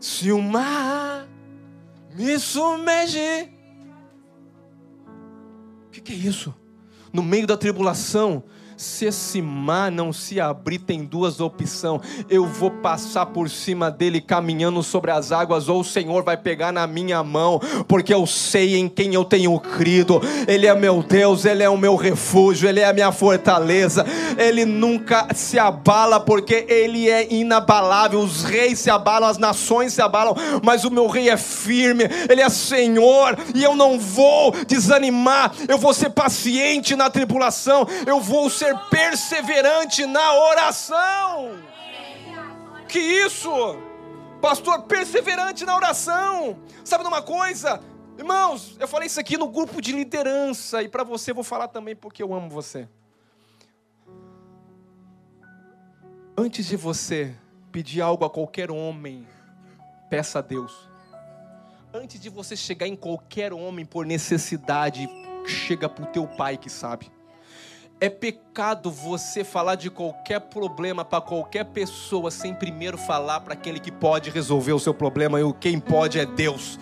Se 0.00 0.30
o 0.30 0.40
mar 0.40 1.26
me 2.14 2.38
submergir 2.38 3.55
que, 6.06 6.12
é 6.12 6.16
isso? 6.16 6.54
No 7.12 7.22
meio 7.22 7.46
da 7.46 7.56
tribulação, 7.56 8.44
se 8.76 9.06
esse 9.06 9.40
mar 9.40 9.90
não 9.90 10.12
se 10.12 10.40
abrir, 10.40 10.78
tem 10.78 11.04
duas 11.04 11.40
opções. 11.40 12.00
Eu 12.28 12.46
vou 12.46 12.70
passar 12.70 13.26
por 13.26 13.48
cima 13.48 13.90
dele 13.90 14.20
caminhando 14.20 14.82
sobre 14.82 15.10
as 15.10 15.32
águas, 15.32 15.68
ou 15.68 15.80
o 15.80 15.84
Senhor 15.84 16.22
vai 16.22 16.36
pegar 16.36 16.72
na 16.72 16.86
minha 16.86 17.22
mão, 17.22 17.60
porque 17.88 18.12
eu 18.12 18.26
sei 18.26 18.76
em 18.76 18.88
quem 18.88 19.14
eu 19.14 19.24
tenho 19.24 19.58
crido. 19.58 20.20
Ele 20.46 20.66
é 20.66 20.74
meu 20.74 21.02
Deus, 21.02 21.44
ele 21.44 21.62
é 21.62 21.68
o 21.68 21.76
meu 21.76 21.96
refúgio, 21.96 22.68
ele 22.68 22.80
é 22.80 22.86
a 22.86 22.92
minha 22.92 23.12
fortaleza. 23.12 24.04
Ele 24.36 24.64
nunca 24.64 25.28
se 25.34 25.58
abala, 25.58 26.20
porque 26.20 26.66
ele 26.68 27.08
é 27.08 27.32
inabalável. 27.32 28.20
Os 28.20 28.44
reis 28.44 28.78
se 28.78 28.90
abalam, 28.90 29.28
as 29.28 29.38
nações 29.38 29.92
se 29.92 30.02
abalam, 30.02 30.34
mas 30.62 30.84
o 30.84 30.90
meu 30.90 31.06
rei 31.06 31.30
é 31.30 31.36
firme, 31.36 32.04
ele 32.28 32.40
é 32.40 32.48
Senhor, 32.48 33.36
e 33.54 33.62
eu 33.62 33.74
não 33.74 33.98
vou 33.98 34.52
desanimar. 34.66 35.52
Eu 35.68 35.78
vou 35.78 35.94
ser 35.94 36.10
paciente 36.10 36.94
na 36.94 37.08
tribulação, 37.08 37.86
eu 38.06 38.20
vou 38.20 38.50
ser 38.50 38.65
ser 38.66 38.78
perseverante 38.90 40.06
na 40.06 40.34
oração. 40.34 41.62
Que 42.88 42.98
isso? 42.98 43.50
Pastor, 44.40 44.82
perseverante 44.82 45.64
na 45.64 45.76
oração. 45.76 46.58
Sabe 46.84 47.04
de 47.04 47.08
uma 47.08 47.22
coisa? 47.22 47.80
Irmãos, 48.18 48.76
eu 48.80 48.88
falei 48.88 49.06
isso 49.06 49.20
aqui 49.20 49.36
no 49.36 49.48
grupo 49.48 49.80
de 49.80 49.92
liderança 49.92 50.82
e 50.82 50.88
para 50.88 51.04
você 51.04 51.32
vou 51.32 51.44
falar 51.44 51.68
também 51.68 51.94
porque 51.94 52.22
eu 52.22 52.34
amo 52.34 52.48
você. 52.48 52.88
Antes 56.36 56.66
de 56.66 56.76
você 56.76 57.34
pedir 57.70 58.00
algo 58.00 58.24
a 58.24 58.30
qualquer 58.30 58.70
homem, 58.70 59.26
peça 60.10 60.38
a 60.38 60.42
Deus. 60.42 60.88
Antes 61.92 62.20
de 62.20 62.28
você 62.28 62.56
chegar 62.56 62.86
em 62.86 62.96
qualquer 62.96 63.52
homem 63.52 63.84
por 63.84 64.04
necessidade, 64.04 65.08
chega 65.46 65.88
para 65.88 66.04
o 66.04 66.08
teu 66.08 66.26
pai 66.26 66.56
que 66.58 66.68
sabe. 66.68 67.15
É 67.98 68.10
pecado 68.10 68.90
você 68.90 69.42
falar 69.42 69.74
de 69.74 69.88
qualquer 69.88 70.38
problema 70.38 71.02
para 71.02 71.18
qualquer 71.18 71.64
pessoa 71.64 72.30
sem 72.30 72.54
primeiro 72.54 72.98
falar 72.98 73.40
para 73.40 73.54
aquele 73.54 73.80
que 73.80 73.90
pode 73.90 74.28
resolver 74.28 74.74
o 74.74 74.78
seu 74.78 74.92
problema 74.92 75.40
e 75.40 75.52
quem 75.54 75.80
pode 75.80 76.18
é 76.18 76.26
Deus. 76.26 76.78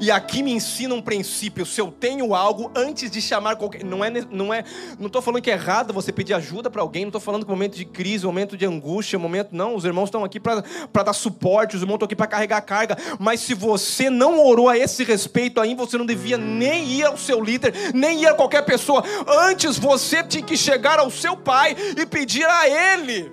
E 0.00 0.10
aqui 0.10 0.42
me 0.42 0.52
ensina 0.52 0.94
um 0.94 1.02
princípio: 1.02 1.64
se 1.64 1.80
eu 1.80 1.90
tenho 1.90 2.34
algo 2.34 2.70
antes 2.74 3.10
de 3.10 3.20
chamar 3.20 3.56
qualquer, 3.56 3.84
não 3.84 4.04
é, 4.04 4.10
não 4.30 4.52
é, 4.52 4.64
não 4.98 5.06
estou 5.06 5.22
falando 5.22 5.42
que 5.42 5.50
é 5.50 5.54
errado 5.54 5.92
você 5.92 6.12
pedir 6.12 6.34
ajuda 6.34 6.70
para 6.70 6.82
alguém, 6.82 7.04
não 7.04 7.10
estou 7.10 7.20
falando 7.20 7.44
que 7.44 7.50
momento 7.50 7.76
de 7.76 7.84
crise, 7.84 8.26
momento 8.26 8.56
de 8.56 8.66
angústia, 8.66 9.18
momento 9.18 9.50
não. 9.52 9.74
Os 9.74 9.84
irmãos 9.84 10.06
estão 10.06 10.24
aqui 10.24 10.40
para 10.40 10.62
dar 11.04 11.12
suporte, 11.12 11.76
os 11.76 11.82
irmãos 11.82 11.96
estão 11.96 12.06
aqui 12.06 12.16
para 12.16 12.26
carregar 12.26 12.60
carga. 12.62 12.96
Mas 13.18 13.40
se 13.40 13.54
você 13.54 14.10
não 14.10 14.44
orou 14.44 14.68
a 14.68 14.76
esse 14.76 15.04
respeito 15.04 15.60
aí, 15.60 15.74
você 15.74 15.96
não 15.96 16.06
devia 16.06 16.36
nem 16.36 16.84
ir 16.84 17.04
ao 17.04 17.16
seu 17.16 17.40
líder, 17.42 17.92
nem 17.94 18.22
ir 18.22 18.26
a 18.26 18.34
qualquer 18.34 18.62
pessoa. 18.62 19.04
Antes 19.26 19.78
você 19.78 20.22
tinha 20.22 20.42
que 20.42 20.53
que 20.54 20.56
chegar 20.56 21.00
ao 21.00 21.10
seu 21.10 21.36
pai 21.36 21.76
e 22.00 22.06
pedir 22.06 22.46
a 22.46 22.68
ele, 22.68 23.32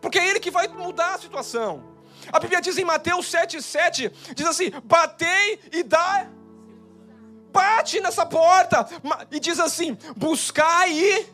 porque 0.00 0.18
é 0.18 0.26
ele 0.26 0.40
que 0.40 0.50
vai 0.50 0.66
mudar 0.66 1.14
a 1.14 1.18
situação. 1.18 1.84
A 2.32 2.40
Bíblia 2.40 2.60
diz 2.60 2.78
em 2.78 2.84
Mateus 2.84 3.30
7,7: 3.30 4.10
diz 4.34 4.46
assim: 4.46 4.70
batei 4.84 5.60
e 5.70 5.82
dá. 5.82 6.26
Bate 7.52 8.00
nessa 8.00 8.24
porta 8.24 8.88
e 9.30 9.38
diz 9.38 9.60
assim: 9.60 9.98
buscai 10.16 10.90
e 10.92 11.26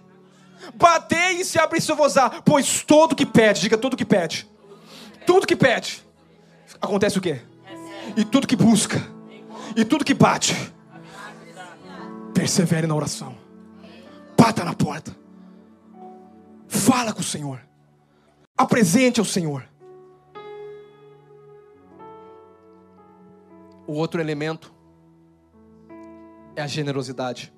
batei 0.75 1.41
e 1.41 1.45
se 1.45 1.61
abre 1.61 1.81
se 1.81 1.93
vos 1.93 2.15
pois 2.45 2.83
todo 2.83 3.15
que 3.15 3.25
pede, 3.25 3.61
diga 3.61 3.79
tudo 3.79 3.97
que 3.97 4.05
pede, 4.05 4.51
tudo 5.25 5.47
que 5.47 5.55
pede, 5.55 6.05
acontece 6.81 7.19
o 7.19 7.21
quê? 7.21 7.41
E 8.17 8.25
tudo 8.25 8.49
que 8.49 8.57
busca, 8.57 9.01
e 9.77 9.85
tudo 9.85 10.05
que 10.05 10.15
bate, 10.15 10.57
persevere 12.35 12.89
na 12.89 12.97
oração 12.97 13.48
bata 14.39 14.65
na 14.65 14.75
porta. 14.75 15.17
Fala 16.69 17.13
com 17.13 17.21
o 17.21 17.25
Senhor. 17.25 17.61
Apresente 18.57 19.19
ao 19.19 19.27
Senhor. 19.27 19.69
O 23.87 23.95
outro 23.95 24.21
elemento 24.21 24.73
é 26.55 26.63
a 26.63 26.67
generosidade. 26.67 27.53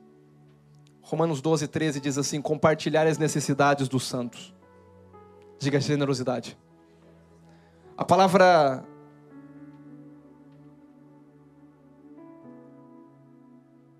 Romanos 1.03 1.43
12, 1.43 1.67
13 1.69 2.01
diz 2.01 2.17
assim: 2.17 2.41
compartilhar 2.41 3.07
as 3.07 3.19
necessidades 3.19 3.89
dos 3.89 4.07
santos. 4.07 4.55
Diga 5.59 5.81
generosidade. 5.81 6.57
A 7.97 8.05
palavra 8.05 8.85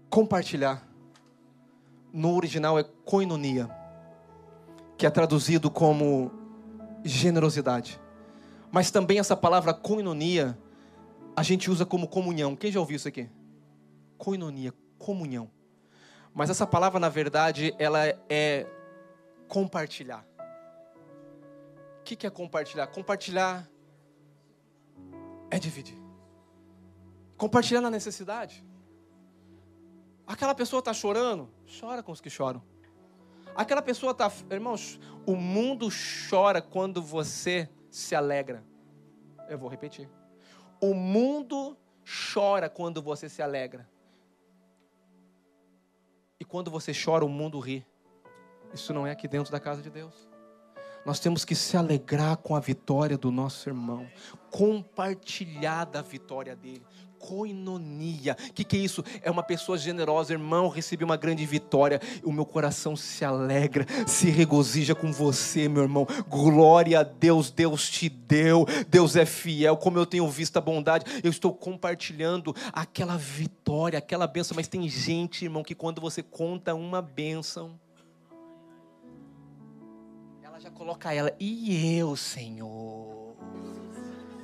compartilhar 0.09 0.90
no 2.13 2.35
original 2.35 2.79
é 2.79 2.85
koinonia, 3.05 3.71
que 4.97 5.07
é 5.07 5.11
traduzido 5.11 5.71
como 5.71 6.31
generosidade. 7.05 8.01
Mas 8.71 8.91
também 8.91 9.19
essa 9.19 9.37
palavra 9.37 9.75
koinonia 9.75 10.59
a 11.37 11.43
gente 11.43 11.71
usa 11.71 11.87
como 11.87 12.07
comunhão. 12.07 12.55
Quem 12.55 12.71
já 12.71 12.81
ouviu 12.81 12.97
isso 12.97 13.09
aqui? 13.09 13.29
Koinonia, 14.19 14.75
comunhão. 14.99 15.51
Mas 16.35 16.51
essa 16.51 16.67
palavra, 16.67 17.01
na 17.01 17.09
verdade, 17.09 17.75
ela 17.79 18.07
é 18.29 18.67
compartilhar. 19.49 20.25
O 22.01 22.03
que 22.05 22.27
é 22.27 22.31
compartilhar? 22.31 22.87
Compartilhar 22.89 23.69
é 25.51 25.59
dividir. 25.59 25.99
Compartilhar 27.37 27.81
na 27.81 27.91
necessidade. 27.91 28.65
Aquela 30.31 30.55
pessoa 30.55 30.79
está 30.79 30.95
chorando, 30.95 31.51
chora 31.81 32.05
com 32.05 32.13
os 32.13 32.21
que 32.21 32.31
choram. 32.31 32.63
Aquela 33.53 33.83
pessoa 33.83 34.13
está. 34.13 34.31
Irmãos, 34.49 35.01
o 35.27 35.35
mundo 35.35 35.89
chora 36.31 36.63
quando 36.63 37.03
você 37.03 37.69
se 37.91 38.15
alegra. 38.15 38.65
Eu 39.49 39.59
vou 39.59 39.69
repetir. 39.69 40.09
O 40.81 40.95
mundo 40.95 41.77
chora 42.33 42.71
quando 42.71 43.03
você 43.03 43.29
se 43.29 43.43
alegra. 43.43 43.91
E 46.39 46.45
quando 46.45 46.71
você 46.71 46.93
chora, 46.93 47.25
o 47.25 47.29
mundo 47.29 47.59
ri. 47.59 47.85
Isso 48.73 48.95
não 48.95 49.05
é 49.05 49.11
aqui 49.11 49.27
dentro 49.27 49.51
da 49.51 49.59
casa 49.59 49.83
de 49.83 49.91
Deus. 49.91 50.29
Nós 51.05 51.19
temos 51.19 51.45
que 51.45 51.57
se 51.57 51.77
alegrar 51.77 52.37
com 52.37 52.55
a 52.55 52.61
vitória 52.61 53.19
do 53.19 53.33
nosso 53.33 53.69
irmão, 53.69 54.07
compartilhar 54.49 55.87
da 55.87 56.03
vitória 56.03 56.55
dele. 56.55 56.87
Coinonia, 57.21 58.37
o 58.49 58.53
que, 58.53 58.65
que 58.65 58.77
é 58.77 58.81
isso? 58.81 59.05
É 59.23 59.31
uma 59.31 59.43
pessoa 59.43 59.79
generosa, 59.79 60.33
irmão. 60.33 60.69
Recebi 60.69 61.05
uma 61.05 61.17
grande 61.17 61.47
vitória, 61.47 62.01
o 62.25 62.33
meu 62.33 62.45
coração 62.45 62.97
se 62.97 63.25
alegra, 63.25 63.87
se 64.07 64.31
regozija 64.31 64.95
com 64.95 65.13
você, 65.13 65.69
meu 65.69 65.83
irmão. 65.83 66.07
Glória 66.29 67.01
a 67.01 67.03
Deus, 67.03 67.51
Deus 67.51 67.89
te 67.89 68.09
deu, 68.09 68.67
Deus 68.89 69.15
é 69.15 69.27
fiel. 69.27 69.77
Como 69.77 69.99
eu 69.99 70.07
tenho 70.07 70.27
visto 70.29 70.57
a 70.57 70.61
bondade, 70.61 71.05
eu 71.23 71.31
estou 71.31 71.53
compartilhando 71.53 72.55
aquela 72.73 73.17
vitória, 73.17 73.99
aquela 73.99 74.27
bênção. 74.27 74.57
Mas 74.57 74.67
tem 74.67 74.89
gente, 74.89 75.45
irmão, 75.45 75.63
que 75.63 75.75
quando 75.75 76.01
você 76.01 76.23
conta 76.23 76.75
uma 76.75 77.01
bênção, 77.01 77.79
já 80.61 80.71
coloca 80.71 81.11
ela, 81.11 81.35
e 81.41 81.97
eu, 81.99 82.15
Senhor? 82.15 83.35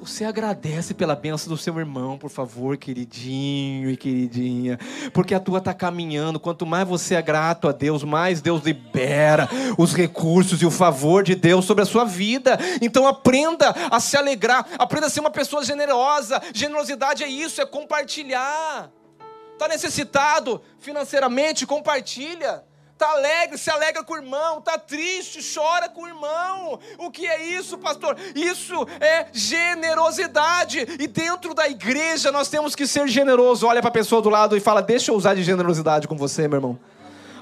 Você 0.01 0.25
agradece 0.25 0.95
pela 0.95 1.17
benção 1.17 1.49
do 1.49 1.59
seu 1.59 1.77
irmão, 1.79 2.19
por 2.19 2.31
favor, 2.31 2.77
queridinho 2.77 3.91
e 3.91 3.97
queridinha, 3.97 4.79
porque 5.13 5.35
a 5.35 5.41
tua 5.41 5.59
está 5.59 5.75
caminhando. 5.75 6.39
Quanto 6.39 6.65
mais 6.65 6.87
você 6.87 7.15
é 7.15 7.23
grato 7.23 7.67
a 7.69 7.73
Deus, 7.73 8.05
mais 8.05 8.41
Deus 8.41 8.63
libera 8.63 9.49
os 9.77 9.95
recursos 9.95 10.61
e 10.63 10.67
o 10.67 10.71
favor 10.71 11.25
de 11.25 11.35
Deus 11.35 11.65
sobre 11.65 11.83
a 11.83 11.87
sua 11.87 12.05
vida. 12.05 12.59
Então 12.81 13.07
aprenda 13.07 13.75
a 13.91 13.99
se 13.99 14.17
alegrar, 14.17 14.67
aprenda 14.79 15.07
a 15.07 15.11
ser 15.11 15.21
uma 15.21 15.31
pessoa 15.31 15.65
generosa. 15.65 16.41
Generosidade 16.55 17.25
é 17.25 17.29
isso, 17.29 17.61
é 17.61 17.67
compartilhar. 17.67 18.91
Está 19.55 19.67
necessitado 19.67 20.61
financeiramente? 20.79 21.67
Compartilha. 21.67 22.63
Está 22.97 23.11
alegre, 23.11 23.59
se 23.59 23.71
alegra 23.71 24.03
com 24.03 24.15
o 24.15 24.17
irmão. 24.17 24.59
Está 24.59 24.79
triste, 24.79 25.39
chora 25.55 25.87
com 25.87 26.05
o 26.05 26.09
irmão. 26.09 26.81
O 26.97 27.11
que 27.11 27.27
é 27.27 27.45
isso, 27.45 27.77
pastor? 27.77 28.17
Isso 28.35 28.75
é 28.99 29.27
generosidade. 29.35 30.79
E 30.99 31.07
dentro 31.07 31.53
da 31.53 31.69
igreja 31.69 32.33
nós 32.33 32.49
temos 32.49 32.75
que 32.75 32.87
ser 32.87 33.07
generosos. 33.07 33.65
Olha 33.65 33.83
para 33.83 33.91
a 33.91 33.93
pessoa 33.93 34.23
do 34.23 34.31
lado 34.31 34.57
e 34.57 34.61
fala: 34.61 34.81
Deixa 34.81 35.11
eu 35.11 35.15
usar 35.15 35.35
de 35.35 35.43
generosidade 35.43 36.09
com 36.09 36.17
você, 36.17 36.49
meu 36.49 36.57
irmão. 36.57 36.79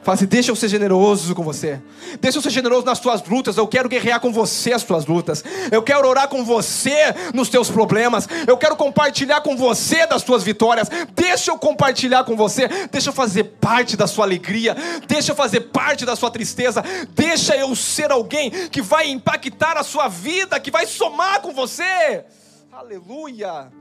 Fala 0.05 0.17
assim: 0.17 0.27
deixa 0.27 0.51
eu 0.51 0.57
ser 0.57 0.69
generoso 0.69 1.35
com 1.35 1.43
você. 1.43 1.81
Deixa 2.21 2.37
eu 2.37 2.43
ser 2.43 2.51
generoso 2.51 2.85
nas 2.85 3.01
tuas 3.01 3.25
lutas. 3.25 3.57
Eu 3.57 3.67
quero 3.67 3.89
guerrear 3.89 4.21
com 4.21 4.31
você 4.31 4.75
as 4.75 4.85
tuas 4.85 5.07
lutas. 5.07 5.43
Eu 5.73 5.83
quero 5.83 6.07
orar 6.07 6.29
com 6.29 6.45
você 6.45 6.95
nos 7.33 7.49
teus 7.49 7.71
problemas. 7.71 8.29
Eu 8.47 8.59
quero 8.59 8.77
compartilhar 8.77 9.41
com 9.41 9.57
você 9.57 10.07
das 10.07 10.23
tuas 10.23 10.43
vitórias. 10.43 10.91
Deixa 11.15 11.51
eu 11.51 11.59
compartilhar 11.59 12.23
com 12.25 12.37
você. 12.37 12.69
Deixa 12.93 13.09
eu 13.09 13.15
fazer 13.15 13.45
parte 13.45 13.97
da 13.97 14.07
sua 14.07 14.27
alegria. 14.27 14.77
Deixa 15.09 15.33
eu 15.33 15.37
fazer 15.37 15.61
parte 15.61 16.05
da 16.05 16.15
sua 16.15 16.31
tristeza. 16.31 16.85
Deixa 17.15 17.57
eu 17.57 17.75
ser 17.75 18.13
alguém 18.13 18.51
que 18.69 18.83
vai 18.83 19.09
impactar 19.09 19.79
a 19.79 19.83
sua 19.83 20.07
vida, 20.07 20.61
que 20.61 20.71
vai 20.71 20.87
somar 20.87 21.41
com 21.41 21.55
você. 21.55 22.27
Aleluia. 22.71 23.73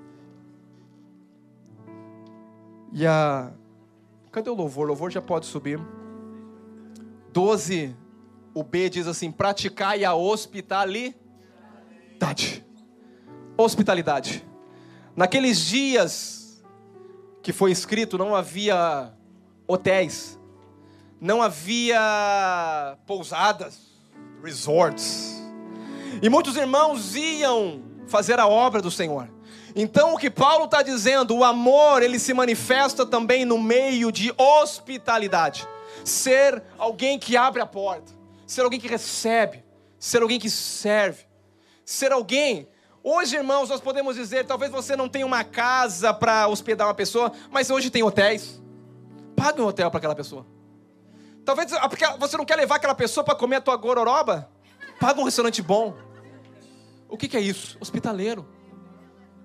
E 2.94 3.06
a. 3.06 3.52
Cadê 4.32 4.50
o 4.50 4.56
louvor? 4.56 4.86
O 4.86 4.88
louvor 4.88 5.12
já 5.12 5.22
pode 5.22 5.48
subir. 5.48 5.82
12, 7.34 7.96
o 8.54 8.64
B 8.64 8.90
diz 8.90 9.08
assim: 9.08 9.32
praticai 9.32 10.06
a 10.06 10.14
hospitalidade. 10.14 12.64
Hospitalidade. 13.58 14.46
Naqueles 15.16 15.60
dias 15.60 16.64
que 17.42 17.52
foi 17.52 17.72
escrito, 17.72 18.18
não 18.18 18.36
havia 18.36 19.12
hotéis, 19.68 20.40
não 21.20 21.42
havia 21.42 22.98
pousadas, 23.08 23.80
resorts. 24.44 25.42
E 26.22 26.30
muitos 26.30 26.56
irmãos 26.56 27.16
iam 27.16 27.82
fazer 28.08 28.40
a 28.40 28.48
obra 28.48 28.82
do 28.82 28.92
Senhor. 28.92 29.28
Então 29.76 30.14
o 30.14 30.20
que 30.20 30.30
Paulo 30.30 30.66
está 30.66 30.84
dizendo, 30.84 31.36
o 31.36 31.44
amor 31.44 32.04
ele 32.04 32.20
se 32.20 32.32
manifesta 32.34 33.08
também 33.08 33.44
no 33.44 33.58
meio 33.58 34.12
de 34.12 34.32
hospitalidade 34.38 35.68
ser 36.04 36.64
alguém 36.78 37.18
que 37.18 37.38
abre 37.38 37.62
a 37.62 37.66
porta, 37.66 38.12
ser 38.46 38.62
alguém 38.62 38.80
que 38.80 38.88
recebe, 38.88 39.64
ser 39.98 40.22
alguém 40.22 40.40
que 40.40 40.50
serve, 40.50 41.26
ser 41.86 42.12
alguém. 42.12 42.68
Hoje, 43.04 43.36
irmãos, 43.36 43.70
nós 43.70 43.82
podemos 43.82 44.16
dizer, 44.16 44.46
talvez 44.46 44.72
você 44.72 44.96
não 44.96 45.10
tenha 45.10 45.26
uma 45.26 45.44
casa 45.44 46.14
para 46.14 46.48
hospedar 46.48 46.88
uma 46.88 46.94
pessoa, 46.94 47.32
mas 47.52 47.70
hoje 47.70 47.90
tem 47.90 48.04
hotéis. 48.04 48.62
Paga 49.36 49.62
um 49.62 49.66
hotel 49.66 49.90
para 49.90 49.98
aquela 49.98 50.16
pessoa. 50.16 50.46
Talvez 51.44 51.72
você 52.20 52.38
não 52.38 52.46
quer 52.46 52.56
levar 52.56 52.76
aquela 52.76 52.96
pessoa 52.96 53.24
para 53.24 53.36
comer 53.36 53.58
a 53.58 53.62
tua 53.62 53.76
gororoba? 53.76 54.50
Paga 55.00 55.20
um 55.20 55.26
restaurante 55.26 55.62
bom. 55.62 55.94
O 57.10 57.18
que, 57.18 57.28
que 57.28 57.36
é 57.36 57.42
isso? 57.42 57.78
Hospitaleiro. 57.80 58.48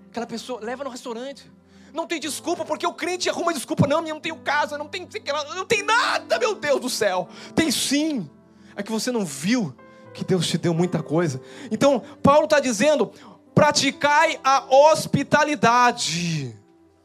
Aquela 0.09 0.27
pessoa, 0.27 0.61
leva 0.61 0.85
no 0.85 0.91
restaurante. 0.91 1.51
Não 1.93 2.07
tem 2.07 2.21
desculpa, 2.21 2.65
porque 2.65 2.87
o 2.87 2.93
crente 2.93 3.29
arruma 3.29 3.53
desculpa. 3.53 3.87
Não, 3.87 4.07
eu 4.07 4.15
não 4.15 4.21
tenho 4.21 4.37
casa, 4.37 4.77
não 4.77 4.87
tem, 4.87 5.09
não 5.55 5.65
tem 5.65 5.83
nada, 5.83 6.39
meu 6.39 6.55
Deus 6.55 6.81
do 6.81 6.91
céu. 6.91 7.29
Tem 7.55 7.71
sim. 7.71 8.29
É 8.77 8.83
que 8.83 8.93
você 8.93 9.11
não 9.11 9.25
viu 9.25 9.75
que 10.15 10.25
Deus 10.25 10.47
te 10.47 10.59
deu 10.59 10.75
muita 10.75 11.03
coisa. 11.03 11.41
Então, 11.71 12.03
Paulo 12.23 12.45
está 12.45 12.61
dizendo: 12.61 13.11
praticai 13.55 14.39
a 14.45 14.65
hospitalidade. 14.69 16.55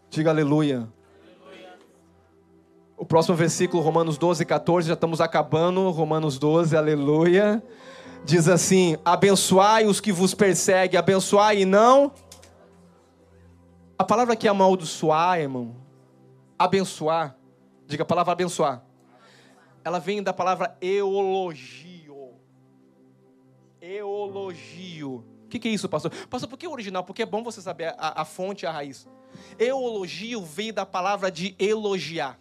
Diga 0.10 0.30
aleluia. 0.30 0.88
O 2.96 3.06
próximo 3.06 3.36
versículo, 3.36 3.82
Romanos 3.82 4.18
12, 4.18 4.46
14, 4.46 4.88
já 4.88 4.94
estamos 4.94 5.20
acabando. 5.20 5.90
Romanos 5.90 6.38
12, 6.38 6.78
aleluia. 6.78 7.62
Diz 8.24 8.48
assim: 8.48 8.98
abençoai 9.04 9.86
os 9.86 10.00
que 10.00 10.12
vos 10.12 10.34
perseguem, 10.34 10.98
abençoai 10.98 11.62
e 11.62 11.66
não 11.66 12.12
a 14.04 14.06
palavra 14.06 14.34
aqui 14.34 14.48
é 14.48 14.52
amaldiçoar, 14.52 15.40
irmão, 15.40 15.78
abençoar, 16.60 17.38
diga 17.88 18.04
a 18.04 18.06
palavra 18.06 18.34
abençoar. 18.34 18.84
Ela 19.82 19.98
vem 19.98 20.22
da 20.22 20.34
palavra 20.34 20.78
eologio. 20.82 22.34
Eologio. 23.82 25.24
O 25.46 25.48
que, 25.48 25.58
que, 25.58 25.70
é 25.70 25.72
isso, 25.72 25.88
pastor? 25.88 26.12
Pastor, 26.30 26.50
por 26.50 26.58
que 26.58 26.68
original? 26.68 27.06
Porque 27.06 27.22
é 27.22 27.26
bom 27.26 27.44
você 27.44 27.62
saber 27.62 27.96
a, 27.98 28.22
a 28.22 28.26
fonte 28.26 28.64
e 28.64 28.66
a 28.66 28.72
raiz. 28.72 29.08
Eologio 29.58 30.44
veio 30.44 30.74
da 30.74 30.86
palavra 30.86 31.32
de 31.32 31.56
elogiar. 31.58 32.38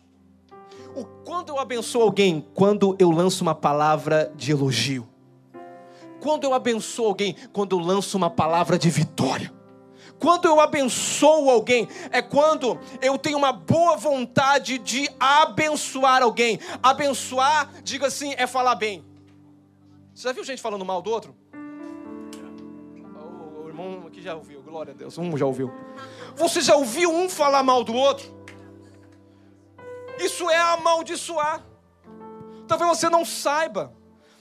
O, 0.96 1.04
quando 1.04 1.50
eu 1.50 1.60
abençoo 1.60 2.02
alguém? 2.02 2.44
Quando 2.54 2.96
eu 2.98 3.12
lanço 3.12 3.44
uma 3.44 3.54
palavra 3.54 4.32
de 4.34 4.50
elogio. 4.50 5.08
Quando 6.20 6.42
eu 6.42 6.54
abençoo 6.54 7.06
alguém? 7.06 7.36
Quando 7.52 7.78
eu 7.78 7.80
lanço 7.80 8.16
uma 8.16 8.30
palavra 8.30 8.76
de 8.76 8.90
vitória. 8.90 9.61
Quando 10.22 10.44
eu 10.44 10.60
abençoo 10.60 11.50
alguém, 11.50 11.88
é 12.12 12.22
quando 12.22 12.78
eu 13.00 13.18
tenho 13.18 13.36
uma 13.36 13.52
boa 13.52 13.96
vontade 13.96 14.78
de 14.78 15.10
abençoar 15.18 16.22
alguém. 16.22 16.60
Abençoar, 16.80 17.68
diga 17.82 18.06
assim, 18.06 18.32
é 18.38 18.46
falar 18.46 18.76
bem. 18.76 19.04
Você 20.14 20.28
já 20.28 20.32
viu 20.32 20.44
gente 20.44 20.62
falando 20.62 20.84
mal 20.84 21.02
do 21.02 21.10
outro? 21.10 21.34
O, 23.64 23.66
irmão 23.66 24.04
aqui 24.06 24.22
já 24.22 24.36
ouviu, 24.36 24.62
glória 24.62 24.92
a 24.92 24.96
Deus, 24.96 25.18
um 25.18 25.36
já 25.36 25.44
ouviu. 25.44 25.72
Você 26.36 26.60
já 26.60 26.76
ouviu 26.76 27.12
um 27.12 27.28
falar 27.28 27.64
mal 27.64 27.82
do 27.82 27.92
outro? 27.92 28.32
Isso 30.20 30.48
é 30.48 30.56
amaldiçoar. 30.56 31.66
Talvez 32.68 32.90
você 32.90 33.08
não 33.08 33.24
saiba. 33.24 33.92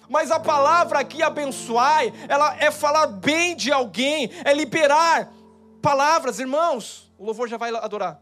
Mas 0.07 0.29
a 0.29 0.39
palavra 0.39 0.99
aqui, 0.99 1.23
abençoar, 1.23 2.03
ela 2.29 2.55
é 2.59 2.69
falar 2.69 3.07
bem 3.07 3.55
de 3.55 3.71
alguém, 3.71 4.29
é 4.45 4.53
liberar 4.53 5.40
palavras, 5.81 6.39
irmãos, 6.39 7.11
o 7.17 7.25
louvor 7.25 7.47
já 7.49 7.57
vai 7.57 7.73
adorar. 7.75 8.21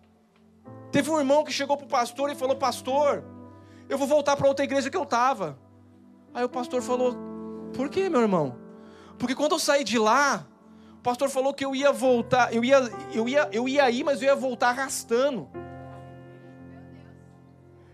Teve 0.92 1.10
um 1.12 1.20
irmão 1.20 1.44
que 1.44 1.52
chegou 1.52 1.78
para 1.78 1.86
o 1.86 1.90
pastor 1.90 2.32
e 2.32 2.36
falou: 2.36 2.56
Pastor, 2.56 3.24
eu 3.88 3.98
vou 3.98 4.08
voltar 4.08 4.36
para 4.36 4.48
outra 4.48 4.66
igreja 4.66 4.90
que 4.90 4.98
eu 4.98 5.04
estava. 5.04 5.58
Aí 6.34 6.44
o 6.44 6.50
pastor 6.50 6.82
falou: 6.82 7.16
Por 7.74 7.90
que, 7.90 8.10
meu 8.10 8.22
irmão? 8.22 8.58
Porque 9.18 9.36
quando 9.36 9.54
eu 9.54 9.60
saí 9.60 9.84
de 9.84 10.00
lá, 10.00 10.48
o 11.00 11.02
pastor 11.02 11.30
falou 11.30 11.54
que 11.54 11.64
eu 11.64 11.76
ia 11.76 11.92
voltar, 11.92 12.54
eu 12.54 12.64
ia, 12.64 12.80
eu 13.14 13.28
ia, 13.28 13.50
eu 13.52 13.68
ia 13.68 13.90
ir, 13.90 14.04
mas 14.04 14.22
eu 14.22 14.28
ia 14.28 14.36
voltar 14.36 14.70
arrastando. 14.70 15.50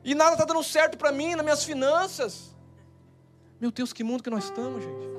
E 0.04 0.14
nada 0.14 0.34
está 0.34 0.46
dando 0.46 0.64
certo 0.64 0.98
para 0.98 1.12
mim, 1.12 1.34
nas 1.36 1.44
minhas 1.44 1.64
finanças. 1.64 2.56
Meu 3.60 3.72
Deus, 3.72 3.92
que 3.92 4.04
mundo 4.04 4.22
que 4.22 4.30
nós 4.30 4.46
estamos, 4.46 4.84
gente. 4.84 5.10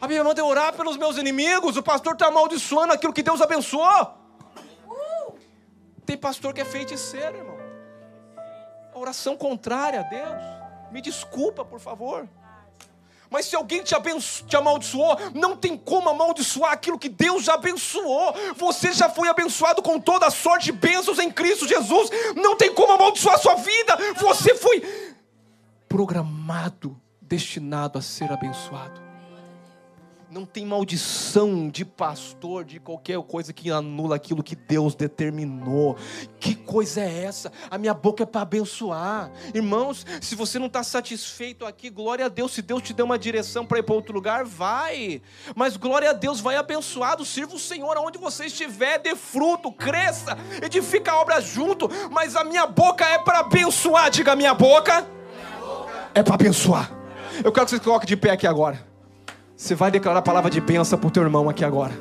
A 0.00 0.06
Bíblia 0.06 0.22
manda 0.22 0.40
eu 0.40 0.46
orar 0.46 0.72
pelos 0.74 0.96
meus 0.96 1.16
inimigos. 1.16 1.76
O 1.76 1.82
pastor 1.82 2.12
está 2.12 2.26
amaldiçoando 2.28 2.92
aquilo 2.92 3.12
que 3.12 3.22
Deus 3.22 3.40
abençoou. 3.40 4.14
Tem 6.06 6.16
pastor 6.16 6.54
que 6.54 6.60
é 6.60 6.64
feiticeiro, 6.64 7.36
irmão. 7.36 7.58
A 8.94 8.98
oração 8.98 9.36
contrária 9.36 10.00
a 10.00 10.02
Deus. 10.04 10.42
Me 10.92 11.00
desculpa, 11.00 11.64
por 11.64 11.80
favor. 11.80 12.28
Mas 13.28 13.46
se 13.46 13.56
alguém 13.56 13.82
te, 13.82 13.94
abenço, 13.94 14.44
te 14.46 14.56
amaldiçoou, 14.56 15.18
não 15.34 15.54
tem 15.54 15.76
como 15.76 16.08
amaldiçoar 16.08 16.72
aquilo 16.72 16.98
que 16.98 17.08
Deus 17.08 17.44
já 17.44 17.54
abençoou. 17.54 18.34
Você 18.56 18.92
já 18.92 19.10
foi 19.10 19.28
abençoado 19.28 19.82
com 19.82 20.00
toda 20.00 20.26
a 20.26 20.30
sorte 20.30 20.66
de 20.66 20.72
bênçãos 20.72 21.18
em 21.18 21.30
Cristo 21.30 21.68
Jesus. 21.68 22.08
Não 22.36 22.56
tem 22.56 22.72
como 22.72 22.92
amaldiçoar 22.92 23.34
a 23.34 23.38
sua 23.38 23.56
vida. 23.56 23.98
Você 24.16 24.54
foi 24.54 24.80
programado, 25.88 26.98
destinado 27.20 27.98
a 27.98 28.02
ser 28.02 28.32
abençoado. 28.32 29.07
Não 30.30 30.44
tem 30.44 30.66
maldição 30.66 31.70
de 31.70 31.86
pastor, 31.86 32.62
de 32.62 32.78
qualquer 32.78 33.18
coisa 33.22 33.50
que 33.50 33.70
anula 33.70 34.16
aquilo 34.16 34.42
que 34.42 34.54
Deus 34.54 34.94
determinou. 34.94 35.96
Que 36.38 36.54
coisa 36.54 37.00
é 37.00 37.24
essa? 37.24 37.50
A 37.70 37.78
minha 37.78 37.94
boca 37.94 38.24
é 38.24 38.26
para 38.26 38.42
abençoar. 38.42 39.30
Irmãos, 39.54 40.04
se 40.20 40.34
você 40.34 40.58
não 40.58 40.66
está 40.66 40.82
satisfeito 40.82 41.64
aqui, 41.64 41.88
glória 41.88 42.26
a 42.26 42.28
Deus. 42.28 42.52
Se 42.52 42.60
Deus 42.60 42.82
te 42.82 42.92
deu 42.92 43.06
uma 43.06 43.18
direção 43.18 43.64
para 43.64 43.78
ir 43.78 43.82
para 43.82 43.94
outro 43.94 44.12
lugar, 44.12 44.44
vai. 44.44 45.22
Mas 45.56 45.78
glória 45.78 46.10
a 46.10 46.12
Deus, 46.12 46.40
vai 46.40 46.56
abençoado. 46.56 47.24
Sirva 47.24 47.54
o 47.54 47.58
Senhor 47.58 47.96
aonde 47.96 48.18
você 48.18 48.46
estiver, 48.46 48.98
dê 48.98 49.16
fruto, 49.16 49.72
cresça, 49.72 50.36
edifica 50.62 51.12
a 51.12 51.20
obra 51.20 51.40
junto. 51.40 51.88
Mas 52.10 52.36
a 52.36 52.44
minha 52.44 52.66
boca 52.66 53.02
é 53.02 53.18
para 53.18 53.38
abençoar. 53.38 54.10
Diga, 54.10 54.36
minha 54.36 54.52
boca, 54.52 55.06
minha 55.34 55.58
boca. 55.58 56.10
é 56.14 56.22
para 56.22 56.34
abençoar. 56.34 56.92
Eu 57.42 57.50
quero 57.50 57.64
que 57.64 57.70
você 57.70 57.80
coloque 57.80 58.06
de 58.06 58.16
pé 58.16 58.32
aqui 58.32 58.46
agora. 58.46 58.87
Você 59.58 59.74
vai 59.74 59.90
declarar 59.90 60.20
a 60.20 60.22
palavra 60.22 60.48
de 60.48 60.60
bênção 60.60 60.96
para 60.96 61.08
o 61.08 61.10
teu 61.10 61.24
irmão 61.24 61.48
aqui 61.48 61.64
agora. 61.64 61.92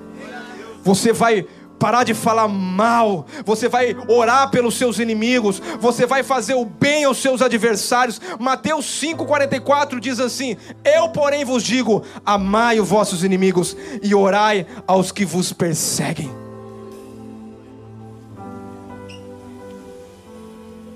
Você 0.83 1.11
vai 1.11 1.47
parar 1.79 2.03
de 2.03 2.13
falar 2.13 2.47
mal, 2.47 3.25
você 3.43 3.67
vai 3.67 3.97
orar 4.07 4.51
pelos 4.51 4.77
seus 4.77 4.99
inimigos, 4.99 5.59
você 5.79 6.05
vai 6.05 6.21
fazer 6.21 6.53
o 6.53 6.63
bem 6.63 7.03
aos 7.05 7.17
seus 7.17 7.41
adversários. 7.41 8.21
Mateus 8.39 8.85
5,44 8.85 9.99
diz 9.99 10.19
assim: 10.19 10.55
Eu, 10.85 11.09
porém, 11.09 11.43
vos 11.43 11.63
digo: 11.63 12.03
amai 12.23 12.79
os 12.79 12.87
vossos 12.87 13.23
inimigos 13.23 13.75
e 14.03 14.13
orai 14.13 14.67
aos 14.85 15.11
que 15.11 15.25
vos 15.25 15.51
perseguem. 15.51 16.29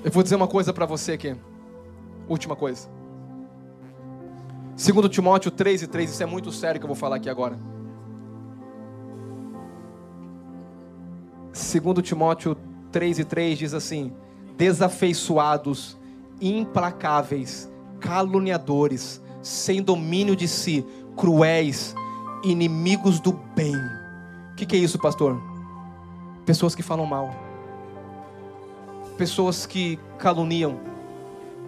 Eu 0.03 0.11
vou 0.11 0.21
dizer 0.21 0.35
uma 0.35 0.47
coisa 0.47 0.71
para 0.71 0.85
você 0.85 1.13
aqui, 1.13 1.35
última 2.29 2.55
coisa. 2.55 3.00
Segundo 4.75 5.09
Timóteo 5.09 5.51
3 5.51 5.83
e 5.83 5.87
3, 5.87 6.11
isso 6.11 6.23
é 6.23 6.25
muito 6.25 6.51
sério 6.51 6.79
que 6.79 6.85
eu 6.85 6.87
vou 6.87 6.95
falar 6.95 7.17
aqui 7.17 7.29
agora. 7.29 7.59
Segundo 11.51 12.01
Timóteo 12.01 12.55
3 12.91 13.19
e 13.19 13.25
3 13.25 13.59
diz 13.59 13.73
assim: 13.73 14.13
desafeiçoados, 14.57 15.97
implacáveis, 16.39 17.69
caluniadores, 17.99 19.21
sem 19.41 19.81
domínio 19.81 20.35
de 20.35 20.47
si, 20.47 20.85
cruéis, 21.15 21.93
inimigos 22.43 23.19
do 23.19 23.33
bem. 23.33 23.75
O 24.51 24.55
que, 24.55 24.65
que 24.65 24.75
é 24.75 24.79
isso, 24.79 24.97
pastor? 24.97 25.39
Pessoas 26.45 26.73
que 26.73 26.81
falam 26.81 27.05
mal, 27.05 27.35
pessoas 29.17 29.65
que 29.65 29.99
caluniam. 30.17 30.79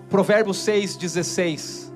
Provérbios 0.09 0.57
6, 0.59 0.95
16 0.95 1.92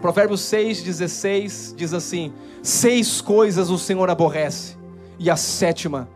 Provérbios 0.00 0.42
6,16 0.42 1.74
diz 1.74 1.92
assim: 1.92 2.32
Seis 2.62 3.20
coisas 3.20 3.70
o 3.70 3.78
Senhor 3.78 4.08
aborrece, 4.10 4.76
e 5.18 5.30
a 5.30 5.36
sétima, 5.36 6.08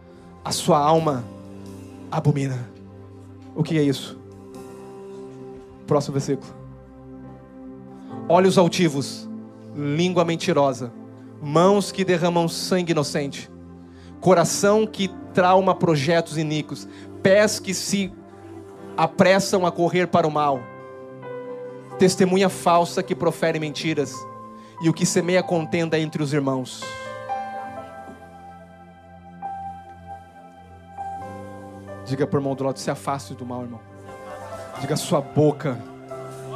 a 0.44 0.52
sua 0.52 0.78
alma 0.78 1.24
abomina. 2.10 2.68
O 3.54 3.62
que 3.62 3.78
é 3.78 3.82
isso? 3.82 4.18
Próximo 5.86 6.14
versículo. 6.14 6.54
Olhos 8.28 8.58
altivos, 8.58 9.28
língua 9.74 10.24
mentirosa, 10.24 10.92
mãos 11.42 11.90
que 11.90 12.04
derramam 12.04 12.48
sangue 12.48 12.92
inocente, 12.92 13.50
coração 14.20 14.86
que 14.86 15.08
trauma 15.32 15.74
projetos 15.74 16.36
iníquos, 16.36 16.86
pés 17.22 17.58
que 17.58 17.72
se 17.72 18.12
apressam 18.96 19.64
a 19.64 19.72
correr 19.72 20.06
para 20.06 20.26
o 20.26 20.30
mal 20.30 20.60
testemunha 22.00 22.48
falsa 22.48 23.02
que 23.02 23.14
profere 23.14 23.60
mentiras 23.60 24.26
e 24.80 24.88
o 24.88 24.92
que 24.92 25.04
semeia 25.04 25.42
contenda 25.42 25.98
entre 25.98 26.22
os 26.22 26.32
irmãos. 26.32 26.80
Diga 32.06 32.26
por 32.26 32.38
irmão 32.38 32.54
do 32.54 32.64
lado, 32.64 32.78
se 32.78 32.90
afaste 32.90 33.34
do 33.34 33.44
mal, 33.44 33.64
irmão. 33.64 33.80
Diga, 34.80 34.96
sua 34.96 35.20
boca 35.20 35.78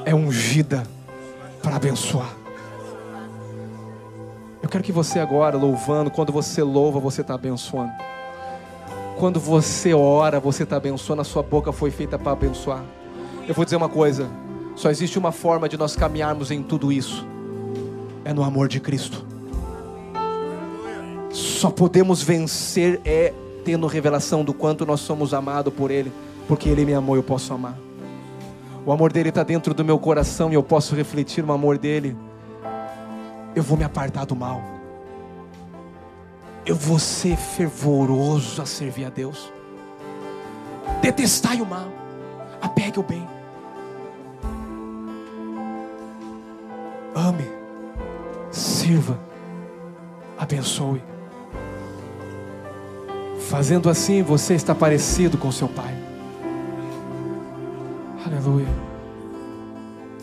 é 0.07 0.15
ungida 0.15 0.83
para 1.63 1.77
abençoar. 1.77 2.35
Eu 4.63 4.69
quero 4.71 4.83
que 4.83 4.93
você 4.93 5.21
agora, 5.21 5.59
louvando, 5.59 6.11
quando 6.11 6.33
você 6.33 6.63
louva, 6.63 6.99
você 6.99 7.21
está 7.21 7.35
abençoando. 7.35 7.93
Quando 9.19 9.39
você 9.39 9.93
ora, 9.93 10.41
você 10.41 10.63
está 10.63 10.77
abençoando. 10.77 11.21
A 11.21 11.25
sua 11.25 11.43
boca 11.43 11.71
foi 11.71 11.91
feita 11.91 12.19
para 12.19 12.33
abençoar. 12.33 12.83
Eu 13.47 13.53
vou 13.53 13.63
dizer 13.63 13.77
uma 13.77 13.91
coisa. 13.91 14.27
Só 14.75 14.91
existe 14.91 15.19
uma 15.19 15.33
forma 15.33 15.69
de 15.69 15.77
nós 15.77 15.95
caminharmos 15.97 16.51
em 16.51 16.63
tudo 16.63 16.93
isso: 16.93 17.27
é 18.25 18.33
no 18.33 18.43
amor 18.43 18.69
de 18.69 18.81
Cristo. 18.81 19.25
Só 21.31 21.71
podemos 21.71 22.23
vencer 22.23 23.01
é 23.05 23.33
tendo 23.65 23.87
revelação 23.87 24.45
do 24.45 24.53
quanto 24.53 24.85
nós 24.85 25.01
somos 25.01 25.33
amados 25.33 25.73
por 25.73 25.91
Ele, 25.91 26.13
porque 26.47 26.69
Ele 26.69 26.85
me 26.85 26.93
amou, 26.93 27.17
eu 27.17 27.23
posso 27.23 27.53
amar. 27.55 27.77
O 28.87 28.93
amor 28.93 29.11
dele 29.11 29.31
está 29.31 29.43
dentro 29.43 29.73
do 29.73 29.83
meu 29.83 29.99
coração 29.99 30.51
e 30.51 30.55
eu 30.55 30.63
posso 30.63 30.95
refletir 30.95 31.43
o 31.43 31.53
amor 31.53 31.79
dele. 31.79 32.15
Eu 33.57 33.63
vou 33.63 33.79
me 33.79 33.85
apartar 33.85 34.27
do 34.27 34.37
mal. 34.37 34.63
Eu 36.67 36.77
vou 36.77 36.99
ser 36.99 37.37
fervoroso 37.37 38.61
a 38.61 38.67
servir 38.67 39.07
a 39.07 39.11
Deus. 39.11 39.51
Detestai 41.01 41.63
o 41.63 41.67
mal, 41.67 41.89
apegue 42.61 42.99
o 42.99 43.03
bem. 43.03 43.34
Ame, 47.15 47.47
sirva, 48.51 49.19
abençoe. 50.39 51.03
Fazendo 53.49 53.89
assim, 53.91 54.23
você 54.23 54.55
está 54.55 54.75
parecido 54.75 55.37
com 55.37 55.53
seu 55.53 55.69
Pai. 55.69 55.95
Aleluia. 58.27 58.94